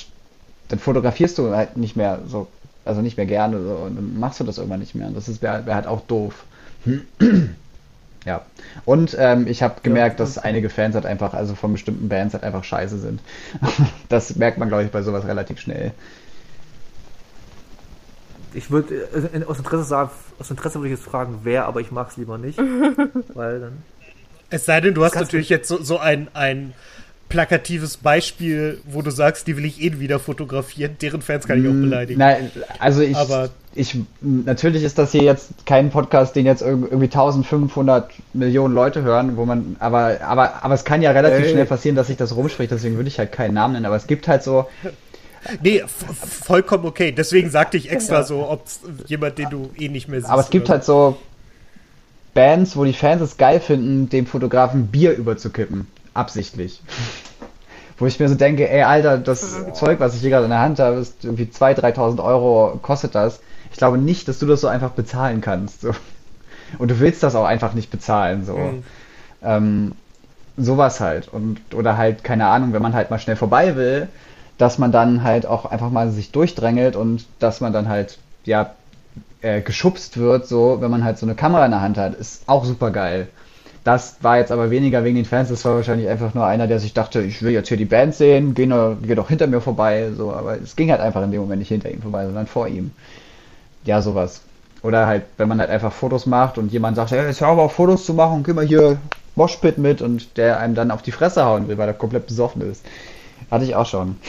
[0.67, 2.47] dann fotografierst du halt nicht mehr so,
[2.89, 5.29] also nicht mehr gerne so und dann machst du das irgendwann nicht mehr und das
[5.29, 6.43] ist wäre wär halt auch doof.
[8.25, 8.41] Ja.
[8.85, 12.43] Und ähm, ich habe gemerkt, dass einige Fans halt einfach, also von bestimmten Bands halt
[12.43, 13.21] einfach scheiße sind.
[14.09, 15.93] das merkt man, glaube ich, bei sowas relativ schnell.
[18.53, 21.91] Ich würde äh, aus Interesse sagen, aus Interesse würde ich jetzt fragen, wer, aber ich
[21.91, 22.57] mag es lieber nicht.
[23.33, 23.83] weil dann.
[24.49, 26.73] Es sei denn, du hast natürlich jetzt so, so ein, ein
[27.29, 30.97] plakatives Beispiel, wo du sagst, die will ich eh wieder fotografieren.
[31.01, 32.19] Deren Fans kann ich auch beleidigen.
[32.19, 36.87] Nein, also ich, Aber- ich, natürlich ist das hier jetzt kein Podcast, den jetzt irg-
[36.89, 41.51] irgendwie 1500 Millionen Leute hören, wo man, aber, aber, aber es kann ja relativ Ey.
[41.51, 44.07] schnell passieren, dass sich das rumspricht, deswegen würde ich halt keinen Namen nennen, aber es
[44.07, 44.67] gibt halt so,
[45.63, 47.13] Nee, vollkommen okay.
[47.13, 48.65] Deswegen sagte ich extra so, ob
[49.07, 50.29] jemand, den du eh nicht mehr siehst.
[50.29, 51.15] aber es gibt oder halt so
[52.33, 55.87] Bands, wo die Fans es geil finden, dem Fotografen Bier überzukippen.
[56.13, 56.81] Absichtlich.
[57.97, 60.61] Wo ich mir so denke, ey, Alter, das Zeug, was ich hier gerade in der
[60.61, 63.41] Hand habe, ist irgendwie 2.000, 3.000 Euro kostet das.
[63.71, 65.81] Ich glaube nicht, dass du das so einfach bezahlen kannst.
[65.81, 65.91] So.
[66.77, 68.45] Und du willst das auch einfach nicht bezahlen.
[68.45, 68.55] So.
[68.55, 68.83] Mhm.
[69.41, 69.91] Ähm,
[70.57, 71.27] sowas halt.
[71.27, 74.07] Und, oder halt, keine Ahnung, wenn man halt mal schnell vorbei will,
[74.57, 78.71] dass man dann halt auch einfach mal sich durchdrängelt und dass man dann halt, ja,
[79.41, 82.43] äh, geschubst wird, so, wenn man halt so eine Kamera in der Hand hat, ist
[82.47, 83.27] auch super geil.
[83.93, 86.79] Das war jetzt aber weniger wegen den Fans, das war wahrscheinlich einfach nur einer, der
[86.79, 89.61] sich dachte, ich will jetzt hier die Band sehen, geh, nur, geh doch hinter mir
[89.61, 92.45] vorbei, so, aber es ging halt einfach in dem Moment nicht hinter ihm vorbei, sondern
[92.45, 92.91] vor ihm.
[93.85, 94.41] Ja, sowas.
[94.83, 97.73] Oder halt, wenn man halt einfach Fotos macht und jemand sagt, hey, jetzt hör auf
[97.73, 98.99] Fotos zu machen, geh mal hier
[99.35, 102.61] Moshpit mit und der einem dann auf die Fresse hauen will, weil er komplett besoffen
[102.69, 102.85] ist.
[103.49, 104.17] Hatte ich auch schon.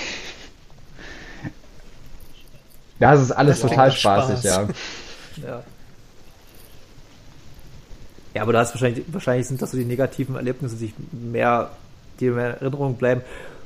[2.98, 4.44] Ja, es ist alles Das total spaßig, Spaß.
[4.44, 4.68] ja.
[5.46, 5.62] Ja.
[8.34, 11.70] Ja, aber da ist wahrscheinlich, wahrscheinlich sind das so die negativen Erlebnisse, die sich mehr,
[12.20, 13.22] die mehr in Erinnerung bleiben.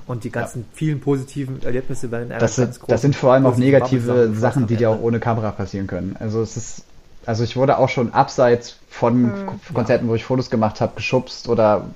[0.07, 3.33] Und die ganzen vielen positiven Erlebnisse werden in einer Das ganz sind, das sind vor
[3.33, 6.17] allem auch negative Bubble Sachen, die dir auch ohne Kamera passieren können.
[6.21, 6.83] Also es ist,
[7.25, 11.49] also ich wurde auch schon abseits von Ko- Konzerten, wo ich Fotos gemacht habe, geschubst
[11.49, 11.87] oder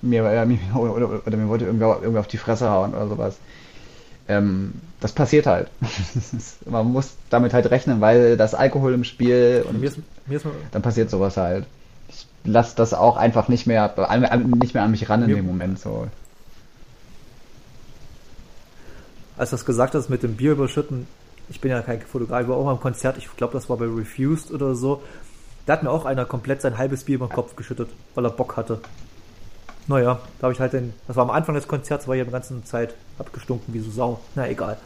[0.00, 3.08] mir, äh, mir oder, oder, oder mir wollte irgendwer, irgendwer auf die Fresse hauen oder
[3.08, 3.36] sowas.
[4.28, 5.68] Ähm, das passiert halt.
[6.66, 10.44] Man muss damit halt rechnen, weil das Alkohol im Spiel und Mir ist, mir ist
[10.44, 11.64] mal, dann passiert sowas halt.
[12.46, 13.94] Lasse das auch einfach nicht mehr,
[14.60, 16.08] nicht mehr an mich ran in Mir- dem Moment so.
[19.38, 21.06] als du das gesagt hast mit dem Bier überschütten,
[21.48, 23.76] ich bin ja kein Fotograf, ich war auch mal im Konzert, ich glaube, das war
[23.76, 25.02] bei Refused oder so.
[25.66, 28.30] Da hat mir auch einer komplett sein halbes Bier über den Kopf geschüttet, weil er
[28.30, 28.80] Bock hatte.
[29.88, 32.30] Naja, da habe ich halt den, das war am Anfang des Konzerts, war ich die
[32.30, 34.20] ganze Zeit abgestunken wie so Sau.
[34.34, 34.78] Na egal.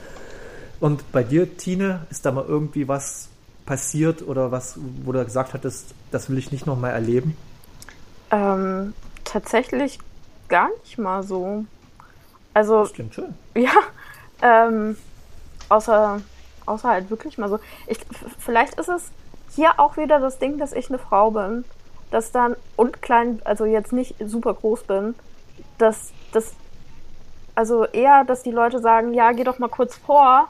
[0.81, 3.29] Und bei dir, Tine, ist da mal irgendwie was
[3.67, 7.37] passiert oder was, wo du gesagt hattest, das will ich nicht nochmal erleben?
[8.31, 9.99] Ähm, tatsächlich
[10.49, 11.65] gar nicht mal so.
[12.55, 13.35] Also, Das klingt schön.
[13.55, 13.73] ja,
[14.43, 14.97] ähm,
[15.69, 16.21] außer,
[16.67, 17.59] außer halt wirklich mal so.
[17.87, 17.99] Ich,
[18.39, 19.11] vielleicht ist es
[19.55, 21.65] hier auch wieder das Ding, dass ich eine Frau bin,
[22.11, 25.15] dass dann, und klein, also jetzt nicht super groß bin,
[25.79, 26.55] dass, dass,
[27.55, 30.49] also eher, dass die Leute sagen, ja, geh doch mal kurz vor,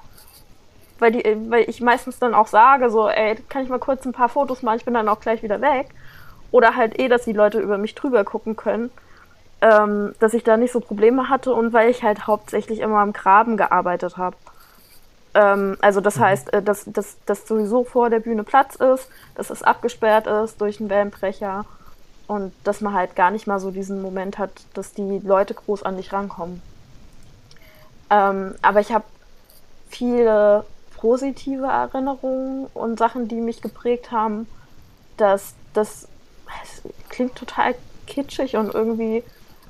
[0.99, 4.13] weil, die, weil ich meistens dann auch sage, so, ey, kann ich mal kurz ein
[4.13, 5.89] paar Fotos machen, ich bin dann auch gleich wieder weg.
[6.51, 8.91] Oder halt eh, dass die Leute über mich drüber gucken können,
[9.61, 13.13] ähm, dass ich da nicht so Probleme hatte und weil ich halt hauptsächlich immer am
[13.13, 14.37] Graben gearbeitet habe.
[15.35, 19.51] Ähm, also das heißt, äh, dass, dass, dass sowieso vor der Bühne Platz ist, dass
[19.51, 21.65] es abgesperrt ist durch einen Wellenbrecher
[22.27, 25.83] und dass man halt gar nicht mal so diesen Moment hat, dass die Leute groß
[25.83, 26.63] an dich rankommen.
[28.09, 29.05] Ähm, aber ich habe
[29.89, 30.65] viele
[30.97, 34.47] positive Erinnerungen und Sachen, die mich geprägt haben,
[35.17, 36.09] dass das
[36.63, 37.75] es klingt total
[38.07, 39.23] kitschig und irgendwie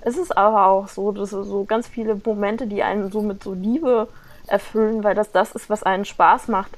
[0.04, 3.52] ist es aber auch so, dass so ganz viele Momente, die einen so mit so
[3.52, 4.08] Liebe
[4.46, 6.70] erfüllen, weil das das ist, was einen Spaß macht.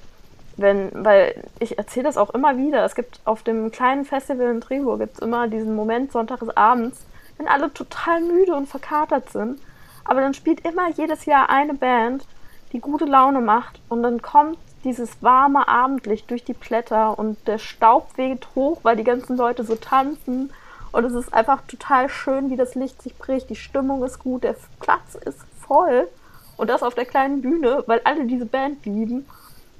[0.56, 2.84] Wenn, weil ich erzähle das auch immer wieder.
[2.84, 7.06] Es gibt auf dem kleinen Festival in Tribur gibt es immer diesen Moment Sonntagsabends,
[7.38, 9.60] wenn alle total müde und verkatert sind.
[10.04, 12.26] Aber dann spielt immer jedes Jahr eine Band,
[12.72, 17.58] die gute Laune macht und dann kommt dieses warme Abendlicht durch die Blätter und der
[17.58, 20.52] Staub weht hoch, weil die ganzen Leute so tanzen
[20.92, 24.44] und es ist einfach total schön, wie das Licht sich bricht, die Stimmung ist gut,
[24.44, 26.08] der Platz ist voll
[26.56, 29.26] und das auf der kleinen Bühne, weil alle diese Band lieben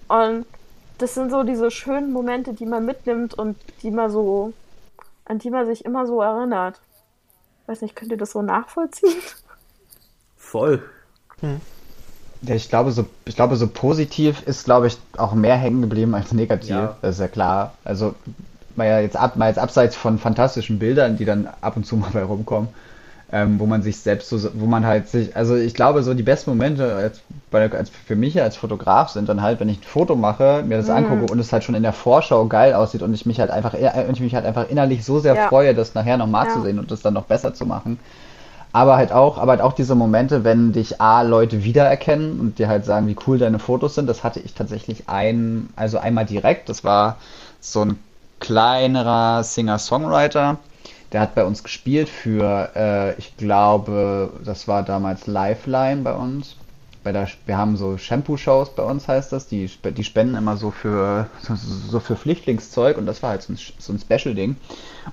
[0.09, 0.47] und
[0.99, 4.53] das sind so diese schönen Momente, die man mitnimmt und die man so,
[5.25, 6.81] an die man sich immer so erinnert.
[7.67, 9.21] Weiß nicht, könnt ihr das so nachvollziehen?
[10.37, 10.83] Voll.
[12.45, 16.15] Ja, ich glaube, so, ich glaube, so positiv ist, glaube ich, auch mehr hängen geblieben
[16.15, 16.71] als negativ.
[16.71, 16.97] Ja.
[17.01, 17.75] Das ist ja klar.
[17.85, 18.15] Also,
[18.75, 21.97] mal ja jetzt ab, mal jetzt abseits von fantastischen Bildern, die dann ab und zu
[21.97, 22.69] mal bei rumkommen,
[23.31, 26.23] ähm, wo man sich selbst so, wo man halt sich, also ich glaube, so die
[26.25, 27.21] besten Momente als,
[27.51, 30.79] bei, als für mich als Fotograf sind dann halt, wenn ich ein Foto mache, mir
[30.79, 33.51] das angucke und es halt schon in der Vorschau geil aussieht und ich mich halt
[33.51, 35.49] einfach, und ich mich halt einfach innerlich so sehr Ja.
[35.49, 36.53] freue, das nachher nochmal Ja.
[36.53, 38.01] zu sehen und das dann noch besser zu machen.
[38.73, 42.69] Aber halt auch, aber halt auch diese Momente, wenn dich A, Leute wiedererkennen und dir
[42.69, 46.69] halt sagen, wie cool deine Fotos sind, das hatte ich tatsächlich ein, also einmal direkt.
[46.69, 47.19] Das war
[47.61, 47.99] so ein
[48.41, 50.59] kleinerer Singer-Songwriter,
[51.13, 56.57] der hat bei uns gespielt für, äh, ich glaube, das war damals Lifeline bei uns.
[57.05, 59.49] Bei der, wir haben so Shampoo-Shows bei uns, heißt das.
[59.49, 63.53] Die, die spenden immer so für, so, so für Flüchtlingszeug und das war halt so
[63.53, 64.57] ein, so ein Special-Ding.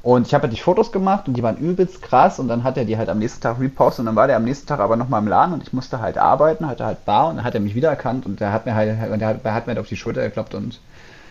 [0.04, 2.78] Und ich habe halt die Fotos gemacht und die waren übelst krass und dann hat
[2.78, 4.96] er die halt am nächsten Tag repostet und dann war der am nächsten Tag aber
[4.96, 7.62] nochmal im Laden und ich musste halt arbeiten, hatte halt Bar und dann hat er
[7.62, 9.98] mich wiedererkannt und der hat mir halt, der hat, der hat mir halt auf die
[9.98, 10.80] Schulter geklopft und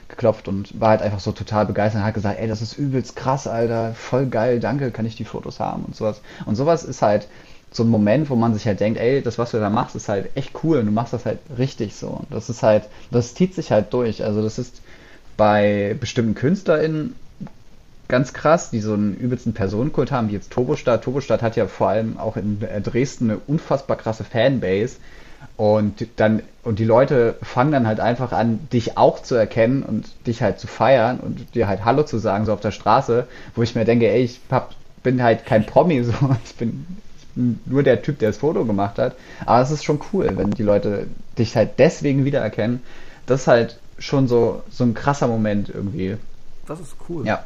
[0.09, 3.15] geklopft und war halt einfach so total begeistert und hat gesagt, ey, das ist übelst
[3.15, 6.23] krass, Alter, voll geil, danke, kann ich die Fotos haben und sowas.
[6.47, 7.29] Und sowas ist halt
[7.71, 10.09] so ein Moment, wo man sich halt denkt, ey, das, was du da machst, ist
[10.09, 12.09] halt echt cool und du machst das halt richtig so.
[12.09, 14.25] Und das ist halt, das zieht sich halt durch.
[14.25, 14.81] Also das ist
[15.37, 17.15] bei bestimmten KünstlerInnen
[18.09, 21.05] ganz krass, die so einen übelsten Personenkult haben, wie jetzt Turbostadt.
[21.05, 24.97] Turbostadt hat ja vor allem auch in Dresden eine unfassbar krasse Fanbase.
[25.57, 30.07] Und dann, und die Leute fangen dann halt einfach an, dich auch zu erkennen und
[30.27, 33.63] dich halt zu feiern und dir halt Hallo zu sagen, so auf der Straße, wo
[33.63, 36.13] ich mir denke, ey, ich hab bin halt kein Promi, so.
[36.45, 36.87] Ich bin
[37.67, 39.15] nur der Typ, der das Foto gemacht hat.
[39.47, 41.07] Aber es ist schon cool, wenn die Leute
[41.39, 42.83] dich halt deswegen wiedererkennen.
[43.27, 46.17] Das ist halt schon so, so ein krasser Moment irgendwie.
[46.67, 47.27] Das ist cool.
[47.27, 47.45] Ja.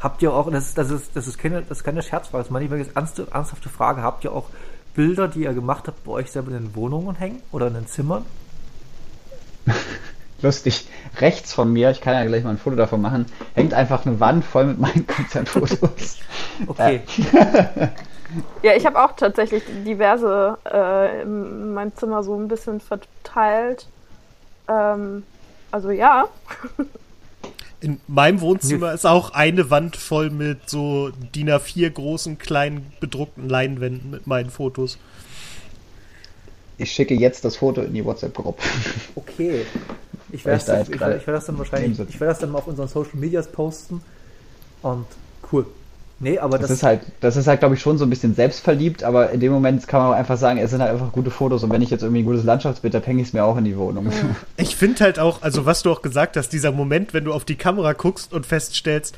[0.00, 2.48] Habt ihr auch, das ist, das ist, das ist keine, das ist keine Scherzfrage, das
[2.48, 4.02] ist meine wirklich ernste, ernsthafte Frage.
[4.02, 4.46] Habt ihr auch
[4.94, 7.86] Bilder, die ihr gemacht habt, bei euch selber in den Wohnungen hängen oder in den
[7.86, 8.24] Zimmern?
[10.42, 10.86] Lustig.
[11.18, 13.24] Rechts von mir, ich kann ja gleich mal ein Foto davon machen,
[13.54, 16.18] hängt einfach eine Wand voll mit meinen Konzertfotos.
[16.68, 17.00] Okay.
[18.62, 23.86] Ja, ich habe auch tatsächlich diverse äh, in meinem Zimmer so ein bisschen verteilt.
[24.68, 25.24] Ähm,
[25.70, 26.28] also ja.
[27.80, 33.48] In meinem Wohnzimmer ist auch eine Wand voll mit so DIN A4 großen, kleinen, bedruckten
[33.48, 34.98] Leinwänden mit meinen Fotos.
[36.78, 38.62] Ich schicke jetzt das Foto in die WhatsApp-Gruppe.
[39.14, 39.66] Okay.
[40.32, 42.58] Ich werde ich da das, ich, ich das dann wahrscheinlich, ich werde das dann mal
[42.58, 44.00] auf unseren Social Medias posten.
[44.82, 45.06] Und
[45.52, 45.66] cool.
[46.20, 48.34] Nee, aber Das das, ist halt, das ist halt, glaube ich, schon so ein bisschen
[48.34, 51.30] selbstverliebt, aber in dem Moment kann man auch einfach sagen, es sind halt einfach gute
[51.30, 53.56] Fotos und wenn ich jetzt irgendwie ein gutes Landschaftsbild habe, hänge ich es mir auch
[53.56, 54.06] in die Wohnung.
[54.56, 57.44] Ich finde halt auch, also was du auch gesagt hast, dieser Moment, wenn du auf
[57.44, 59.16] die Kamera guckst und feststellst,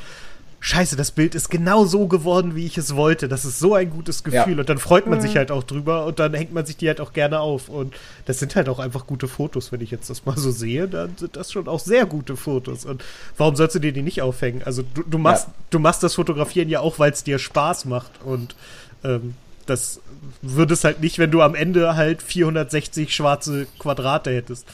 [0.59, 3.28] Scheiße, das Bild ist genau so geworden, wie ich es wollte.
[3.28, 4.55] Das ist so ein gutes Gefühl.
[4.55, 4.61] Ja.
[4.61, 7.01] Und dann freut man sich halt auch drüber und dann hängt man sich die halt
[7.01, 7.69] auch gerne auf.
[7.69, 10.89] Und das sind halt auch einfach gute Fotos, wenn ich jetzt das mal so sehe,
[10.89, 12.85] dann sind das schon auch sehr gute Fotos.
[12.85, 13.05] Und
[13.37, 14.62] warum sollst du dir die nicht aufhängen?
[14.65, 15.55] Also du, du machst, Ja.
[15.70, 18.11] du machst das Fotografieren ja auch, weil es dir Spaß macht.
[18.24, 18.57] Und
[19.05, 19.35] ähm,
[19.66, 20.01] das
[20.43, 24.66] würde es halt nicht, wenn du am Ende halt 460 schwarze Quadrate hättest.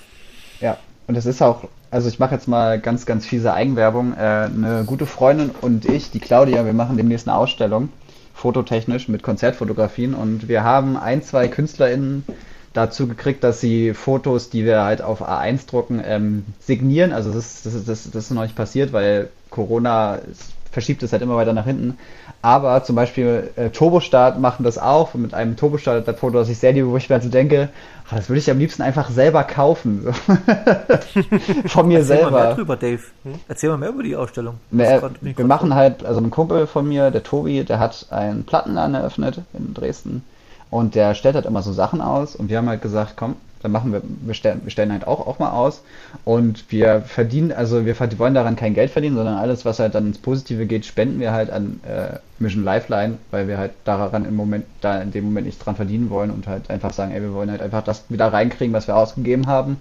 [0.60, 4.14] Ja, und es ist auch, also ich mache jetzt mal ganz, ganz fiese Eigenwerbung.
[4.14, 7.90] Äh, eine gute Freundin und ich, die Claudia, wir machen demnächst eine Ausstellung,
[8.34, 12.24] fototechnisch mit Konzertfotografien und wir haben ein, zwei KünstlerInnen
[12.72, 17.12] dazu gekriegt, dass sie Fotos, die wir halt auf A1 drucken, ähm, signieren.
[17.12, 21.02] Also das ist, das, ist, das, das ist noch nicht passiert, weil Corona es verschiebt
[21.02, 21.98] es halt immer weiter nach hinten.
[22.40, 26.88] Aber zum Beispiel äh, Turbostart machen das auch mit einem Turbostart-Foto, das ich sehr liebe,
[26.88, 27.68] wo ich mir halt so denke,
[28.08, 30.12] ach, das würde ich am liebsten einfach selber kaufen.
[31.66, 32.54] Von mir erzähl mal mehr selber.
[32.54, 33.02] drüber, Dave.
[33.46, 34.54] Erzähl mal mehr über die Ausstellung.
[34.70, 38.44] Das äh, wir machen halt, also ein Kumpel von mir, der Tobi, der hat einen
[38.44, 40.24] Plattenladen eröffnet in Dresden
[40.70, 43.72] und der stellt halt immer so Sachen aus und wir haben halt gesagt, komm, dann
[43.72, 45.82] machen wir, wir stellen, wir stellen halt auch, auch mal aus.
[46.24, 50.06] Und wir verdienen, also wir wollen daran kein Geld verdienen, sondern alles, was halt dann
[50.06, 54.34] ins Positive geht, spenden wir halt an äh, Mission Lifeline, weil wir halt daran im
[54.34, 57.32] Moment, da in dem Moment nicht dran verdienen wollen und halt einfach sagen, ey, wir
[57.32, 59.80] wollen halt einfach das wieder reinkriegen, was wir ausgegeben haben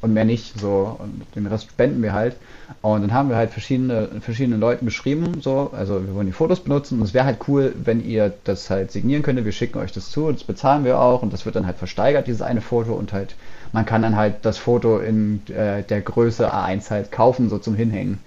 [0.00, 0.96] und mehr nicht so.
[0.98, 2.36] Und den Rest spenden wir halt
[2.82, 5.70] und dann haben wir halt verschiedene verschiedenen Leuten geschrieben so.
[5.76, 8.90] Also wir wollen die Fotos benutzen und es wäre halt cool wenn ihr das halt
[8.90, 9.44] signieren könntet.
[9.44, 12.26] Wir schicken euch das zu das bezahlen wir auch und das wird dann halt versteigert
[12.26, 12.94] dieses eine Foto.
[12.94, 13.34] Und halt
[13.72, 17.74] man kann dann halt das Foto in äh, der Größe A1 halt kaufen so zum
[17.74, 18.18] hinhängen.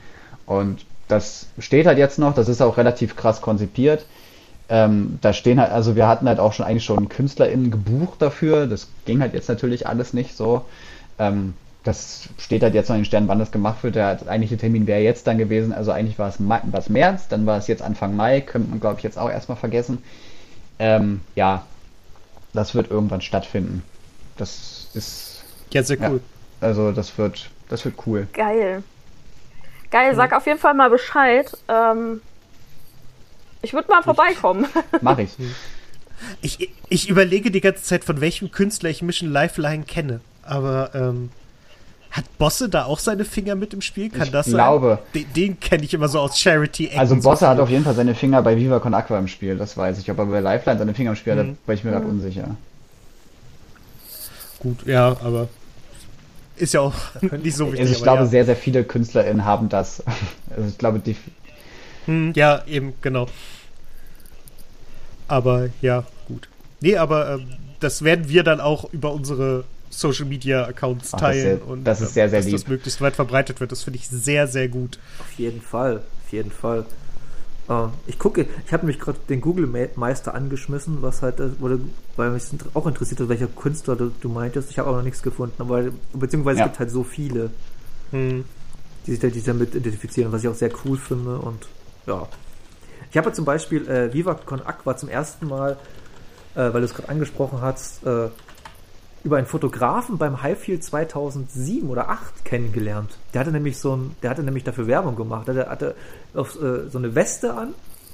[0.45, 4.06] Und das steht halt jetzt noch das ist auch relativ krass konzipiert.
[4.70, 8.68] Ähm, da stehen halt, also wir hatten halt auch schon eigentlich schon KünstlerInnen gebucht dafür.
[8.68, 10.65] Das ging halt jetzt natürlich alles nicht so.
[11.20, 11.53] Ähm,
[11.84, 13.95] das steht halt jetzt noch in den Sternen, wann das gemacht wird.
[13.95, 15.73] Der eigentliche Termin wäre jetzt dann gewesen.
[15.73, 18.41] Also eigentlich war es, Mai, war es März, dann war es jetzt Anfang Mai.
[18.41, 20.01] Könnte man, glaube ich, jetzt auch erstmal vergessen.
[20.80, 21.65] Ähm, ja,
[22.53, 23.84] das wird irgendwann stattfinden.
[24.38, 26.22] Das ist, Ja, sehr ja, cool.
[26.61, 28.27] also das wird, das wird cool.
[28.34, 28.84] Geil.
[29.91, 31.51] Geil, sag auf jeden Fall mal Bescheid.
[31.68, 32.22] Ähm,
[33.61, 34.65] ich würde mal vorbeikommen.
[35.01, 35.31] Mach ich.
[36.41, 40.22] Ich, ich überlege die ganze Zeit, von welchem Künstler ich Mission Lifeline kenne.
[40.41, 41.30] Aber ähm,
[42.14, 44.10] hat Bosse da auch seine Finger mit im Spiel?
[44.10, 44.99] Kann Ich das glaube.
[45.14, 45.26] sein?
[45.26, 47.64] Den, den kenne ich immer so aus charity -Ecken Also so Bosse hat viel.
[47.64, 50.10] auf jeden Fall seine Finger bei Viva Con Aqua im Spiel, das weiß ich.
[50.11, 51.57] Ob er bei Lifeline seine Finger im Spiel hat, da Mhm.
[51.65, 52.56] bin ich mir gerade unsicher.
[54.60, 55.49] Gut, ja, aber
[56.56, 56.94] ist ja auch
[57.44, 57.81] nicht so wichtig.
[57.81, 58.26] Also ich glaube, ja.
[58.27, 60.03] sehr, sehr viele KünstlerInnen haben das.
[60.56, 61.15] Also ich glaube, die,
[62.06, 63.27] Hm, ja, eben, genau.
[65.27, 66.48] Aber ja, gut.
[66.80, 67.48] Nee, aber ähm,
[67.80, 69.64] das werden wir dann auch über unsere
[69.94, 72.52] Social Media Accounts Ach, das ist teilen sehr- und das ist ähm, sehr, sehr dass
[72.52, 72.70] das lieb.
[72.70, 73.72] möglichst weit verbreitet wird.
[73.72, 74.99] Das finde ich sehr, sehr gut.
[75.20, 76.86] Auf jeden Fall, auf jeden Fall.
[77.70, 77.74] Äh,
[78.07, 81.80] ich gucke, ich habe nämlich gerade den Google Me- Meister angeschmissen, was halt, äh, wurde,
[82.18, 82.44] weil mich
[82.74, 84.70] auch interessiert hat, welcher Künstler du, du meintest.
[84.72, 85.84] Ich habe auch noch nichts gefunden, aber
[86.14, 86.65] beziehungsweise Ja.
[86.65, 87.52] es gibt halt so viele,
[88.11, 88.44] Hm.
[89.06, 91.65] die sich, da- die sich damit identifizieren, was ich auch sehr cool finde und
[92.07, 92.28] ja.
[93.11, 95.74] Ich habe zum Beispiel äh, Viva Con Aqua zum ersten Mal,
[96.56, 98.28] äh, weil du es gerade angesprochen hast, äh,
[99.24, 103.18] über einen Fotografen beim Highfield 2007 oder 8 kennengelernt.
[103.34, 105.48] Der hatte nämlich so ein, der hatte nämlich dafür Werbung gemacht.
[105.48, 105.95] Der hatte
[106.34, 107.74] auf, äh, so eine Weste an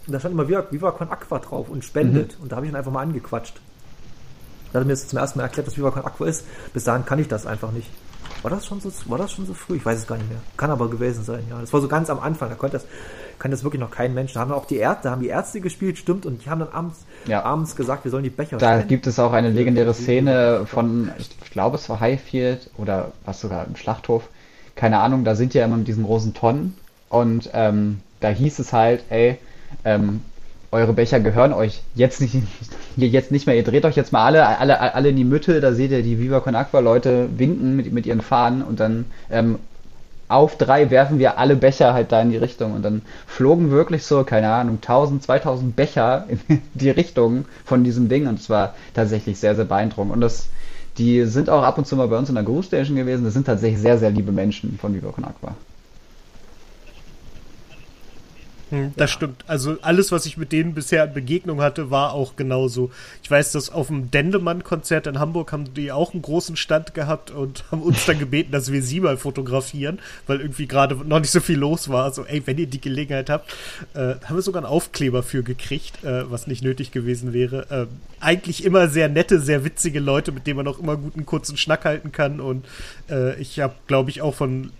[0.10, 2.38] und da stand immer Viva, Viva Con Aqua drauf und spendet.
[2.42, 3.62] Und da habe ich ihn einfach mal angequatscht.
[4.72, 6.46] Da hat er mir jetzt zum ersten Mal erklärt, was Viva Con Aqua ist.
[6.74, 7.90] Bis dahin kann ich das einfach nicht.
[8.42, 9.76] War das schon so, war das schon so früh?
[9.76, 10.40] Ich weiß es gar nicht mehr.
[10.58, 11.60] Kann aber gewesen sein, ja.
[11.60, 12.50] Das war so ganz am Anfang.
[12.50, 12.88] Da konnte das,
[13.40, 14.34] kann das wirklich noch kein Mensch.
[14.34, 17.06] Da haben auch die Ärzte, haben die Ärzte gespielt, stimmt, und die haben dann abends,
[17.28, 17.44] Ja.
[17.44, 18.88] abends gesagt, wir sollen die Becher Da stellen.
[18.88, 23.66] gibt es auch eine legendäre Szene von, ich glaube, es war Highfield oder was sogar
[23.66, 24.28] im Schlachthof.
[24.76, 26.76] Keine Ahnung, da sind ja immer mit diesen großen Tonnen.
[27.10, 29.38] Und ähm, da hieß es halt, ey,
[29.84, 30.22] ähm,
[30.72, 32.36] eure Becher gehören euch jetzt nicht,
[32.96, 33.56] jetzt nicht mehr.
[33.56, 35.62] Ihr dreht euch jetzt mal alle, alle, alle in die Mitte.
[35.62, 39.06] Da seht ihr die Viva Con Aqua Leute winken mit, mit ihren Fahnen und dann
[39.32, 39.58] ähm,
[40.30, 44.04] auf drei werfen wir alle Becher halt da in die Richtung und dann flogen wirklich
[44.04, 48.76] so, keine Ahnung, 1000, 2000 Becher in die Richtung von diesem Ding und es war
[48.94, 50.14] tatsächlich sehr, sehr beeindruckend.
[50.14, 50.48] Und das,
[50.98, 53.26] die sind auch ab und zu mal bei uns in der Groove Station gewesen.
[53.26, 55.56] Das sind tatsächlich sehr, sehr liebe Menschen von Viva Con Aqua.
[58.70, 59.44] Hm, Das stimmt.
[59.48, 62.92] Also alles, was ich mit denen bisher in Begegnung hatte, war auch genauso.
[63.24, 67.32] Ich weiß, dass auf dem Dendemann-Konzert in Hamburg haben die auch einen großen Stand gehabt
[67.32, 71.32] und haben uns dann gebeten, dass wir sie mal fotografieren, weil irgendwie gerade noch nicht
[71.32, 72.14] so viel los war.
[72.14, 73.52] So, ey, wenn ihr die Gelegenheit habt,
[73.96, 77.70] äh, haben wir sogar einen Aufkleber für gekriegt, äh, was nicht nötig gewesen wäre.
[77.72, 77.88] Äh,
[78.20, 81.86] eigentlich immer sehr nette, sehr witzige Leute, mit denen man auch immer guten kurzen Schnack
[81.86, 82.40] halten kann.
[82.40, 82.66] Und
[83.10, 84.72] äh, ich habe, glaube ich, auch von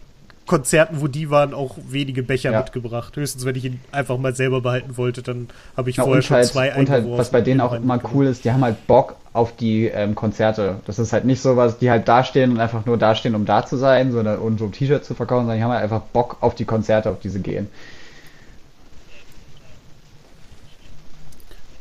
[0.50, 2.60] Konzerten, wo die waren, auch wenige Becher Ja.
[2.60, 3.16] mitgebracht.
[3.16, 5.48] Höchstens, wenn ich ihn einfach mal selber behalten wollte, dann
[5.78, 8.26] habe ich Ja, vorher schon halt, zwei und halt, was bei denen auch immer cool
[8.26, 10.78] ist, die haben halt Bock auf die ähm, Konzerte.
[10.88, 13.78] Das ist halt nicht sowas, die halt dastehen und einfach nur dastehen, um da zu
[13.78, 16.56] sein, sondern und so ein T-Shirt zu verkaufen, sondern die haben halt einfach Bock auf
[16.56, 17.68] die Konzerte, auf die sie gehen.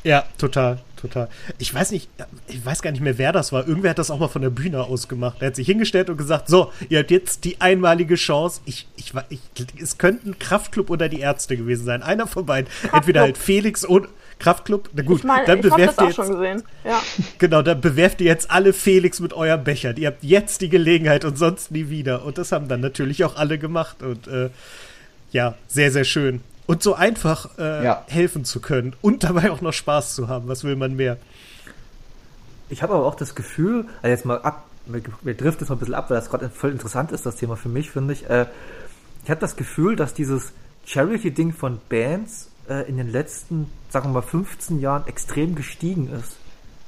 [0.04, 1.28] Ja, total, total.
[1.58, 2.08] Ich weiß nicht,
[2.48, 3.66] ich weiß gar nicht mehr, wer das war.
[3.66, 5.38] Irgendwer hat das auch mal von der Bühne aus gemacht.
[5.40, 8.60] Er hat sich hingestellt und gesagt, so, ihr habt jetzt die einmalige Chance.
[8.64, 9.40] Ich, ich, ich
[9.80, 12.02] es könnten Kraftclub oder die Ärzte gewesen sein.
[12.02, 12.70] Einer von beiden.
[12.92, 14.08] Entweder halt Felix oder
[14.38, 14.90] Kraftclub.
[14.94, 16.64] Na gut, Ich meine, dann bewerft ihr jetzt.
[16.84, 17.02] Ja.
[17.38, 19.96] Genau, dann bewerft ihr jetzt alle Felix mit euren Bechern.
[19.96, 22.24] Ihr habt jetzt die Gelegenheit und sonst nie wieder.
[22.24, 24.02] Und das haben dann natürlich auch alle gemacht.
[24.02, 24.50] Und äh,
[25.32, 26.40] ja, sehr, sehr schön.
[26.68, 28.04] Und so einfach äh, Ja.
[28.08, 30.46] helfen zu können und dabei auch noch Spaß zu haben.
[30.48, 31.16] Was will man mehr?
[32.68, 35.76] Ich habe aber auch das Gefühl, also jetzt mal ab, mir, mir trifft es mal
[35.76, 38.28] ein bisschen ab, weil das gerade voll interessant ist, das Thema für mich, finde ich.
[38.28, 38.44] Äh,
[39.24, 40.52] ich habe das Gefühl, dass dieses
[40.84, 46.36] Charity-Ding von Bands äh, in den letzten, sagen wir mal, 15 Jahren extrem gestiegen ist.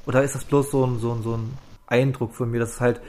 [0.07, 2.81] Oder ist das bloß so ein, so ein, so ein Eindruck von mir, dass es
[2.81, 3.01] halt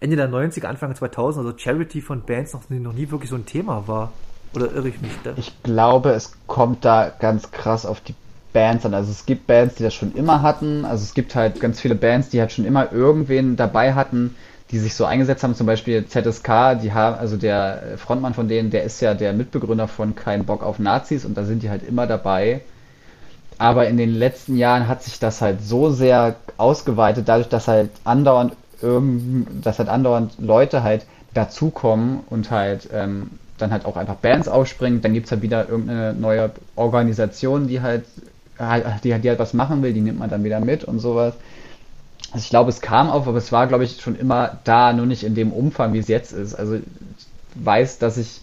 [0.00, 3.30] Ende der 90er, Anfang der 2000er, also Charity von Bands noch, nie- noch nie wirklich
[3.30, 4.12] so ein Thema war?
[4.54, 5.32] Oder irre ich mich da?
[5.36, 8.14] Ich glaube, es kommt da ganz krass auf die
[8.52, 8.94] Bands an.
[8.94, 10.84] Also es gibt Bands, die das schon immer hatten.
[10.84, 14.36] Also es gibt halt ganz viele Bands, die halt schon immer irgendwen dabei hatten,
[14.70, 15.54] die sich so eingesetzt haben.
[15.54, 19.88] Zum Beispiel ZSK, die haben, also der Frontmann von denen, der ist ja der Mitbegründer
[19.88, 22.60] von Kein Bock auf Nazis und da sind die halt immer dabei.
[23.58, 27.90] Aber in den letzten Jahren hat sich das halt so sehr ausgeweitet, dadurch, dass halt
[28.04, 34.16] andauernd irgend, dass halt andauernd Leute halt dazukommen und halt ähm, dann halt auch einfach
[34.16, 35.00] Bands aufspringen.
[35.00, 38.04] Dann gibt's halt wieder irgendeine neue Organisation, die halt,
[39.04, 41.34] die, die halt was machen will, die nimmt man dann wieder mit und sowas.
[42.32, 45.06] Also ich glaube, es kam auf, aber es war, glaube ich, schon immer da, nur
[45.06, 46.54] nicht in dem Umfang, wie es jetzt ist.
[46.54, 46.82] Also ich
[47.54, 48.40] weiß, dass ich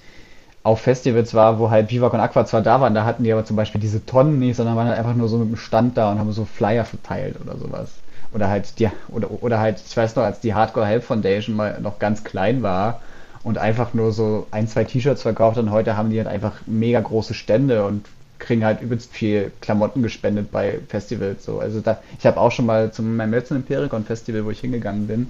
[0.64, 3.46] auf Festivals war, wo halt Viva Con Aqua zwar da waren, da hatten die aber
[3.46, 6.12] zum Beispiel diese Tonnen nicht, sondern waren halt einfach nur so mit dem Stand da
[6.12, 7.90] und haben so Flyer verteilt oder sowas.
[8.34, 11.82] Oder halt die, oder, oder halt, ich weiß noch, als die Hardcore Help Foundation mal
[11.82, 13.02] noch ganz klein war
[13.44, 17.00] und einfach nur so ein, zwei T-Shirts verkauft und heute haben die halt einfach mega
[17.00, 18.06] große Stände und
[18.40, 21.46] kriegen halt übelst viel Klamotten gespendet bei Festivals.
[21.46, 21.60] So.
[21.60, 25.08] Also da, ich habe auch schon mal zum meinem letzten Impericon Festival, wo ich hingegangen
[25.08, 25.30] bin,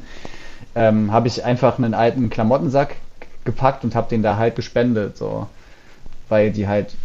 [0.75, 2.95] ähm, habe ich einfach einen alten Klamottensack
[3.43, 5.47] gepackt und habe den da halt gespendet, so,
[6.29, 6.95] weil die halt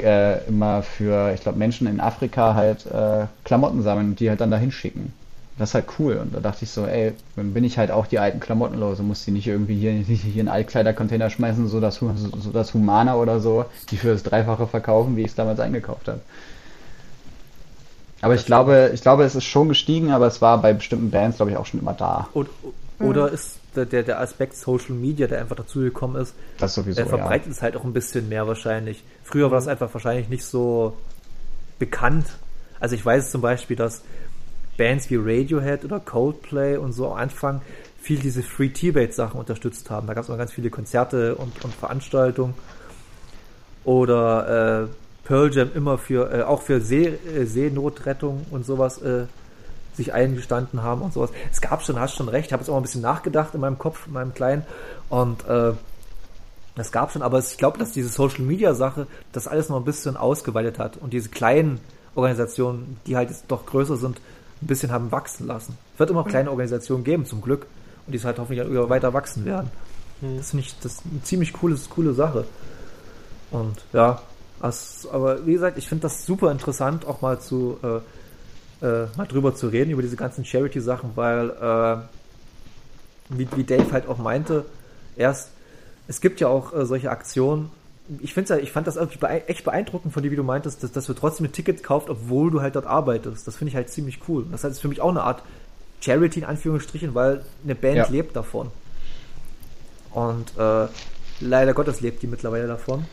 [0.00, 4.40] äh, immer für, ich glaube, Menschen in Afrika halt äh, Klamotten sammeln und die halt
[4.40, 5.12] dann dahin schicken.
[5.56, 6.16] Das ist halt cool.
[6.16, 8.98] Und da dachte ich so, ey, dann bin ich halt auch die alten Klamotten los
[8.98, 12.74] und muss die nicht irgendwie hier, hier in einen Altkleidercontainer schmeißen, so das, so, das
[12.74, 16.20] Humana oder so, die für das Dreifache verkaufen, wie ich es damals eingekauft habe.
[18.20, 21.36] Aber ich glaube, ich glaube, es ist schon gestiegen, aber es war bei bestimmten Bands,
[21.36, 22.28] glaube ich, auch schon immer da.
[22.32, 22.48] Oder,
[22.98, 27.52] oder ist der, der, Aspekt Social Media, der einfach dazugekommen ist, Das sowieso, der verbreitet
[27.52, 29.04] es halt auch ein bisschen mehr wahrscheinlich.
[29.24, 30.96] Früher war es einfach wahrscheinlich nicht so
[31.78, 32.26] bekannt.
[32.80, 34.02] Also ich weiß zum Beispiel, dass
[34.76, 37.62] Bands wie Radiohead oder Coldplay und so am Anfang
[38.00, 40.06] viel diese Free Tibet-Sachen unterstützt haben.
[40.06, 42.54] Da gab es immer ganz viele Konzerte und, und Veranstaltungen.
[43.84, 44.88] Oder äh,
[45.26, 49.24] Pearl Jam immer für, äh, auch für See, äh, Seenotrettung und sowas äh,
[49.94, 51.30] sich eingestanden haben und sowas.
[51.52, 53.78] Es gab schon, hast schon recht, habe jetzt auch mal ein bisschen nachgedacht in meinem
[53.78, 54.64] Kopf, in meinem Kleinen.
[55.08, 55.72] Und äh,
[56.76, 59.84] das gab schon, aber ich glaube, dass diese Social Media Sache das alles noch ein
[59.84, 61.80] bisschen ausgeweitet hat und diese kleinen
[62.14, 64.20] Organisationen, die halt jetzt doch größer sind,
[64.62, 65.76] ein bisschen haben wachsen lassen.
[65.94, 67.66] Es wird immer kleine Organisationen geben, zum Glück,
[68.06, 69.70] und die es halt hoffentlich auch weiter wachsen werden.
[70.20, 72.44] Das finde ich, das ist eine ziemlich coole, coole Sache.
[73.50, 74.22] Und ja,
[74.60, 78.00] Das, aber wie gesagt, ich finde das super interessant, auch mal zu äh,
[78.84, 81.96] äh, mal drüber zu reden, über diese ganzen Charity-Sachen, weil äh,
[83.30, 84.64] wie, wie Dave halt auch meinte,
[85.16, 85.50] erst,
[86.06, 87.70] es gibt ja auch äh, solche Aktionen,
[88.20, 91.06] ich finde ja, ich fand das echt beeindruckend von dir, wie du meintest, dass, dass
[91.06, 93.46] du trotzdem ein Ticket kaufst, obwohl du halt dort arbeitest.
[93.46, 94.44] Das finde ich halt ziemlich cool.
[94.50, 95.42] Das heißt, ist für mich auch eine Art
[96.00, 98.06] Charity in Anführungsstrichen, weil eine Band Ja.
[98.08, 98.70] lebt davon.
[100.10, 100.86] Und äh,
[101.40, 103.06] leider Gottes lebt die mittlerweile davon.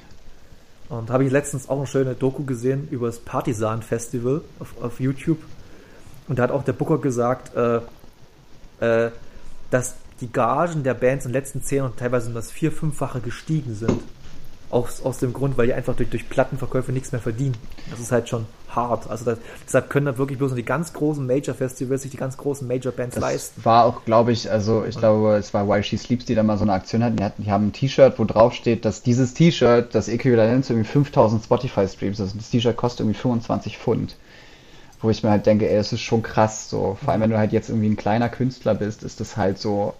[0.89, 4.99] Und habe ich letztens auch eine schöne Doku gesehen über das Partisan Festival auf, auf
[4.99, 5.39] YouTube.
[6.27, 7.77] Und da hat auch der Booker gesagt, äh,
[8.81, 9.11] äh,
[9.69, 13.21] dass die Gagen der Bands in den letzten zehn und teilweise um das vier-, fünffache
[13.21, 14.01] gestiegen sind.
[14.71, 17.55] Aus, aus dem Grund, weil die einfach durch, durch Plattenverkäufe nichts mehr verdienen.
[17.89, 18.45] Das ist halt schon
[18.75, 19.09] hart.
[19.09, 22.37] Also das, deshalb können da wirklich bloß nur die ganz großen Major-Festivals sich die ganz
[22.37, 23.53] großen Major-Bands leisten.
[23.57, 26.43] Das war auch, glaube ich, also ich glaube, es war While She Sleeps, die da
[26.43, 27.17] mal so eine Aktion hatten.
[27.17, 30.73] Die, hatten, die haben ein T-Shirt, wo drauf steht, dass dieses T-Shirt das Äquivalent zu
[30.73, 32.35] irgendwie 5000 Spotify-Streams ist.
[32.37, 34.15] Das T-Shirt kostet irgendwie 25 Pfund.
[35.01, 36.97] Wo ich mir halt denke, ey, das ist schon krass so.
[37.03, 39.95] Vor allem, wenn du halt jetzt irgendwie ein kleiner Künstler bist, ist das halt so.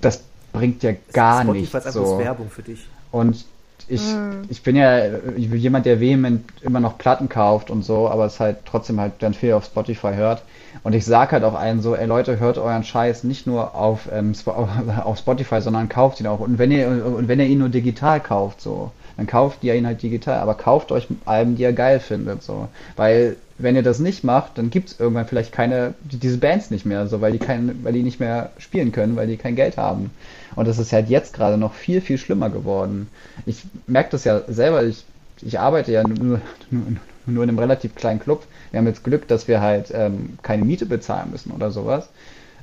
[0.00, 0.22] Das
[0.52, 1.74] bringt dir gar Spotify nichts.
[1.74, 2.18] ist einfach So.
[2.18, 2.86] Werbung für dich.
[3.10, 3.44] Und
[3.88, 4.02] ich,
[4.48, 5.00] ich bin ja
[5.36, 9.32] jemand, der vehement immer noch Platten kauft und so, aber es halt trotzdem halt dann
[9.34, 10.42] viel auf Spotify hört.
[10.84, 14.08] Und ich sag halt auch allen so, ey Leute, hört euren Scheiß nicht nur auf,
[14.12, 14.32] ähm,
[15.04, 16.40] auf Spotify, sondern kauft ihn auch.
[16.40, 19.86] Und wenn ihr, und wenn ihr ihn nur digital kauft, so, dann kauft ihr ihn
[19.86, 22.68] halt digital, aber kauft euch Alben, die ihr geil findet, so.
[22.96, 26.86] Weil, wenn ihr das nicht macht, dann gibt's irgendwann vielleicht keine, die- diese Bands nicht
[26.86, 29.76] mehr, so, weil die kein, weil die nicht mehr spielen können, weil die kein Geld
[29.78, 30.10] haben.
[30.54, 33.08] Und das ist halt jetzt gerade noch viel, viel schlimmer geworden.
[33.46, 35.04] Ich merke das ja selber, ich,
[35.42, 36.82] ich arbeite ja nur, nur,
[37.26, 38.44] nur in einem relativ kleinen Club.
[38.70, 42.08] Wir haben jetzt Glück, dass wir halt ähm, keine Miete bezahlen müssen oder sowas,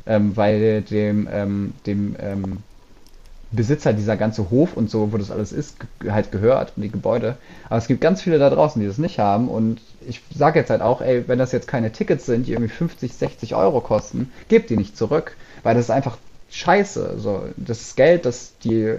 [0.06, 2.58] ähm, weil dem, ähm, dem ähm,
[3.52, 7.38] Besitzer dieser ganze Hof und so, wo das alles ist, halt gehört und die Gebäude.
[7.70, 10.70] Aber es gibt ganz viele da draußen, die das nicht haben und ich sage jetzt
[10.70, 14.32] halt auch, ey, wenn das jetzt keine Tickets sind, die irgendwie 50, 60 Euro kosten,
[14.50, 16.18] gebt die nicht zurück, weil das ist einfach
[16.56, 17.16] scheiße.
[17.20, 18.96] So, das Geld, das die,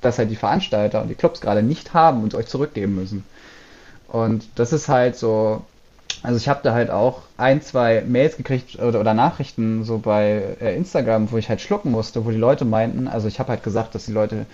[0.00, 3.24] das halt die Veranstalter und die Clubs gerade nicht haben und euch zurückgeben müssen.
[4.08, 5.62] Und das ist halt so,
[6.22, 10.56] also ich habe da halt auch ein, zwei Mails gekriegt oder, oder Nachrichten so bei
[10.60, 13.62] äh, Instagram, wo ich halt schlucken musste, wo die Leute meinten, also ich habe halt
[13.64, 14.46] gesagt, dass die Leute,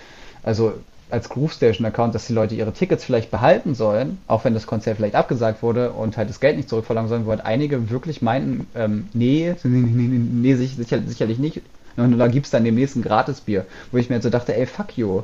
[0.43, 0.75] also
[1.11, 4.67] als Groove Station Account, dass die Leute ihre Tickets vielleicht behalten sollen, auch wenn das
[4.67, 8.23] Konzert vielleicht abgesagt wurde und halt das Geld nicht zurückverlangen sollen, wo halt einige wirklich
[8.23, 11.61] meinten, ähm, nee, nee, nee, nee, nee sich- sicher, sicherlich nicht.
[11.97, 14.97] Und da gibt's dann demnächst ein Gratisbier, wo ich mir halt so dachte, ey, fuck
[14.97, 15.23] you.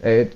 [0.00, 0.30] Ey,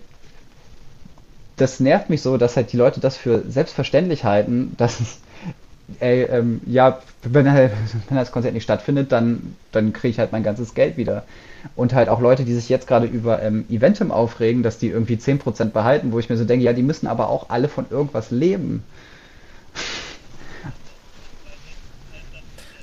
[1.57, 5.19] das nervt mich so, dass halt die Leute das für selbstverständlich halten, dass
[6.01, 7.73] ey, ähm, ja, wenn, halt,
[8.09, 11.25] wenn das Konzert nicht stattfindet, dann, dann kriege ich halt mein ganzes Geld wieder.
[11.77, 15.19] Und halt auch Leute, die sich jetzt gerade über ähm, Eventim aufregen, dass die irgendwie
[15.19, 18.31] 10% behalten, wo ich mir so denke, ja, die müssen aber auch alle von irgendwas
[18.31, 18.83] leben.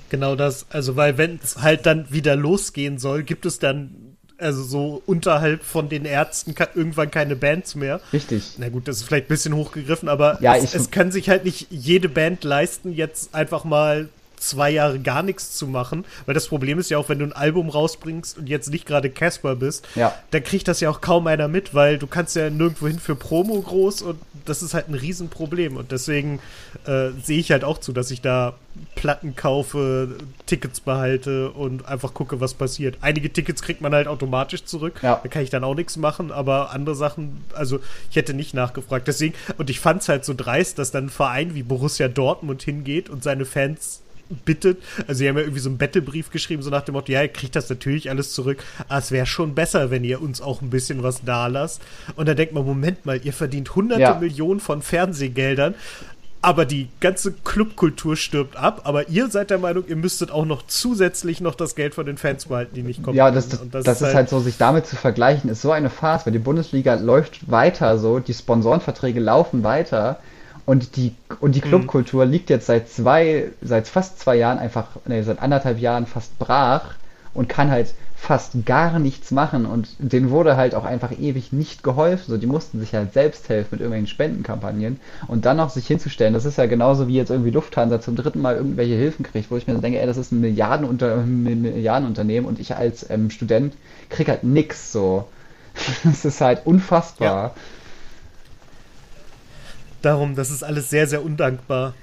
[0.09, 0.65] Genau das.
[0.69, 5.63] Also, weil wenn es halt dann wieder losgehen soll, gibt es dann also so unterhalb
[5.63, 7.99] von den Ärzten irgendwann keine Bands mehr.
[8.13, 8.53] Richtig.
[8.57, 11.43] Na gut, das ist vielleicht ein bisschen hochgegriffen, aber Ja, es, es kann sich halt
[11.45, 16.47] nicht jede Band leisten, jetzt einfach mal zwei Jahre gar nichts zu machen, weil das
[16.47, 19.87] Problem ist ja auch, wenn du ein Album rausbringst und jetzt nicht gerade Casper bist,
[19.95, 20.13] Ja.
[20.31, 23.15] dann kriegt das ja auch kaum einer mit, weil du kannst ja nirgendwo hin für
[23.15, 26.39] Promo groß und das ist halt ein Riesenproblem und deswegen
[26.85, 28.53] äh, sehe ich halt auch zu, dass ich da
[28.95, 32.97] Platten kaufe, Tickets behalte und einfach gucke, was passiert.
[33.01, 35.19] Einige Tickets kriegt man halt automatisch zurück, Ja.
[35.21, 37.79] da kann ich dann auch nichts machen, aber andere Sachen, also
[38.11, 39.07] ich hätte nicht nachgefragt.
[39.07, 42.61] Deswegen, und ich fand es halt so dreist, dass dann ein Verein wie Borussia Dortmund
[42.61, 44.01] hingeht und seine Fans
[44.45, 44.77] bittet.
[45.07, 47.27] Also sie haben ja irgendwie so einen Bettelbrief geschrieben, so nach dem Motto, ja, ihr
[47.27, 50.69] kriegt das natürlich alles zurück, aber es wäre schon besser, wenn ihr uns auch ein
[50.69, 51.81] bisschen was da lasst.
[52.15, 54.19] Und da denkt man, Moment mal, ihr verdient hunderte Ja.
[54.19, 55.75] Millionen von Fernsehgeldern,
[56.41, 60.65] aber die ganze Clubkultur stirbt ab, aber ihr seid der Meinung, ihr müsstet auch noch
[60.67, 63.17] zusätzlich noch das Geld von den Fans behalten, die nicht kommen.
[63.17, 63.71] Ja, das, das, können.
[63.71, 66.39] das, Und ist halt so, sich damit zu vergleichen, ist so eine Farce, weil die
[66.39, 70.19] Bundesliga läuft weiter so, die Sponsorenverträge laufen weiter
[70.67, 75.21] und die, und die Clubkultur liegt jetzt seit zwei, seit fast zwei Jahren einfach, nee,
[75.21, 76.95] seit anderthalb Jahren fast brach
[77.33, 81.83] und kann halt fast gar nichts machen und denen wurde halt auch einfach ewig nicht
[81.83, 82.25] geholfen.
[82.27, 86.33] So, die mussten sich halt selbst helfen mit irgendwelchen Spendenkampagnen und dann noch sich hinzustellen,
[86.33, 89.55] das ist ja genauso wie jetzt irgendwie Lufthansa zum dritten Mal irgendwelche Hilfen kriegt, wo
[89.55, 93.73] ich mir so denke, ey, das ist ein Milliardenunter Milliardenunternehmen und ich als ähm, Student
[94.09, 95.29] krieg halt nix so.
[96.03, 97.53] Das ist halt unfassbar.
[100.01, 101.93] Darum, das ist alles sehr, sehr undankbar.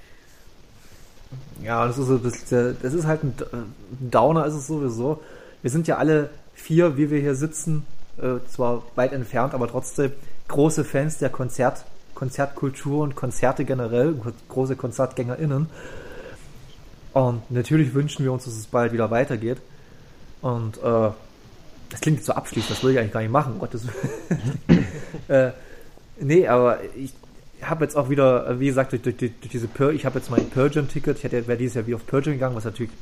[1.63, 5.23] Ja, das ist, so, das, das ist halt ein ein Downer, ist es sowieso.
[5.63, 7.87] Wir sind ja alle vier, wie wir hier sitzen,
[8.19, 10.13] äh, zwar weit entfernt, aber trotzdem
[10.49, 11.85] große Fans der Konzert,
[12.15, 14.15] Konzertkultur und Konzerte generell,
[14.49, 15.69] große KonzertgängerInnen.
[17.13, 19.59] Und natürlich wünschen wir uns, dass es bald wieder weitergeht.
[20.43, 21.11] Und äh,
[21.91, 23.83] das klingt so abschließend, das will ich eigentlich gar nicht machen, um Gottes
[25.29, 25.51] äh,
[26.19, 27.15] nee, aber ich
[27.71, 30.49] habe jetzt auch wieder, wie gesagt, durch, durch, durch diese Pearl, ich habe jetzt mein
[30.51, 32.93] Pearl Jam Ticket, ich hätte wäre dieses Jahr wieder auf Jam gegangen, was natürlich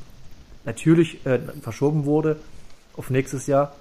[0.65, 2.37] natürlich äh, verschoben wurde
[2.95, 3.73] auf nächstes Jahr.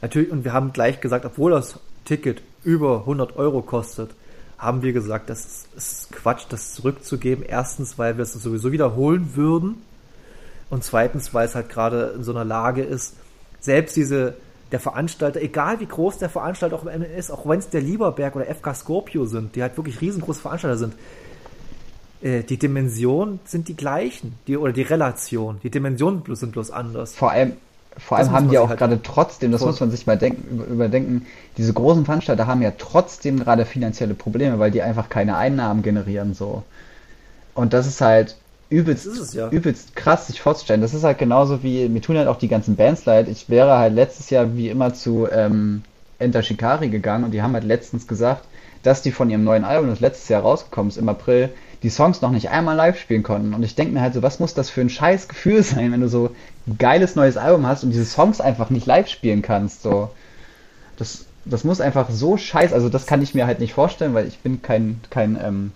[0.00, 4.10] Natürlich, und wir haben gleich gesagt, obwohl das Ticket über 100 Euro kostet,
[4.56, 7.44] haben wir gesagt, das ist, ist Quatsch, das zurückzugeben.
[7.44, 9.82] Erstens, weil wir es sowieso wiederholen würden.
[10.70, 13.16] Und zweitens, weil es halt gerade in so einer Lage ist,
[13.60, 14.34] selbst diese,
[14.72, 16.84] der Veranstalter, egal wie groß der Veranstalter auch
[17.16, 20.76] ist, auch wenn es der Lieberberg oder FK Scorpio sind, die halt wirklich riesengroße Veranstalter
[20.76, 20.94] sind,
[22.22, 27.14] äh, die Dimensionen sind die gleichen, die, oder die Relation, die Dimensionen sind bloß anders.
[27.14, 27.54] Vor allem,
[27.96, 31.26] vor allem haben die auch halt gerade trotzdem, das muss man sich mal denken, überdenken,
[31.56, 36.34] diese großen Veranstalter haben ja trotzdem gerade finanzielle Probleme, weil die einfach keine Einnahmen generieren
[36.34, 36.62] so.
[37.54, 38.36] Und das ist halt
[38.70, 39.48] übelst, ja.
[39.48, 40.80] übelst krass sich vorzustellen.
[40.80, 43.28] Das ist halt genauso wie, mir tun halt auch die ganzen Bands leid.
[43.28, 45.82] Ich wäre halt letztes Jahr wie immer zu ähm,
[46.18, 48.44] Enter Shikari gegangen und die haben halt letztens gesagt,
[48.82, 51.50] dass die von ihrem neuen Album, das letztes Jahr rausgekommen ist, im April,
[51.82, 53.54] die Songs noch nicht einmal live spielen konnten.
[53.54, 56.00] Und ich denke mir halt so, was muss das für ein scheiß Gefühl sein, wenn
[56.00, 56.30] du so
[56.66, 59.82] ein geiles neues Album hast und diese Songs einfach nicht live spielen kannst.
[59.82, 60.10] So.
[60.96, 64.26] Das, das muss einfach so scheiß, also das kann ich mir halt nicht vorstellen, weil
[64.26, 65.72] ich bin kein, kein, ähm,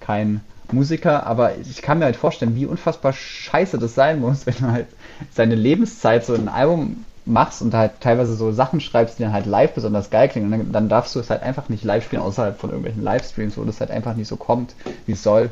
[0.00, 0.40] kein
[0.72, 4.72] Musiker, aber ich kann mir halt vorstellen, wie unfassbar scheiße das sein muss, wenn du
[4.72, 4.86] halt
[5.32, 9.46] seine Lebenszeit so ein Album machst und halt teilweise so Sachen schreibst, die dann halt
[9.46, 10.52] live besonders geil klingen.
[10.52, 13.56] Und dann, dann darfst du es halt einfach nicht live spielen, außerhalb von irgendwelchen Livestreams,
[13.56, 14.74] wo das halt einfach nicht so kommt,
[15.06, 15.50] wie es soll.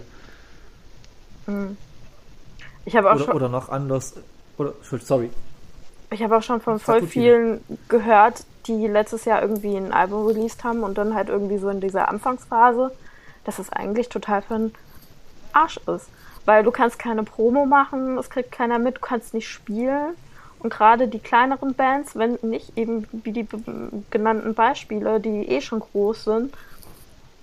[1.47, 1.76] Hm.
[2.84, 3.34] Ich habe auch oder, schon.
[3.34, 4.14] Oder noch anders.
[4.59, 4.72] Oder,
[5.02, 5.30] sorry.
[6.10, 10.64] Ich habe auch schon von voll vielen gehört, die letztes Jahr irgendwie ein Album released
[10.64, 12.93] haben und dann halt irgendwie so in dieser Anfangsphase,
[13.44, 14.74] dass es eigentlich total für einen
[15.57, 16.09] Arsch ist.
[16.45, 20.15] Weil du kannst keine Promo machen, es kriegt keiner mit, du kannst nicht spielen.
[20.61, 23.47] Und gerade die kleineren Bands, wenn nicht eben wie die
[24.11, 26.55] genannten Beispiele, die eh schon groß sind,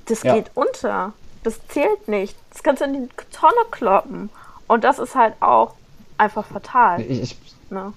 [0.05, 0.35] das ja.
[0.35, 1.13] geht unter.
[1.43, 2.35] Das zählt nicht.
[2.51, 4.29] Das kannst du in die Tonne kloppen.
[4.67, 5.75] Und das ist halt auch
[6.17, 7.01] einfach fatal.
[7.01, 7.37] Ich, ich,
[7.69, 7.93] ne?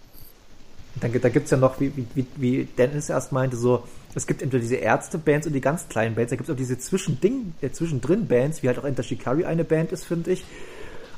[0.96, 3.84] Da, da gibt es ja noch, wie, wie, wie Dennis erst meinte, so,
[4.16, 6.78] es gibt entweder diese Ärzte-Bands und die ganz kleinen Bands, da gibt es auch diese
[6.78, 10.44] Zwischending, äh, Zwischendrin-Bands, wie halt auch Enter Shikari eine Band ist, finde ich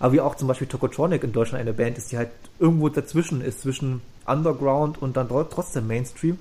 [0.00, 3.40] aber wie auch zum Beispiel Tokotronic in Deutschland eine Band ist, die halt irgendwo dazwischen
[3.40, 6.38] ist, zwischen Underground und dann trotzdem Mainstream.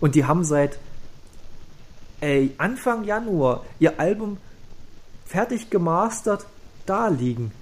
[0.00, 0.78] Und die haben seit
[2.20, 4.36] ey, Anfang Januar ihr Album
[5.24, 6.46] fertig gemastert
[6.86, 7.52] da liegen.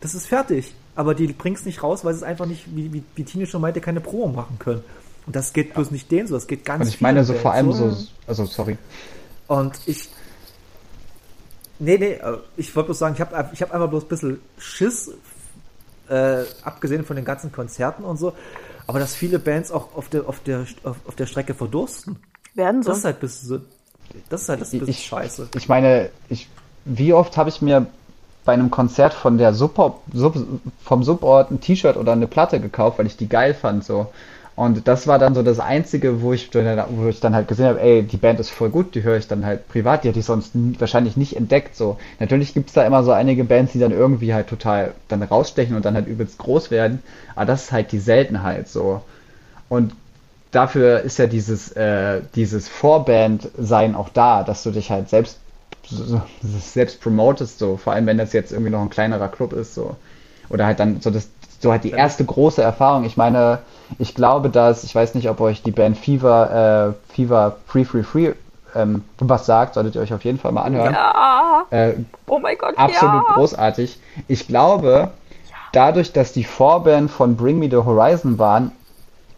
[0.00, 2.92] Das ist fertig, aber die bringen es nicht raus, weil sie es einfach nicht, wie,
[2.92, 4.82] wie, wie Tine schon meinte, keine Promo machen können.
[5.26, 7.52] Und das geht bloß nicht denen so, das geht ganz Und ich meine so vor
[7.52, 7.96] allem so,
[8.26, 8.76] also sorry.
[9.46, 10.08] Und ich,
[11.78, 14.40] Nee, nee, äh, ich wollte bloß sagen, ich habe ich hab einfach bloß ein bisschen
[14.58, 15.10] Schiss,
[16.08, 18.32] äh, abgesehen von den ganzen Konzerten und so,
[18.86, 22.16] aber dass viele Bands auch auf der, auf der, auf, auf der Strecke verdursten.
[22.54, 22.90] Werden so.
[22.90, 23.64] Das ist halt bisschen,
[24.28, 25.48] das ist halt das bisschen ich, scheiße.
[25.56, 26.48] Ich meine, ich,
[26.84, 27.86] wie oft habe ich mir
[28.44, 30.36] bei einem Konzert von der Sub, Sub
[30.84, 34.12] vom Subort ein T-Shirt oder eine Platte gekauft, weil ich die geil fand, so.
[34.56, 37.80] Und das war dann so das Einzige, wo ich, wo ich dann halt gesehen habe,
[37.80, 40.24] ey, die Band ist voll gut, die höre ich dann halt privat, die hätte ich
[40.26, 41.74] sonst wahrscheinlich nicht entdeckt.
[41.74, 45.74] So Natürlich gibt's da immer so einige Bands, die dann irgendwie halt total dann rausstechen
[45.74, 47.02] und dann halt übelst groß werden,
[47.34, 49.02] aber das ist halt die Seltenheit so.
[49.68, 49.92] Und
[50.52, 55.38] dafür ist ja dieses, äh, dieses Vorband-Sein auch da, dass du dich halt selbst,
[56.42, 59.96] selbst promotest, so, vor allem wenn das jetzt irgendwie noch ein kleinerer Club ist, so.
[60.50, 61.28] Oder halt dann so das,
[61.64, 63.04] so halt die erste große Erfahrung.
[63.04, 63.58] Ich meine,
[63.98, 68.04] ich glaube, dass, ich weiß nicht, ob euch die Band Fever, äh, Fever Free Free
[68.04, 68.32] Free
[68.74, 70.92] ähm, was sagt, solltet ihr euch auf jeden Fall mal anhören.
[70.92, 71.66] Ja.
[71.70, 71.94] Äh,
[72.26, 73.34] oh mein Gott, Absolut ja.
[73.34, 73.98] großartig.
[74.28, 75.10] Ich glaube,
[75.72, 78.72] dadurch, dass die Vorband von Bring Me the Horizon waren,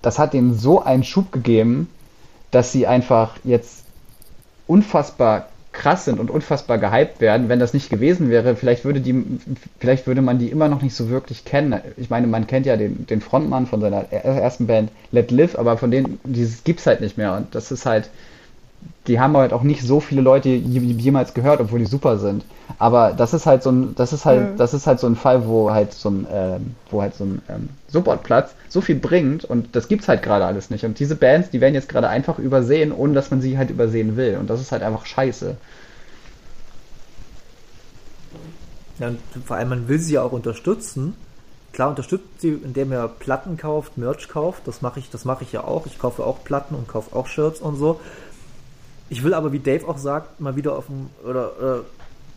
[0.03, 1.91] das hat denen so einen Schub gegeben,
[2.51, 3.85] dass sie einfach jetzt
[4.67, 5.47] unfassbar
[5.77, 7.49] krass sind und unfassbar gehypt werden.
[7.49, 9.25] Wenn das nicht gewesen wäre, vielleicht würde die,
[9.79, 11.81] vielleicht würde man die immer noch nicht so wirklich kennen.
[11.97, 15.77] Ich meine, man kennt ja den, den Frontmann von seiner ersten Band Let Live, aber
[15.77, 17.37] von denen, dieses gibt's halt nicht mehr.
[17.37, 18.09] Und das ist halt,
[19.07, 22.45] die haben halt auch nicht so viele Leute jemals gehört, obwohl die super sind.
[22.79, 24.57] Aber das ist halt so ein, das ist halt, mhm.
[24.57, 27.43] das ist halt so ein Fall, wo halt so ein, ähm, wo halt so ein
[27.49, 30.85] ähm, Supportplatz so viel bringt und das gibt's halt gerade alles nicht.
[30.85, 34.17] Und diese Bands, die werden jetzt gerade einfach übersehen, ohne dass man sie halt übersehen
[34.17, 34.39] will.
[34.39, 35.57] Und das ist halt einfach scheiße.
[38.99, 41.15] Ja, und vor allem, man will sie ja auch unterstützen.
[41.73, 44.67] klar unterstützt sie, indem ihr Platten kauft, Merch kauft.
[44.67, 45.87] Das mache ich, das mache ich ja auch.
[45.87, 48.01] Ich kaufe auch Platten und kaufe auch Shirts und so.
[49.09, 51.81] Ich will aber, wie Dave auch sagt, mal wieder auf dem, oder, oder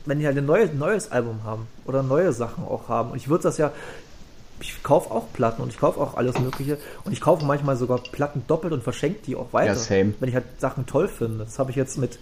[0.05, 3.11] wenn die halt ein neues, neues Album haben oder neue Sachen auch haben.
[3.11, 3.71] Und ich würde das ja,
[4.61, 7.99] ich kaufe auch Platten und ich kaufe auch alles Mögliche und ich kaufe manchmal sogar
[7.99, 10.13] Platten doppelt und verschenke die auch weiter, Ja, same.
[10.19, 11.45] wenn ich halt Sachen toll finde.
[11.45, 12.19] Das habe ich jetzt mit,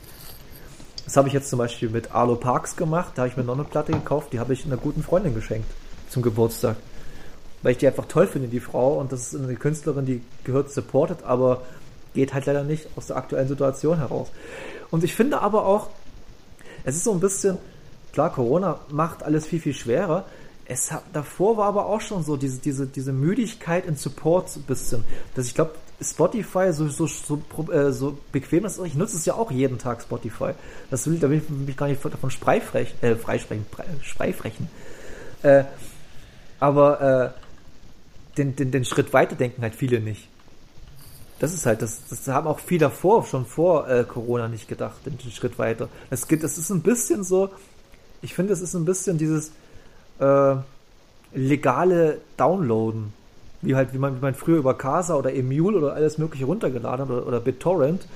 [1.06, 3.14] das habe ich jetzt zum Beispiel mit Arlo Parks gemacht.
[3.16, 5.68] Da habe ich mir noch eine Platte gekauft, die habe ich einer guten Freundin geschenkt
[6.10, 6.78] zum Geburtstag,
[7.64, 10.72] weil ich die einfach toll finde, die Frau und das ist eine Künstlerin, die gehört
[10.72, 11.64] supported, aber
[12.18, 14.30] geht halt leider nicht aus der aktuellen Situation heraus.
[14.90, 15.90] Und ich finde aber auch,
[16.84, 17.60] es ist so ein bisschen,
[18.12, 20.26] klar, Corona macht alles viel, viel schwerer.
[20.66, 24.64] Es hat, davor war aber auch schon so diese, diese, diese Müdigkeit in Support ein
[24.64, 25.04] bisschen.
[25.36, 27.40] Dass ich glaube, Spotify so, so, so,
[27.72, 28.80] äh, so bequem ist.
[28.80, 30.54] Ich nutze es ja auch jeden Tag, Spotify.
[30.90, 34.68] Das will, da will ich mich gar nicht davon freifrech, äh, freisprechen, frei- freifrechen.
[35.44, 35.66] Äh,
[36.60, 40.28] aber äh, den, den, den Schritt weiter denken halt viele nicht.
[41.40, 45.06] Das ist halt, das, das haben auch viele davor, schon vor äh, Corona nicht gedacht,
[45.06, 45.88] den, den Schritt weiter.
[46.10, 47.50] Es geht, es ist ein bisschen so,
[48.22, 49.52] ich finde, es ist ein bisschen dieses
[50.20, 50.56] äh,
[51.34, 53.14] legale Downloaden.
[53.62, 57.06] Wie halt, wie man, wie man früher über Casa oder Emule oder alles mögliche runtergeladen
[57.06, 58.08] hat oder, oder BitTorrent.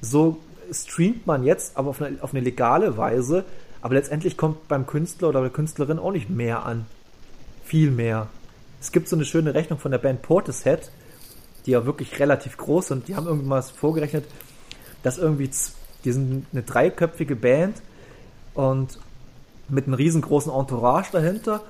[0.00, 0.38] So
[0.72, 3.44] streamt man jetzt, aber auf eine, auf eine legale Weise.
[3.82, 6.86] Aber letztendlich kommt beim Künstler oder der Künstlerin auch nicht mehr an.
[7.64, 8.28] Viel mehr.
[8.80, 10.90] Es gibt so eine schöne Rechnung von der Band Portishead,
[11.66, 13.08] die ja wirklich relativ groß sind.
[13.08, 14.24] Die haben irgendwas vorgerechnet,
[15.02, 15.50] dass irgendwie,
[16.04, 17.76] die sind eine dreiköpfige Band
[18.54, 18.98] und
[19.68, 21.60] mit einem riesengroßen Entourage dahinter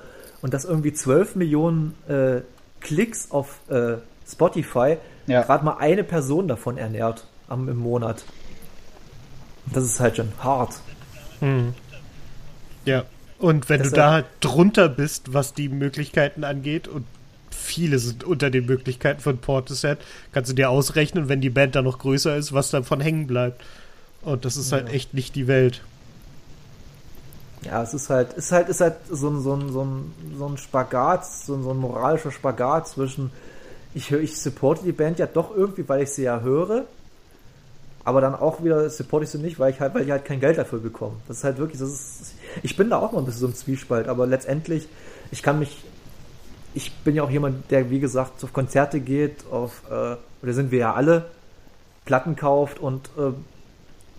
[0.41, 2.41] und dass irgendwie 12 Millionen äh,
[2.79, 3.97] Klicks auf äh,
[4.29, 5.41] Spotify Ja.
[5.41, 8.23] gerade mal eine Person davon ernährt am, im Monat.
[9.73, 10.75] Das ist halt schon hart.
[12.85, 13.03] Ja.
[13.39, 17.05] Und wenn du Deshalb- da halt drunter bist, was die Möglichkeiten angeht, und
[17.57, 19.97] viele sind unter den Möglichkeiten von Portishead,
[20.31, 23.61] kannst du dir ausrechnen, wenn die Band da noch größer ist, was davon hängen bleibt.
[24.21, 25.81] Und das ist halt echt nicht die Welt.
[27.63, 30.47] Ja, es ist halt, ist halt, ist halt so ein, so ein, so ein, so
[30.47, 33.31] ein Spagat, so ein, so ein moralischer Spagat zwischen,
[33.93, 36.85] ich höre, ich supporte die Band ja doch irgendwie, weil ich sie ja höre,
[38.03, 40.39] aber dann auch wieder supporte ich sie nicht, weil ich halt, weil ich halt kein
[40.39, 41.15] Geld dafür bekomme.
[41.27, 43.55] Das ist halt wirklich, das ist, ich bin da auch mal ein bisschen so im
[43.55, 44.87] Zwiespalt, aber letztendlich,
[45.31, 45.83] ich kann mich,
[46.77, 50.71] ich bin ja auch jemand, der, wie gesagt, auf Konzerte geht, auf, äh, oder sind
[50.71, 51.25] wir ja alle,
[52.05, 53.31] Platten kauft und äh,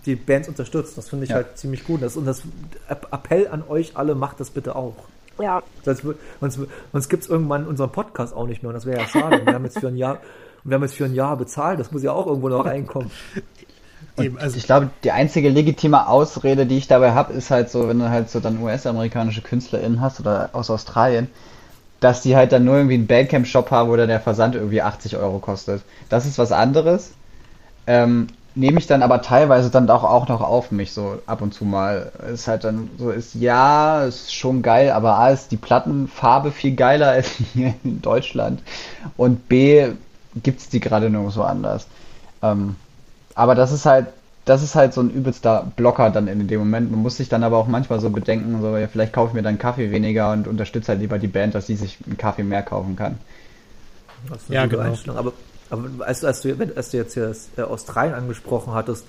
[0.05, 0.99] die Bands unterstützt.
[0.99, 1.37] Das finde ich Ja.
[1.37, 2.03] halt ziemlich gut.
[2.03, 2.43] Das, und das
[2.89, 4.95] App- Appell an euch alle, macht das bitte auch.
[5.41, 6.03] Ja, Sonst,
[6.41, 6.59] sonst,
[6.93, 9.47] sonst gibt es irgendwann unseren Podcast auch nicht mehr und das wäre ja schade.
[9.47, 10.19] wir haben jetzt für ein Jahr,
[10.65, 13.11] wir haben jetzt für ein Jahr bezahlt, das muss ja auch irgendwo noch reinkommen.
[14.19, 17.89] Eben, also Ich glaube, die einzige legitime Ausrede, die ich dabei habe, ist halt so,
[17.89, 21.29] wenn du halt so dann US-amerikanische KünstlerInnen hast oder aus Australien,
[22.01, 25.17] dass die halt dann nur irgendwie einen Bandcamp-Shop haben, wo dann der Versand irgendwie 80
[25.17, 25.83] Euro kostet.
[26.09, 27.13] Das ist was anderes.
[27.87, 31.55] Ähm, nehme ich dann aber teilweise dann auch, auch noch auf mich, so ab und
[31.55, 32.13] zu mal.
[32.33, 36.75] Ist halt dann so, ist ja, ist schon geil, aber A ist die Plattenfarbe viel
[36.75, 38.61] geiler als hier in Deutschland
[39.17, 39.89] und B
[40.43, 41.87] gibt's die gerade nirgendwo anders.
[42.43, 42.77] Ähm,
[43.35, 44.09] aber das ist halt,
[44.49, 46.91] das ist halt so ein übelster Blocker dann in dem Moment.
[46.91, 49.43] Man muss sich dann aber auch manchmal so bedenken, so, ja, vielleicht kaufe ich mir
[49.43, 52.63] dann Kaffee weniger und unterstütze halt lieber die Band, dass sie sich einen Kaffee mehr
[52.63, 53.19] kaufen kann.
[54.29, 54.89] Das ist eine Ja, gute genau.
[54.89, 55.19] Einstellung.
[55.19, 55.33] Aber,
[55.69, 59.05] aber als, als, du, als du jetzt hier das, äh, Australien angesprochen hattest,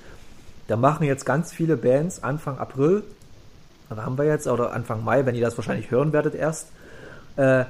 [0.67, 3.03] da machen jetzt ganz viele Bands Anfang April,
[3.89, 6.67] da haben wir jetzt, oder Anfang Mai, wenn ihr das wahrscheinlich hören werdet erst,
[7.37, 7.63] äh,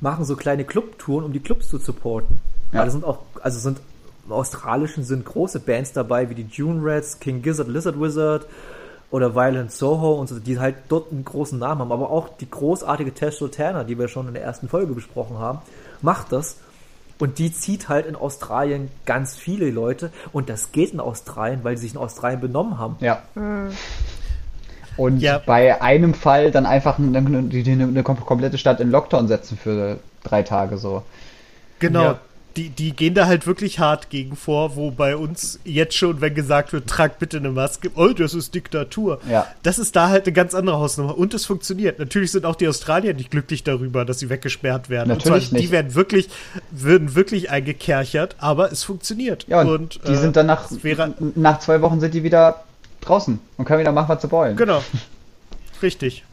[0.00, 2.38] machen so kleine Clubtouren, um die Clubs zu supporten.
[2.72, 2.80] Ja.
[2.80, 3.80] Weil da sind auch, also sind
[4.28, 8.46] im Australischen sind große Bands dabei, wie die Dune Rats, King Gizzard, Lizard Wizard
[9.10, 11.92] oder Violent Soho und so, die halt dort einen großen Namen haben.
[11.92, 15.60] Aber auch die großartige Tash Sultana, die wir schon in der ersten Folge besprochen haben,
[16.02, 16.56] macht das.
[17.18, 20.12] Und die zieht halt in Australien ganz viele Leute.
[20.32, 22.96] Und das geht in Australien, weil sie sich in Australien benommen haben.
[23.00, 23.22] Ja.
[24.96, 25.40] Und Ja.
[25.44, 29.98] bei einem Fall dann einfach eine, eine, die- eine komplette Stadt in Lockdown setzen für
[30.22, 31.02] drei Tage so.
[31.78, 32.02] Genau.
[32.02, 32.18] Ja.
[32.58, 36.34] Die, die gehen da halt wirklich hart gegen vor, wo bei uns jetzt schon, wenn
[36.34, 39.20] gesagt wird, trag bitte eine Maske, oh, das ist Diktatur.
[39.30, 39.46] Ja.
[39.62, 41.16] Das ist da halt eine ganz andere Hausnummer.
[41.16, 42.00] Und es funktioniert.
[42.00, 45.10] Natürlich sind auch die Australier nicht glücklich darüber, dass sie weggesperrt werden.
[45.10, 45.70] Natürlich und zwar, Die nicht.
[45.70, 46.30] werden wirklich,
[46.72, 49.46] würden wirklich eingekerchert, aber es funktioniert.
[49.46, 52.64] Ja, und, die äh, sind dann nach, wäre, nach zwei Wochen sind die wieder
[53.02, 54.56] draußen und können wieder machen, was sie wollen.
[54.56, 54.82] genau.
[55.82, 56.24] Richtig.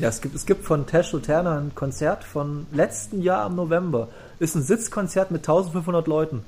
[0.00, 4.08] Ja, es gibt, es gibt von Tash Sultana ein Konzert von letzten Jahr im November.
[4.38, 6.42] Ist ein Sitzkonzert mit 1500 Leuten.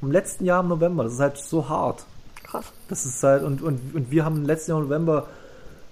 [0.00, 1.04] Im letzten Jahr im November.
[1.04, 2.04] Das ist halt so hart.
[2.44, 2.64] krass.
[2.88, 5.26] Das ist halt, und, und, und wir haben letzten Jahr im November,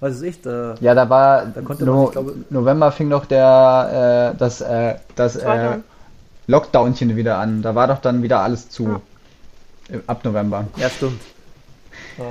[0.01, 3.25] ist ich, da, Ja, da war Da konnte man, no, ich glaube- November fing doch
[3.27, 5.79] der äh, das äh, das äh.
[6.47, 7.63] Lockdownchen wieder an.
[7.63, 9.01] Da war doch dann wieder alles zu.
[9.89, 10.67] Äh, Ab November.
[10.77, 11.21] ja, stimmt.
[12.19, 12.25] Ja.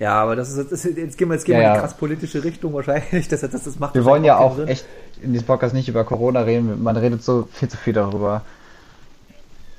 [0.00, 1.76] Ja, aber das ist, das ist jetzt gehen wir, jetzt gehen Ja, wir in die
[1.76, 1.80] ja.
[1.82, 3.26] krass politische Richtung wahrscheinlich.
[3.28, 4.68] Das, das, das macht Wir wollen ja auch Sinn.
[4.68, 4.84] echt
[5.22, 6.82] in diesem Podcast nicht über Corona reden.
[6.82, 8.42] Man redet so viel zu viel darüber.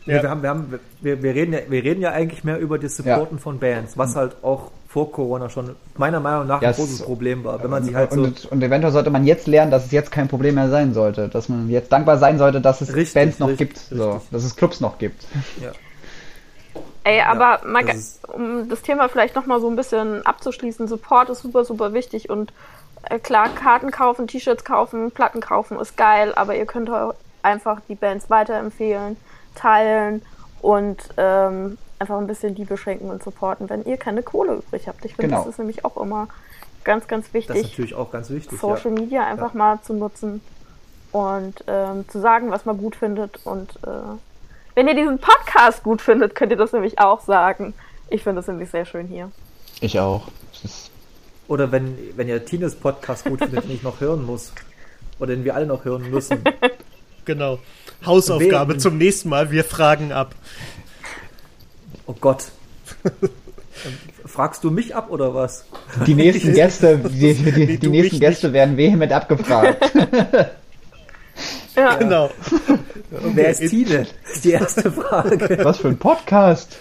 [0.06, 0.16] Ja.
[0.18, 0.24] Ja.
[0.24, 2.98] Wir, haben, wir, haben, wir, wir, reden ja, wir reden ja eigentlich mehr über das
[2.98, 7.02] Supporten von Bands, was halt auch vor Corona schon meiner Meinung nach Ja, ein großes
[7.02, 7.62] es- Problem war.
[7.64, 8.24] Wenn man sich halt so.
[8.24, 11.30] und, und eventuell sollte man jetzt lernen, dass es jetzt kein Problem mehr sein sollte.
[11.30, 13.80] Dass man jetzt dankbar sein sollte, dass es Richtig, Bands noch richtig, gibt.
[13.92, 14.30] So, richtig.
[14.32, 15.26] dass es Clubs noch gibt.
[15.62, 15.72] ja.
[17.04, 20.88] Ey, aber mal, das ga- ist- um das Thema vielleicht nochmal so ein bisschen abzuschließen,
[20.88, 22.52] Support ist super, super wichtig und
[23.10, 27.80] äh, klar, Karten kaufen, T-Shirts kaufen, Platten kaufen ist geil, aber ihr könnt auch einfach
[27.88, 29.16] die Bands weiterempfehlen,
[29.56, 30.22] teilen
[30.62, 35.04] und ähm, einfach ein bisschen Liebe schenken und supporten, wenn ihr keine Kohle übrig habt.
[35.06, 35.44] Ich finde, Genau.
[35.44, 36.28] das ist nämlich auch immer
[36.84, 38.60] ganz, ganz Das ist wichtig, natürlich auch ganz wichtig.
[38.60, 39.00] Social ja.
[39.02, 39.58] Media einfach Ja.
[39.58, 40.42] mal zu nutzen
[41.14, 43.40] und ähm, zu sagen, was man gut findet.
[43.46, 43.90] Und äh,
[44.76, 47.74] wenn ihr diesen Podcast gut findet, könnt ihr das nämlich auch sagen.
[48.10, 49.32] Ich finde das nämlich sehr schön hier.
[49.82, 50.28] Ich auch.
[51.48, 54.52] Oder wenn, wenn ihr Tines Podcast gut findet, den ich noch hören muss.
[55.20, 56.44] Oder den wir alle noch hören müssen.
[57.26, 57.60] Genau.
[58.04, 59.52] Hausaufgabe Wen- zum nächsten Mal.
[59.52, 60.34] Wir fragen ab.
[62.08, 62.46] Oh Gott.
[64.26, 65.66] Fragst du mich ab oder was?
[66.08, 69.92] die nächsten Gäste, die, die, die, Nee, die nächsten Gäste werden vehement abgefragt.
[71.80, 72.32] Ja, Genau.
[73.12, 74.06] Wer ist Tine?
[74.32, 75.60] Ist die erste Frage.
[75.64, 76.78] Was für ein Podcast?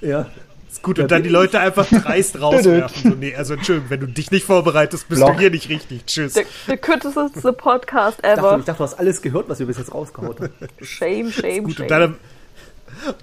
[0.00, 0.26] Ja.
[0.70, 0.98] Ist gut.
[0.98, 3.10] Und dann die Leute einfach dreist rauswerfen.
[3.12, 5.34] So, nee, also Entschuldigung, wenn du dich nicht vorbereitest, bist Block.
[5.34, 6.06] du hier nicht richtig.
[6.06, 6.32] Tschüss.
[6.34, 8.58] der, der kürzeste Podcast Ich dachte, ever.
[8.58, 10.50] ich dachte, du hast alles gehört, was wir bis jetzt rausgehauen haben.
[10.80, 11.82] Shame, shame, Gut, shame.
[11.84, 12.16] und dann, haben-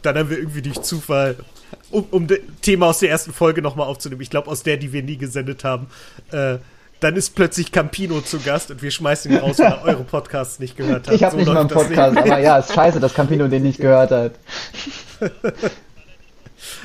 [0.03, 1.38] dann haben wir irgendwie durch Zufall,
[1.90, 4.94] um, um das Thema aus der ersten Folge nochmal aufzunehmen, ich glaube aus der, die
[4.94, 5.88] wir nie gesendet haben,
[6.31, 6.57] äh,
[7.03, 10.59] dann ist plötzlich Campino zu Gast und wir schmeißen ihn raus, weil er eure Podcasts
[10.59, 11.15] nicht gehört hat.
[11.15, 13.80] Ich habe So nicht mal einen Podcast, aber ja, ist scheiße, dass Campino den nicht
[13.80, 14.31] gehört hat.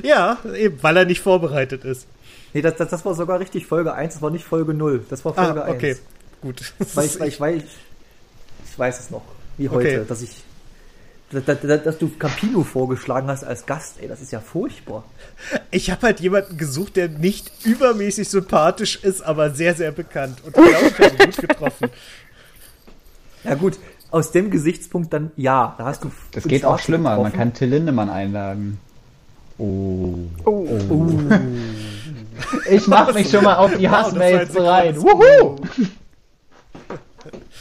[0.02, 2.06] Ja, eben, weil er nicht vorbereitet ist.
[2.52, 5.04] Nee, das, das, das war sogar richtig Folge 1, das war nicht Folge 0.
[5.08, 5.90] Das war Folge Ah, okay.
[5.90, 6.00] 1.
[6.40, 6.72] Gut.
[6.94, 7.64] Weil ich, weil ich, weil ich,
[8.70, 9.22] ich weiß es noch,
[9.56, 10.04] wie heute, Okay.
[10.08, 10.30] dass ich,
[11.30, 15.04] dass, du Campino vorgeschlagen hast als Gast, ey, das ist ja furchtbar.
[15.70, 20.38] Ich habe halt jemanden gesucht, der nicht übermäßig sympathisch ist, aber sehr, sehr bekannt.
[20.44, 21.90] Und ich glaube, ich gut getroffen.
[23.44, 23.78] Ja gut,
[24.10, 26.10] aus dem Gesichtspunkt dann ja, da hast du.
[26.32, 27.10] Das geht auch schlimmer.
[27.10, 27.38] Man getroffen.
[27.38, 28.78] kann Till Lindemann einladen.
[29.58, 30.14] Oh.
[30.44, 30.68] oh.
[32.70, 34.96] Ich mach mich schon mal auf die Wow, war Hassmails jetzt bereit.
[34.96, 35.14] kurz.
[35.14, 35.56] Wuhu!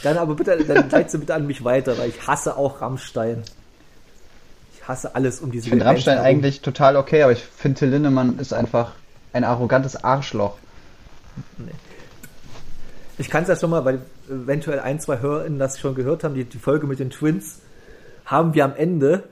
[0.02, 3.42] Dann aber bitte, dann leite bitte an mich weiter, weil ich hasse auch Rammstein.
[4.88, 7.90] Ich hasse alles um diese Ich finde Rammstein eigentlich total okay, aber ich finde Till
[7.90, 8.92] Lindemann ist einfach
[9.34, 10.56] ein arrogantes Arschloch.
[13.18, 14.00] Ich kann es ja schon mal, weil
[14.30, 17.60] eventuell ein, zwei HörerInnen das schon gehört haben, die, die Folge mit den Twins,
[18.24, 19.24] haben wir am Ende,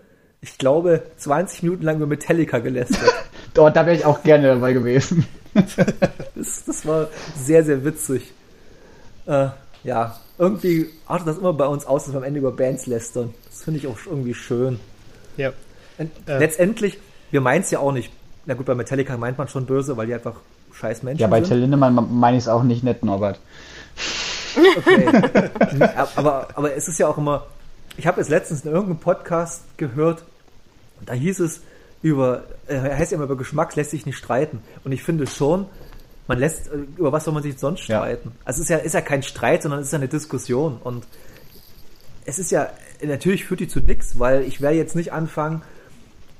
[0.42, 3.14] ich glaube, 20 Minuten lang über Metallica gelästert.
[3.54, 5.26] Dort, da wäre ich auch gerne dabei gewesen.
[6.34, 8.30] Das, das war sehr, sehr witzig.
[9.24, 9.48] Äh,
[9.84, 13.32] ja, irgendwie artet das immer bei uns aus, dass wir am Ende über Bands lästern.
[13.48, 14.78] Das finde ich auch irgendwie schön.
[15.36, 15.52] Ja.
[15.98, 16.38] Und Äh.
[16.38, 16.98] Letztendlich,
[17.30, 18.12] wir meinen es ja auch nicht.
[18.44, 20.34] Na gut, bei Metallica meint man schon böse, weil die einfach
[20.72, 21.48] scheiß Menschen Ja, bei sind.
[21.48, 23.40] Till Lindemann meine ich es auch nicht nett, Norbert.
[24.76, 25.06] Okay.
[26.16, 27.46] aber, aber es ist ja auch immer,
[27.96, 30.24] ich habe es letztens in irgendeinem Podcast gehört,
[31.04, 31.60] da hieß es
[32.02, 34.60] über, äh, heißt ja immer über Geschmack lässt sich nicht streiten.
[34.84, 35.66] Und ich finde schon,
[36.28, 38.00] man lässt, äh, über was soll man sich sonst Ja.
[38.00, 38.32] streiten?
[38.44, 40.78] Also es ist ja, ist ja kein Streit, sondern es ist ja eine Diskussion.
[40.82, 41.04] Und
[42.24, 42.68] es ist ja,
[43.02, 45.62] natürlich führt die zu nix, weil ich werde jetzt nicht anfangen,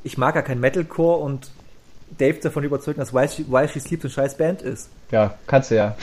[0.05, 1.51] ich mag ja kein Metalcore und
[2.19, 4.89] Dave davon überzeugen, dass While She, While She Sleeps eine scheiß Band ist.
[5.11, 5.97] Ja, kannst du ja.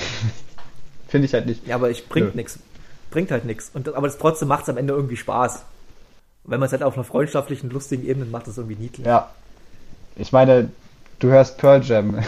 [1.07, 1.65] Finde ich halt nicht.
[1.67, 2.59] Ja, aber ich bringt nichts.
[3.11, 3.71] Bringt halt nichts.
[3.75, 5.63] Aber das trotzdem macht es am Ende irgendwie Spaß.
[6.45, 9.05] Wenn man es halt auf einer freundschaftlichen, lustigen Ebene macht, das irgendwie niedlich.
[9.05, 9.31] Ja.
[10.15, 10.71] Ich meine,
[11.19, 12.19] du hörst Pearl Jam.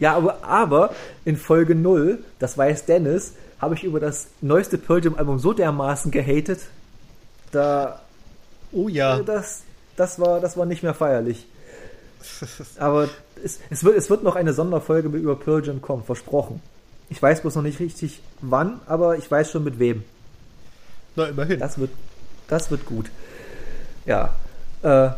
[0.00, 0.94] Ja, aber, aber
[1.24, 5.52] in Folge 0, das weiß Dennis, habe ich über das neueste Pearl Jam Album so
[5.52, 6.60] dermaßen gehatet,
[7.52, 8.00] da
[8.72, 9.18] Oh ja.
[9.20, 9.62] das,
[9.96, 11.46] das war, das war nicht mehr feierlich.
[12.78, 13.08] Aber
[13.42, 16.62] es, es, wird, es wird noch eine Sonderfolge über Pearl Jam kommen, versprochen.
[17.08, 20.04] Ich weiß bloß noch nicht richtig wann, aber ich weiß schon mit wem.
[21.16, 21.58] Na, immerhin.
[21.58, 21.90] Das wird,
[22.46, 23.10] das wird gut.
[24.06, 24.34] Ja.
[24.82, 25.10] Äh,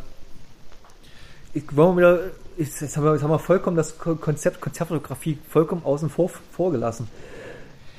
[1.55, 2.31] ich wollen wir wieder.
[2.57, 7.09] Jetzt haben, wir, jetzt haben wir vollkommen das Ko- Konzept Konzertfotografie vollkommen außen vor vorgelassen.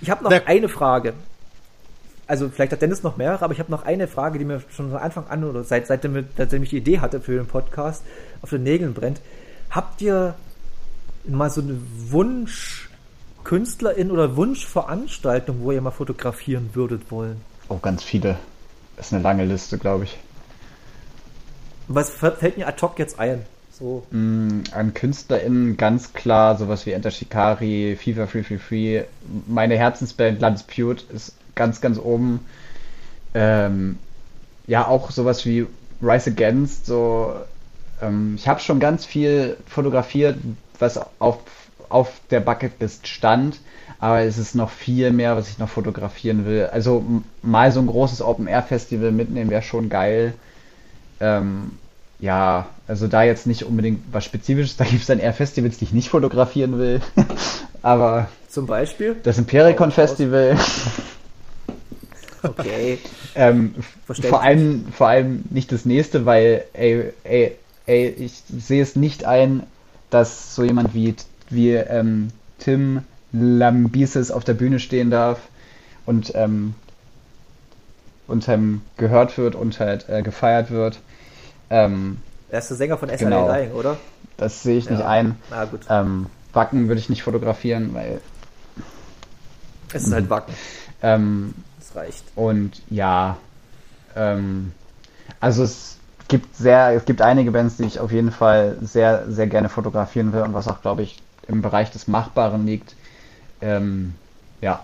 [0.04, 1.14] Ich habe noch Na- eine Frage.
[2.28, 4.92] Also vielleicht hat Dennis noch mehrere, aber ich habe noch eine Frage, die mir schon
[4.92, 8.04] von Anfang an oder seit, seitdem, seitdem ich die Idee hatte für den Podcast
[8.42, 9.22] auf den Nägeln brennt.
[9.70, 10.36] Habt ihr
[11.26, 11.78] mal so eine
[12.10, 17.40] Wunschkünstlerin oder Wunschveranstaltung, wo ihr mal fotografieren würdet wollen?
[17.70, 18.38] Oh, ganz viele.
[18.98, 20.18] Das ist eine lange Liste, glaube ich.
[21.88, 23.46] Was fällt mir ad hoc jetzt ein?
[23.84, 24.02] So.
[24.12, 29.04] Mm, An KünstlerInnen ganz klar sowas wie Enter Shikari, Fever Free Free Free.
[29.46, 32.40] Meine Herzensband Landspute ist ganz, ganz oben.
[33.34, 33.98] Ähm,
[34.68, 35.68] ja, auch sowas wie
[36.02, 36.86] Rise Against.
[36.86, 37.34] So,
[38.02, 40.38] ähm, ich habe schon ganz viel fotografiert,
[40.80, 41.40] was auf,
[41.90, 43.60] auf der Bucketlist stand.
[44.00, 46.68] Aber es ist noch viel mehr, was ich noch fotografieren will.
[46.68, 47.04] Also
[47.42, 50.36] mal so ein großes Open-Air-Festival mitnehmen wäre schon geil.
[51.20, 51.72] Ähm,
[52.20, 54.78] ja, also da jetzt nicht unbedingt was Spezifisches.
[54.78, 57.02] Da gibt es dann eher Festivals, die ich nicht fotografieren will.
[57.82, 59.16] Aber Zum Beispiel?
[59.24, 60.58] das Impericon Festival,
[62.44, 62.98] Okay.
[63.36, 63.76] ähm,
[64.06, 69.26] vor allem, vor allem nicht das nächste, weil, ey, ey, ey, ich sehe es nicht
[69.26, 69.64] ein,
[70.10, 71.16] dass so jemand wie,
[71.50, 75.40] wie ähm, Tim Lambises auf der Bühne stehen darf
[76.06, 76.76] und, ähm,
[78.28, 81.00] und ähm, gehört wird und halt äh, gefeiert wird.
[81.70, 82.18] Ähm,
[82.50, 83.52] Er ist der Sänger von SLA Genau.
[83.54, 83.98] Dying, oder?
[84.38, 85.08] das sehe ich nicht Ja.
[85.08, 85.38] ein.
[85.50, 85.82] Na gut.
[85.90, 88.20] Ähm, Wacken würde ich nicht fotografieren, weil
[89.94, 90.54] Es ist halt Wacken.
[91.02, 92.24] ähm, Das reicht.
[92.36, 93.38] Und ja,
[94.16, 94.72] ähm,
[95.40, 99.48] also es gibt sehr, es gibt einige Bands, die ich auf jeden Fall sehr, sehr
[99.48, 102.96] gerne fotografieren will und was auch, glaube ich, im Bereich des Machbaren liegt.
[103.62, 104.16] Ähm,
[104.62, 104.84] ja,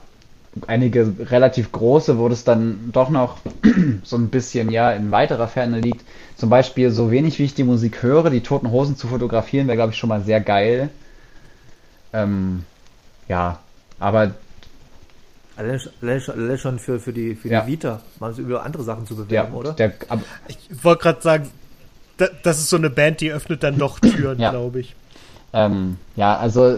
[0.68, 3.38] einige relativ große, wo das dann doch noch
[4.04, 6.04] so ein bisschen ja in weiterer Ferne liegt.
[6.36, 9.78] Zum Beispiel, so wenig wie ich die Musik höre, die Toten Hosen zu fotografieren, wäre,
[9.78, 10.90] glaube ich, schon mal sehr geil.
[12.14, 12.64] Ähm,
[13.28, 13.60] ja,
[14.00, 14.34] aber
[15.56, 15.80] Allein,
[16.58, 17.62] schon- für, für die, für Ja.
[17.62, 19.74] die Vita, mal über andere Sachen zu ja, bewerben, oder?
[19.74, 21.50] der, ab, Ich wollte gerade sagen,
[22.18, 24.52] da, das ist so eine Band, die öffnet dann doch Türen, Ja.
[24.52, 24.96] glaube ich.
[25.52, 26.78] Ähm, ja, also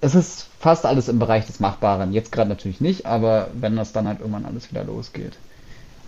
[0.00, 2.12] es ist fast alles im Bereich des Machbaren.
[2.12, 5.38] Jetzt gerade natürlich nicht, aber wenn das dann halt irgendwann alles wieder losgeht,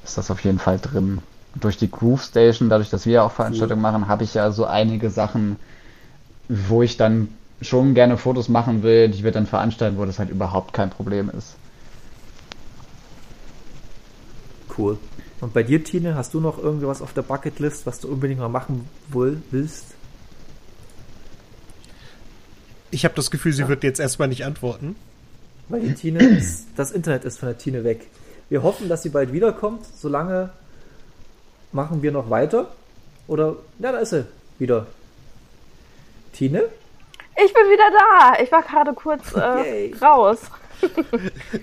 [0.04, 1.20] ist das auf jeden Fall drin.
[1.54, 5.10] Durch die Groove Station, dadurch, dass wir auch Veranstaltungen machen, habe ich ja so einige
[5.10, 5.56] Sachen,
[6.48, 7.28] wo ich dann
[7.60, 11.30] schon gerne Fotos machen will, die wir dann veranstalten, wo das halt überhaupt kein Problem
[11.30, 11.56] ist.
[14.76, 14.98] Cool.
[15.40, 18.48] Und bei dir, Tine, hast du noch irgendwas auf der Bucketlist, was du unbedingt mal
[18.48, 19.89] machen wohl, willst?
[22.90, 24.96] Ich habe das Gefühl, sie wird jetzt erstmal nicht antworten.
[25.68, 28.06] Weil die Tine ist, das Internet ist von der Tine weg.
[28.48, 29.86] Wir hoffen, dass sie bald wiederkommt.
[29.96, 30.50] Solange
[31.72, 32.68] machen wir noch weiter.
[33.28, 34.26] Oder, ja, da ist sie
[34.58, 34.86] wieder.
[36.32, 36.64] Tine?
[37.44, 38.42] Ich bin wieder da.
[38.42, 40.40] Ich war gerade kurz äh, raus.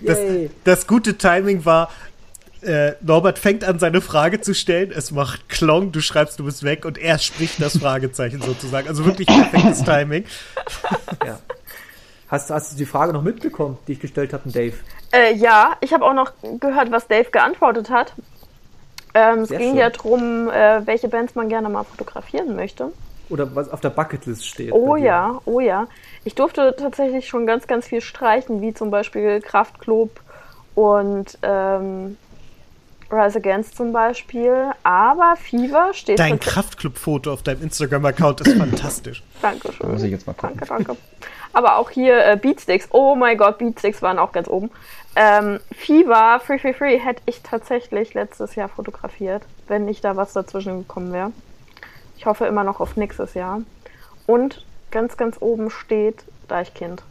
[0.01, 0.19] Das,
[0.63, 1.89] das gute Timing war,
[2.61, 4.91] äh, Norbert fängt an, seine Frage zu stellen.
[4.95, 8.87] Es macht Klong, du schreibst, du bist weg und er spricht das Fragezeichen sozusagen.
[8.87, 10.25] Also wirklich perfektes Timing.
[11.25, 11.39] Ja.
[12.29, 14.73] Hast, hast du die Frage noch mitbekommen, die ich gestellt habe, Dave?
[15.11, 18.13] Äh, ja, ich habe auch noch gehört, was Dave geantwortet hat.
[19.13, 19.77] Ähm, es Sehr ging schön.
[19.77, 22.91] ja darum, äh, welche Bands man gerne mal fotografieren möchte.
[23.29, 24.71] Oder was auf der Bucketlist steht?
[24.71, 25.87] Oh ja, oh ja.
[26.23, 30.21] Ich durfte tatsächlich schon ganz, ganz viel streichen, wie zum Beispiel Kraftklub
[30.75, 32.17] und ähm,
[33.11, 34.71] Rise Against zum Beispiel.
[34.83, 39.23] Aber Fever steht Dein Kraftclub-Foto auf deinem Instagram-Account ist fantastisch.
[39.41, 39.91] Dankeschön.
[39.91, 40.57] Muss ich jetzt mal gucken.
[40.67, 41.01] Danke, danke.
[41.53, 42.87] Aber auch hier äh, Beatsticks.
[42.91, 44.69] Oh mein Gott, Beatsticks waren auch ganz oben.
[45.15, 50.33] Ähm, Fever, Free Free Free, hätte ich tatsächlich letztes Jahr fotografiert, wenn nicht da was
[50.33, 51.31] dazwischen gekommen wäre.
[52.17, 53.61] Ich hoffe immer noch auf nächstes Jahr.
[54.27, 57.03] Und ganz, ganz oben steht Deichkind.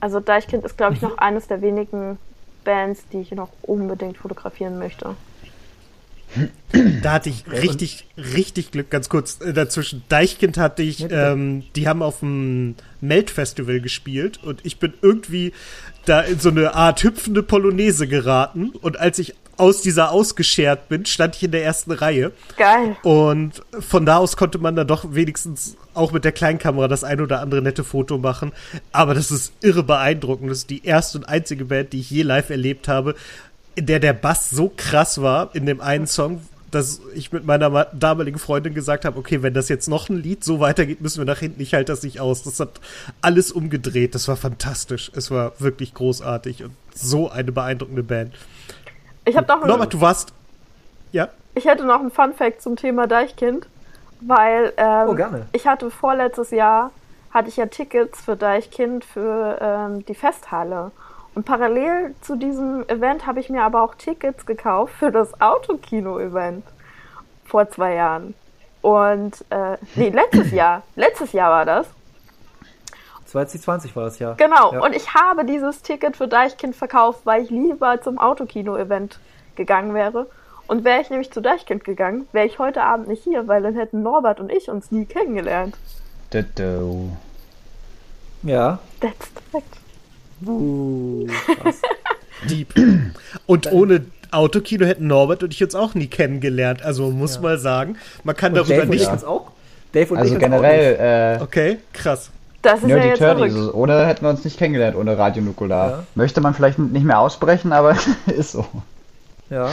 [0.00, 2.18] Also Deichkind ist, glaube ich, noch eines der wenigen
[2.64, 5.16] Bands, die ich noch unbedingt fotografieren möchte.
[7.02, 10.04] Da hatte ich richtig, richtig Glück, ganz kurz äh, dazwischen.
[10.10, 15.52] Deichkind hatte ich, ähm, die haben auf dem Melt-Festival gespielt und ich bin irgendwie
[16.04, 21.04] da in so eine Art hüpfende Polonaise geraten und als ich aus dieser ausgeschert bin,
[21.04, 22.96] stand ich in der ersten Reihe Geil.
[23.02, 27.20] und von da aus konnte man dann doch wenigstens auch mit der Kleinkamera das ein
[27.20, 28.52] oder andere nette Foto machen.
[28.92, 30.50] Aber das ist irre beeindruckend.
[30.50, 33.14] Das ist die erste und einzige Band, die ich je live erlebt habe,
[33.74, 36.40] in der der Bass so krass war in dem einen Song,
[36.70, 40.22] dass ich mit meiner ma- damaligen Freundin gesagt habe, okay, wenn das jetzt noch ein
[40.22, 42.42] Lied so weitergeht, müssen wir nach hinten, ich halte das nicht aus.
[42.42, 42.80] Das hat
[43.22, 44.14] alles umgedreht.
[44.14, 45.10] Das war fantastisch.
[45.16, 48.34] Es war wirklich großartig und so eine beeindruckende Band.
[49.28, 50.32] Ich habe noch Norbert, du warst.
[51.12, 51.28] Ja?
[51.54, 53.66] Ich hätte noch einen Fun Fact zum Thema Deichkind,
[54.20, 55.46] weil ähm, Oh, gerne.
[55.52, 56.90] ich hatte vorletztes Jahr
[57.30, 60.92] hatte ich ja Tickets für Deichkind für ähm, die Festhalle
[61.34, 66.64] und parallel zu diesem Event habe ich mir aber auch Tickets gekauft für das Autokino-Event
[67.44, 68.34] vor zwei Jahren
[68.80, 71.86] und äh, nee letztes Jahr letztes Jahr war das
[73.28, 74.32] 2020 war das ja.
[74.34, 74.80] Genau, Ja.
[74.80, 79.18] und ich habe dieses Ticket für Deichkind verkauft, weil ich lieber zum Autokino-Event
[79.56, 80.26] gegangen wäre.
[80.66, 83.74] Und wäre ich nämlich zu Deichkind gegangen, wäre ich heute Abend nicht hier, weil dann
[83.74, 85.76] hätten Norbert und ich uns nie kennengelernt.
[86.32, 87.04] Dö-dö.
[88.42, 88.78] Ja.
[89.00, 89.76] That's the fact.
[90.46, 91.26] Uh,
[91.62, 91.80] krass.
[92.50, 92.74] Deep.
[93.46, 96.82] Und ohne Autokino hätten Norbert und ich uns auch nie kennengelernt.
[96.82, 97.40] Also muss Ja.
[97.40, 99.02] mal sagen, man kann Und darüber Dave und nicht.
[99.02, 99.50] ich uns auch?
[99.92, 100.60] Dave und Also ich uns auch nicht.
[100.60, 102.30] generell, äh, Okay, krass.
[102.62, 103.74] Das ist ja Nerdy jetzt Turdy, verrückt.
[103.74, 105.90] ohne hätten wir uns nicht kennengelernt, ohne Radio Nukular.
[105.90, 106.04] Ja.
[106.14, 108.66] Möchte man vielleicht nicht mehr aussprechen, aber ist so.
[109.48, 109.70] Ja.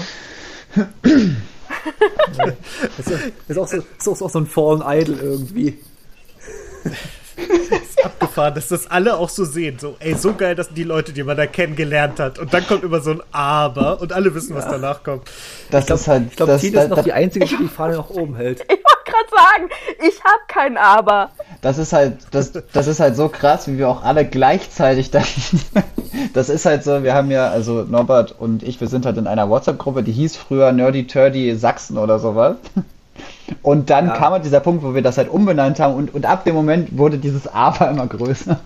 [3.48, 5.80] ist, auch so, ist auch so ein Fallen Idol irgendwie.
[8.04, 9.80] Abgefahren, dass das alle auch so sehen.
[9.80, 12.40] So, ey, so geil, dass die Leute, die man da kennengelernt hat.
[12.40, 15.24] Und dann kommt immer so ein Aber und alle wissen, was danach kommt.
[15.72, 16.28] Das ist halt.
[16.30, 18.62] Ich glaube, das, Tina ist noch das, die Einzige, die die Fahne nach oben hält.
[18.62, 19.70] Ich wollte gerade sagen,
[20.08, 21.32] ich habe kein Aber.
[21.62, 25.24] das ist halt, das, das ist halt so krass, wie wir auch alle gleichzeitig dann.
[26.34, 29.28] das ist halt so, wir haben ja, also Norbert und ich, wir sind halt in
[29.28, 32.58] einer WhatsApp-Gruppe, die hieß früher Nerdy Turdy Sachsen oder sowas.
[33.62, 34.14] Und dann Ja.
[34.16, 36.98] kam halt dieser Punkt, wo wir das halt umbenannt haben und, und ab dem Moment
[36.98, 38.60] wurde dieses Aber immer größer.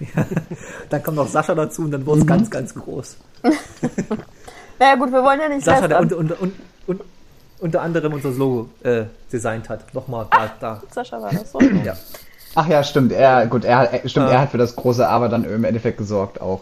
[0.90, 3.16] Dann kommt noch Sascha dazu und dann wurde es ganz, ganz groß.
[4.80, 6.18] Naja gut, wir wollen ja nicht Sascha, der lästern.
[6.20, 7.04] unter, unter, unter,
[7.58, 9.92] unter, anderem unser Logo äh, designt hat.
[9.92, 10.82] Nochmal da, da.
[10.92, 11.60] Sascha war das so.
[11.60, 11.96] Ja.
[12.54, 13.10] Ach ja, stimmt.
[13.10, 14.34] Er, gut, er, stimmt, Ja.
[14.34, 16.60] er hat für das große Aber dann im Endeffekt gesorgt auch.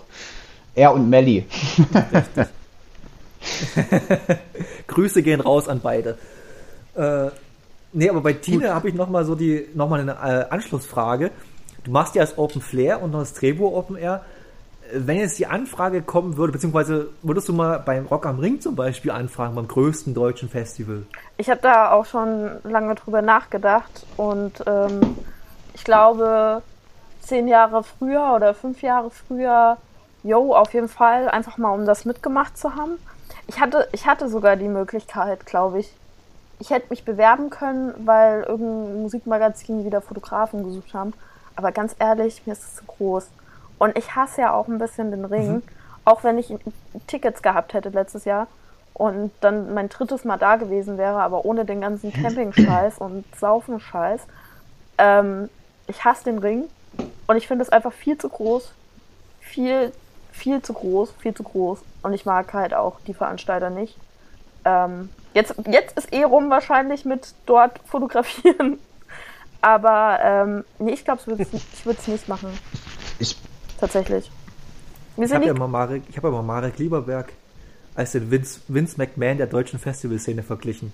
[0.75, 1.45] Er und Melly.
[4.87, 6.17] Grüße gehen raus an beide.
[6.97, 7.31] Äh,
[7.93, 11.31] nee, aber bei Tina habe ich nochmal so die, noch mal eine äh, Anschlussfrage.
[11.85, 14.23] Du machst ja als Open Flair und noch das Drehbuch Open Air.
[14.91, 18.61] Äh, Wenn jetzt die Anfrage kommen würde, beziehungsweise würdest du mal beim Rock am Ring
[18.61, 21.03] zum Beispiel anfragen, beim größten deutschen Festival?
[21.37, 25.01] Ich habe da auch schon lange drüber nachgedacht und ähm,
[25.75, 26.63] ich glaube,
[27.21, 29.77] zehn Jahre früher oder fünf Jahre früher,
[30.23, 32.93] yo, auf jeden Fall, einfach mal um das mitgemacht zu haben.
[33.47, 35.93] Ich hatte, ich hatte sogar die Möglichkeit, glaube ich.
[36.59, 41.13] Ich hätte mich bewerben können, weil irgendein Musikmagazin wieder Fotografen gesucht haben.
[41.55, 43.29] Aber ganz ehrlich, mir ist es zu groß.
[43.79, 45.63] Und ich hasse ja auch ein bisschen den Ring.
[46.05, 46.55] Auch wenn ich
[47.07, 48.47] Tickets gehabt hätte letztes Jahr
[48.95, 54.23] und dann mein drittes Mal da gewesen wäre, aber ohne den ganzen Camping-Scheiß und Saufen-Scheiß.
[54.99, 55.51] Ähm,
[55.87, 56.65] ich hasse den Ring
[57.27, 58.73] und ich finde es einfach viel zu groß.
[59.41, 59.93] Viel,
[60.33, 61.81] viel zu groß, viel zu groß.
[62.03, 63.99] Und ich mag halt auch die Veranstalter nicht.
[64.65, 68.79] Ähm, jetzt, jetzt ist eh rum wahrscheinlich mit dort fotografieren.
[69.61, 72.49] Aber ähm, nee, ich glaube, ich würde es nicht machen.
[73.19, 73.37] Ich,
[73.81, 74.31] Tatsächlich.
[75.17, 77.33] Wir Ich habe ja mal Marek, ich habe ja mal Marek Lieberberg
[77.95, 80.93] als den Vince, Vince McMahon der deutschen Festivalszene verglichen.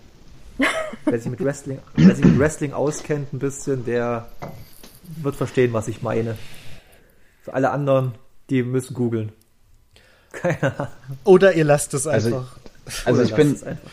[1.04, 4.28] wer, sich mit Wrestling, wer sich mit Wrestling auskennt ein bisschen, der
[5.20, 6.36] wird verstehen, was ich meine.
[7.42, 8.14] Für alle anderen,
[8.50, 9.32] die müssen googeln.
[10.32, 10.92] Keine Ahnung.
[11.24, 12.56] Oder ihr lasst es Also- einfach.
[13.04, 13.90] also Oder ich bin, es einfach.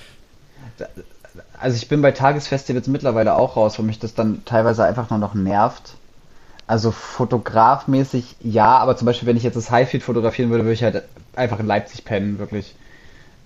[1.60, 5.20] Also ich bin bei Tagesfestivals mittlerweile auch raus, wo mich das dann teilweise einfach nur
[5.20, 5.96] noch nervt.
[6.68, 10.84] Also fotografmäßig ja, aber zum Beispiel, wenn ich jetzt das Highfield fotografieren würde, würde ich
[10.84, 11.04] halt
[11.36, 12.76] einfach in Leipzig pennen, wirklich.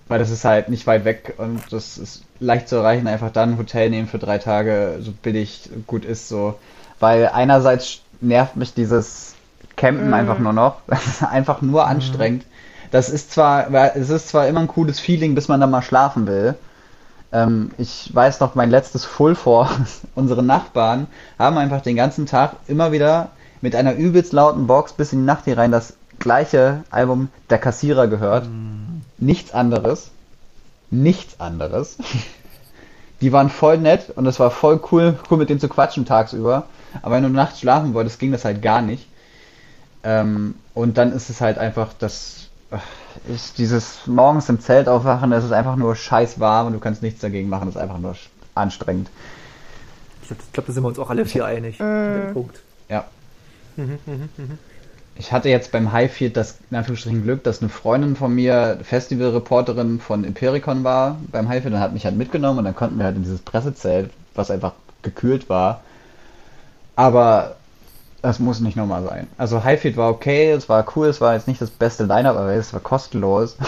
[0.09, 3.51] Weil das ist halt nicht weit weg und das ist leicht zu erreichen, einfach dann
[3.53, 6.55] ein Hotel nehmen für drei Tage, so billig gut ist so.
[6.99, 9.35] Weil einerseits nervt mich dieses
[9.77, 10.81] Campen einfach nur noch.
[10.87, 12.45] Das ist einfach nur anstrengend.
[12.91, 16.27] Das ist zwar, es ist zwar immer ein cooles Feeling, bis man dann mal schlafen
[16.27, 16.55] will.
[17.33, 19.69] Ähm, ich weiß noch, mein letztes Full Four,
[20.15, 21.07] unsere Nachbarn
[21.39, 23.31] haben einfach den ganzen Tag immer wieder
[23.61, 27.57] mit einer übelst lauten Box bis in die Nacht hier rein das gleiche Album Der
[27.57, 28.47] Kassierer gehört.
[29.17, 30.11] Nichts anderes.
[30.91, 31.97] Nichts anderes.
[33.21, 36.67] Die waren voll nett und es war voll cool, cool mit denen zu quatschen tagsüber.
[37.01, 39.07] Aber wenn du nachts schlafen wolltest, ging das halt gar nicht.
[40.03, 42.42] Ähm, und dann ist es halt einfach das,
[43.27, 47.01] ist dieses morgens im Zelt aufwachen, das ist einfach nur scheiß warm und du kannst
[47.01, 48.15] nichts dagegen machen, das ist einfach nur
[48.55, 49.09] anstrengend.
[50.21, 51.81] Ich glaube, glaub, da sind wir uns auch alle vier einig.
[51.81, 52.59] an dem Punkt.
[52.89, 53.05] Ja.
[55.15, 59.99] Ich hatte jetzt beim Highfield das in Anführungsstrichen Glück, dass eine Freundin von mir Festivalreporterin
[59.99, 63.15] von Impericon war beim Highfield und hat mich halt mitgenommen und dann konnten wir halt
[63.15, 65.81] in dieses Pressezelt, was einfach gekühlt war.
[66.95, 67.57] Aber
[68.23, 69.27] das muss nicht nochmal sein.
[69.37, 72.53] Also Highfield war okay, es war cool, es war jetzt nicht das beste Line-Up, aber
[72.53, 73.57] es war kostenlos.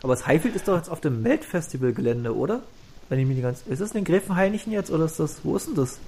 [0.00, 2.60] Aber das Highfield ist doch jetzt auf dem Weltfestivalgelände, oder?
[3.08, 3.62] Wenn ich mich ganz.
[3.66, 5.40] Ist das in Gräfenhainichen jetzt oder ist das.
[5.42, 5.98] Wo ist denn das?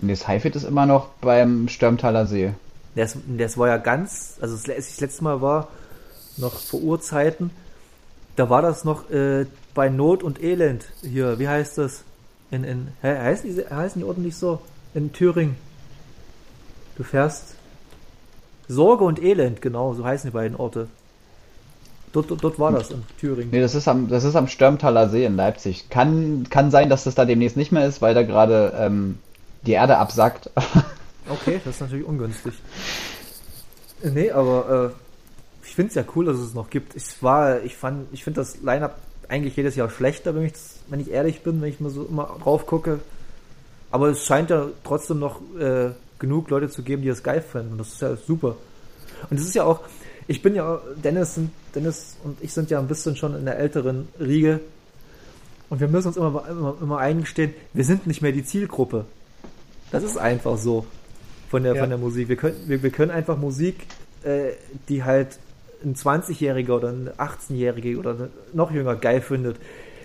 [0.00, 2.54] Nee, das Highfield ist immer noch beim Stürmtaler See.
[2.94, 5.68] Das, das war ja ganz, also das, als ich das letzte Mal war,
[6.38, 7.50] noch vor Urzeiten,
[8.36, 12.04] da war das noch äh, bei Not und Elend hier, wie heißt das?
[12.50, 14.62] In, in, heißen, die, heißen die Orte nicht so?
[14.94, 15.56] In Thüringen.
[17.00, 17.54] Du fährst
[18.68, 20.86] Sorge und Elend, genau, so heißen die beiden Orte.
[22.12, 23.50] Dort, dort, dort war das in Thüringen.
[23.52, 25.88] Nee, das ist am, das ist am Störmtaler See in Leipzig.
[25.88, 29.18] Kann, kann sein, dass das da demnächst nicht mehr ist, weil da gerade ähm,
[29.62, 30.50] die Erde absackt.
[31.30, 32.54] Okay, das ist natürlich ungünstig.
[34.02, 36.96] Nee, aber äh, ich finde es ja cool, dass es noch gibt.
[36.96, 38.98] Ich war, ich fand, ich finde das Line-Up
[39.28, 40.54] eigentlich jedes Jahr schlechter, wenn ich,
[40.88, 42.98] wenn ich ehrlich bin, wenn ich mal so immer drauf gucke.
[43.90, 45.90] Aber es scheint ja trotzdem noch äh,
[46.20, 47.76] genug Leute zu geben, die das geil finden.
[47.78, 48.56] Das ist ja super.
[49.28, 49.80] Und es ist ja auch,
[50.28, 53.58] ich bin ja, Dennis, sind, Dennis und ich sind ja ein bisschen schon in der
[53.58, 54.60] älteren Riege.
[55.68, 59.04] Und wir müssen uns immer, immer, immer eingestehen, wir sind nicht mehr die Zielgruppe.
[59.90, 60.86] Das ist einfach so
[61.48, 61.80] von der, Ja.
[61.80, 62.28] von der Musik.
[62.28, 63.86] Wir können, wir, wir können einfach Musik,
[64.22, 64.50] äh,
[64.88, 65.38] die halt
[65.84, 69.56] ein 20-Jähriger oder ein 18-Jähriger oder noch jünger geil findet.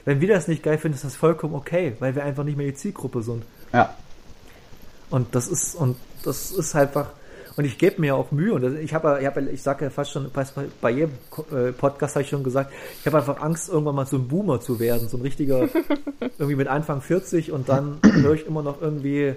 [0.05, 2.67] Wenn wir das nicht geil finden, ist das vollkommen okay, weil wir einfach nicht mehr
[2.67, 3.43] die Zielgruppe sind.
[3.73, 3.93] ja.
[5.09, 7.07] Und das ist, und das ist einfach,
[7.57, 10.11] und ich gebe mir auch Mühe, und ich habe, ich, hab, ich sage ja fast
[10.11, 11.13] schon, fast bei, jedem
[11.51, 14.59] äh, Podcast habe ich schon gesagt, ich habe einfach Angst, irgendwann mal so ein Boomer
[14.59, 15.69] zu werden, so ein richtiger,
[16.37, 19.35] irgendwie mit Anfang 40 und dann höre ich immer noch irgendwie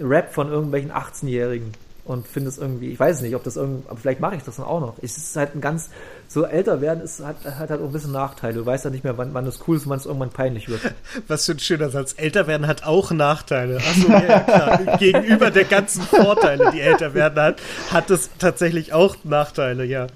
[0.00, 1.72] Rap von irgendwelchen 18-Jährigen
[2.04, 4.56] und finde es irgendwie, ich weiß nicht, ob das irgendwie, aber vielleicht mache ich das
[4.56, 4.94] dann auch noch.
[5.00, 5.90] Es ist halt ein ganz,
[6.26, 8.54] so älter werden ist, hat, hat halt auch ein bisschen Nachteile.
[8.54, 10.68] Du weißt ja nicht mehr, wann, wann das cool ist und wann es irgendwann peinlich
[10.68, 10.80] wird.
[11.28, 12.14] Was für ein schöner Satz.
[12.16, 13.76] Älter werden hat auch Nachteile.
[13.76, 14.96] Achso, ja, ja, klar.
[14.98, 17.60] Gegenüber der ganzen Vorteile, die älter werden hat,
[17.90, 20.08] hat es tatsächlich auch Nachteile, ja.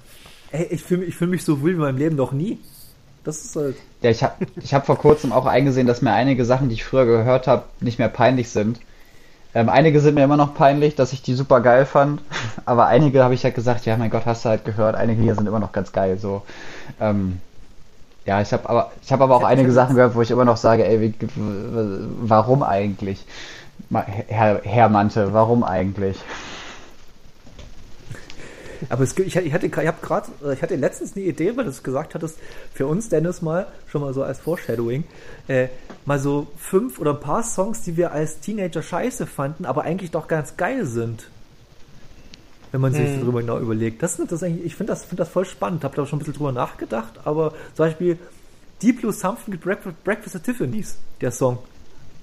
[0.51, 2.59] Ey, ich fühle mich, ich fühl mich so wohl wie in meinem Leben noch nie.
[3.23, 3.75] Das ist halt.
[4.01, 6.85] Ja, ich habe ich hab vor kurzem auch eingesehen, dass mir einige Sachen, die ich
[6.85, 8.79] früher gehört habe, nicht mehr peinlich sind.
[9.55, 12.21] Ähm, einige sind mir immer noch peinlich, dass ich die super geil fand,
[12.65, 15.35] aber einige habe ich halt gesagt, ja, mein Gott, hast du halt gehört, einige hier
[15.35, 16.43] sind immer noch ganz geil, so.
[16.99, 17.39] Ähm,
[18.25, 20.57] ja, ich habe aber, ich habe aber auch einige Sachen gehört, wo ich immer noch
[20.57, 21.13] sage, ey, wie,
[22.21, 23.25] warum eigentlich?
[24.27, 26.17] Herr, Herr Mante, warum eigentlich?
[28.89, 31.63] Aber es ich, hatte- ich hatte, ich habe gerade, ich hatte letztens eine Idee, weil
[31.65, 32.37] du es gesagt hattest,
[32.73, 35.03] für uns Dennis mal, schon mal so als Foreshadowing,
[35.47, 35.67] äh,
[36.05, 40.11] mal so fünf oder ein paar Songs, die wir als Teenager scheiße fanden, aber eigentlich
[40.11, 41.29] doch ganz geil sind.
[42.71, 44.03] Wenn man sich darüber genau überlegt.
[44.03, 46.33] Das, das eigentlich, ich finde das, finde das voll spannend, habe da schon ein bisschen
[46.33, 48.17] drüber nachgedacht, aber zum Beispiel
[48.83, 51.59] Deep Blue Something mit Breakfast, Breakfast at Tiffany's, der Song.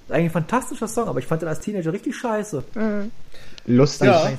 [0.08, 2.62] Eigentlich ein fantastischer Song, aber ich fand den als Teenager richtig scheiße.
[3.66, 4.30] Lustig, Ja.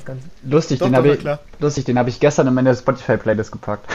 [0.44, 1.24] Lustig, Doch, den habe ich,
[1.58, 3.90] lustig, den habe ich gestern in meine Spotify-Playlist gepackt.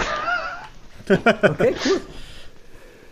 [1.07, 2.01] Okay, cool.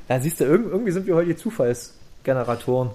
[0.09, 2.91] Ja, siehst du, irg- irgendwie sind wir heute die Zufallsgeneratoren.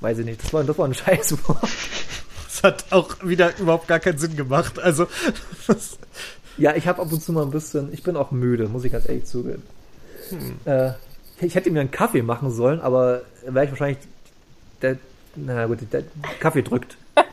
[0.00, 1.62] Weiß ich nicht, das war, das war ein Scheißwort.
[1.62, 4.78] Das hat auch wieder überhaupt gar keinen Sinn gemacht.
[4.78, 5.06] Also,
[5.66, 5.98] das,
[6.58, 8.92] Ja, ich habe ab und zu mal ein bisschen, ich bin auch müde, muss ich
[8.92, 9.62] ganz ehrlich zugeben.
[10.64, 10.92] Äh,
[11.44, 13.98] ich hätte mir einen Kaffee machen sollen, aber wäre ich wahrscheinlich,
[14.82, 14.98] der,
[15.36, 16.02] na gut, der
[16.40, 16.96] Kaffee drückt.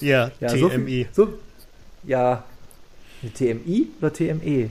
[0.00, 0.86] ja, Ja, so TMI.
[1.04, 1.38] viel- So,
[2.04, 2.44] ja,
[3.34, 4.70] TMI oder TME?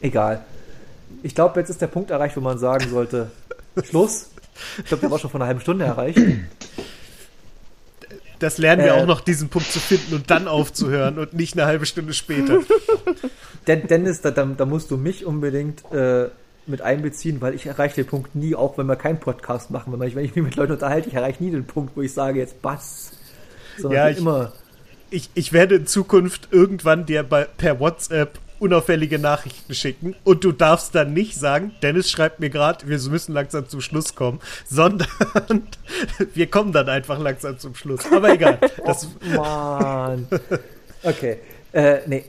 [0.00, 0.44] Egal.
[1.22, 3.30] Ich glaube, jetzt ist der Punkt erreicht, wo man sagen sollte,
[3.84, 4.30] Schluss.
[4.78, 6.18] Ich glaube, der war schon vor einer halben Stunde erreicht.
[8.40, 9.00] Das lernen wir Äh.
[9.02, 12.58] auch noch, diesen Punkt zu finden und dann aufzuhören und nicht eine halbe Stunde später.
[13.66, 16.28] Den, Dennis, da, da, musst du mich unbedingt äh,
[16.66, 19.98] mit einbeziehen, weil ich erreiche den Punkt nie, auch wenn wir keinen Podcast machen.
[19.98, 22.12] Wenn, ich, wenn ich mich mit Leuten unterhalte, ich erreiche nie den Punkt, wo ich
[22.12, 23.12] sage, jetzt Bass.
[23.78, 24.52] Sondern Ja, ich immer.
[25.10, 30.52] Ich, ich werde in Zukunft irgendwann dir bei, per WhatsApp unauffällige Nachrichten schicken und du
[30.52, 35.08] darfst dann nicht sagen, Dennis schreibt mir gerade, wir müssen langsam zum Schluss kommen, sondern
[36.34, 38.00] wir kommen dann einfach langsam zum Schluss.
[38.10, 38.58] Aber egal.
[38.86, 40.26] Das, Mann.
[41.02, 41.38] Okay.
[41.72, 42.24] Äh, nee.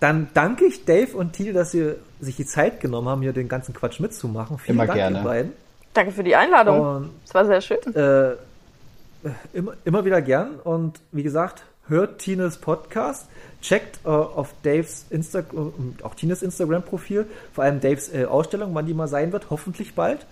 [0.00, 3.48] Dann danke ich Dave und Tine, dass sie sich die Zeit genommen haben, hier den
[3.48, 4.58] ganzen Quatsch mitzumachen.
[4.58, 5.18] Vielen Immer Dank, gerne.
[5.18, 5.52] ihr beiden.
[5.92, 6.80] Danke für die Einladung.
[6.80, 7.78] Und Es war sehr schön.
[7.94, 8.32] äh,
[9.52, 10.54] immer, immer wieder gern.
[10.64, 13.26] Und wie gesagt, hört Tines Podcast,
[13.60, 15.72] checkt äh, auf Daves Instagram,
[16.02, 20.24] auch Tines Instagram-Profil, vor allem Daves äh, Ausstellung, wann die mal sein wird, hoffentlich bald.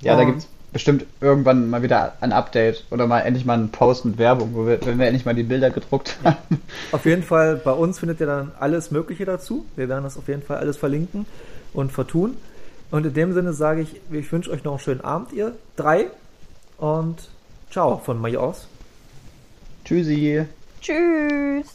[0.00, 3.70] Ja, da Und- gibt's bestimmt irgendwann mal wieder ein Update oder mal endlich mal einen
[3.70, 6.60] Post mit Werbung, wo wir, wenn wir endlich mal die Bilder gedruckt haben.
[6.92, 9.66] Auf jeden Fall, bei uns findet ihr dann alles Mögliche dazu.
[9.76, 11.26] Wir werden das auf jeden Fall alles verlinken
[11.72, 12.36] und vertun.
[12.90, 16.06] Und in dem Sinne sage ich, ich wünsche euch noch einen schönen Abend, ihr drei.
[16.78, 17.28] Und
[17.70, 18.66] ciao von mir aus.
[19.84, 20.44] Tschüssi.
[20.80, 21.66] Tschüss.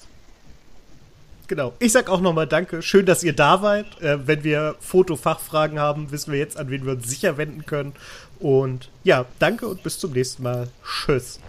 [1.47, 1.73] genau.
[1.79, 2.81] Ich sag auch nochmal Danke.
[2.81, 4.01] Schön, dass ihr da wart.
[4.01, 7.93] Äh, wenn wir Fotofachfragen haben, wissen wir jetzt, an wen wir uns sicher wenden können.
[8.43, 10.67] Und ja, danke und bis zum nächsten Mal.
[10.85, 11.39] Tschüss.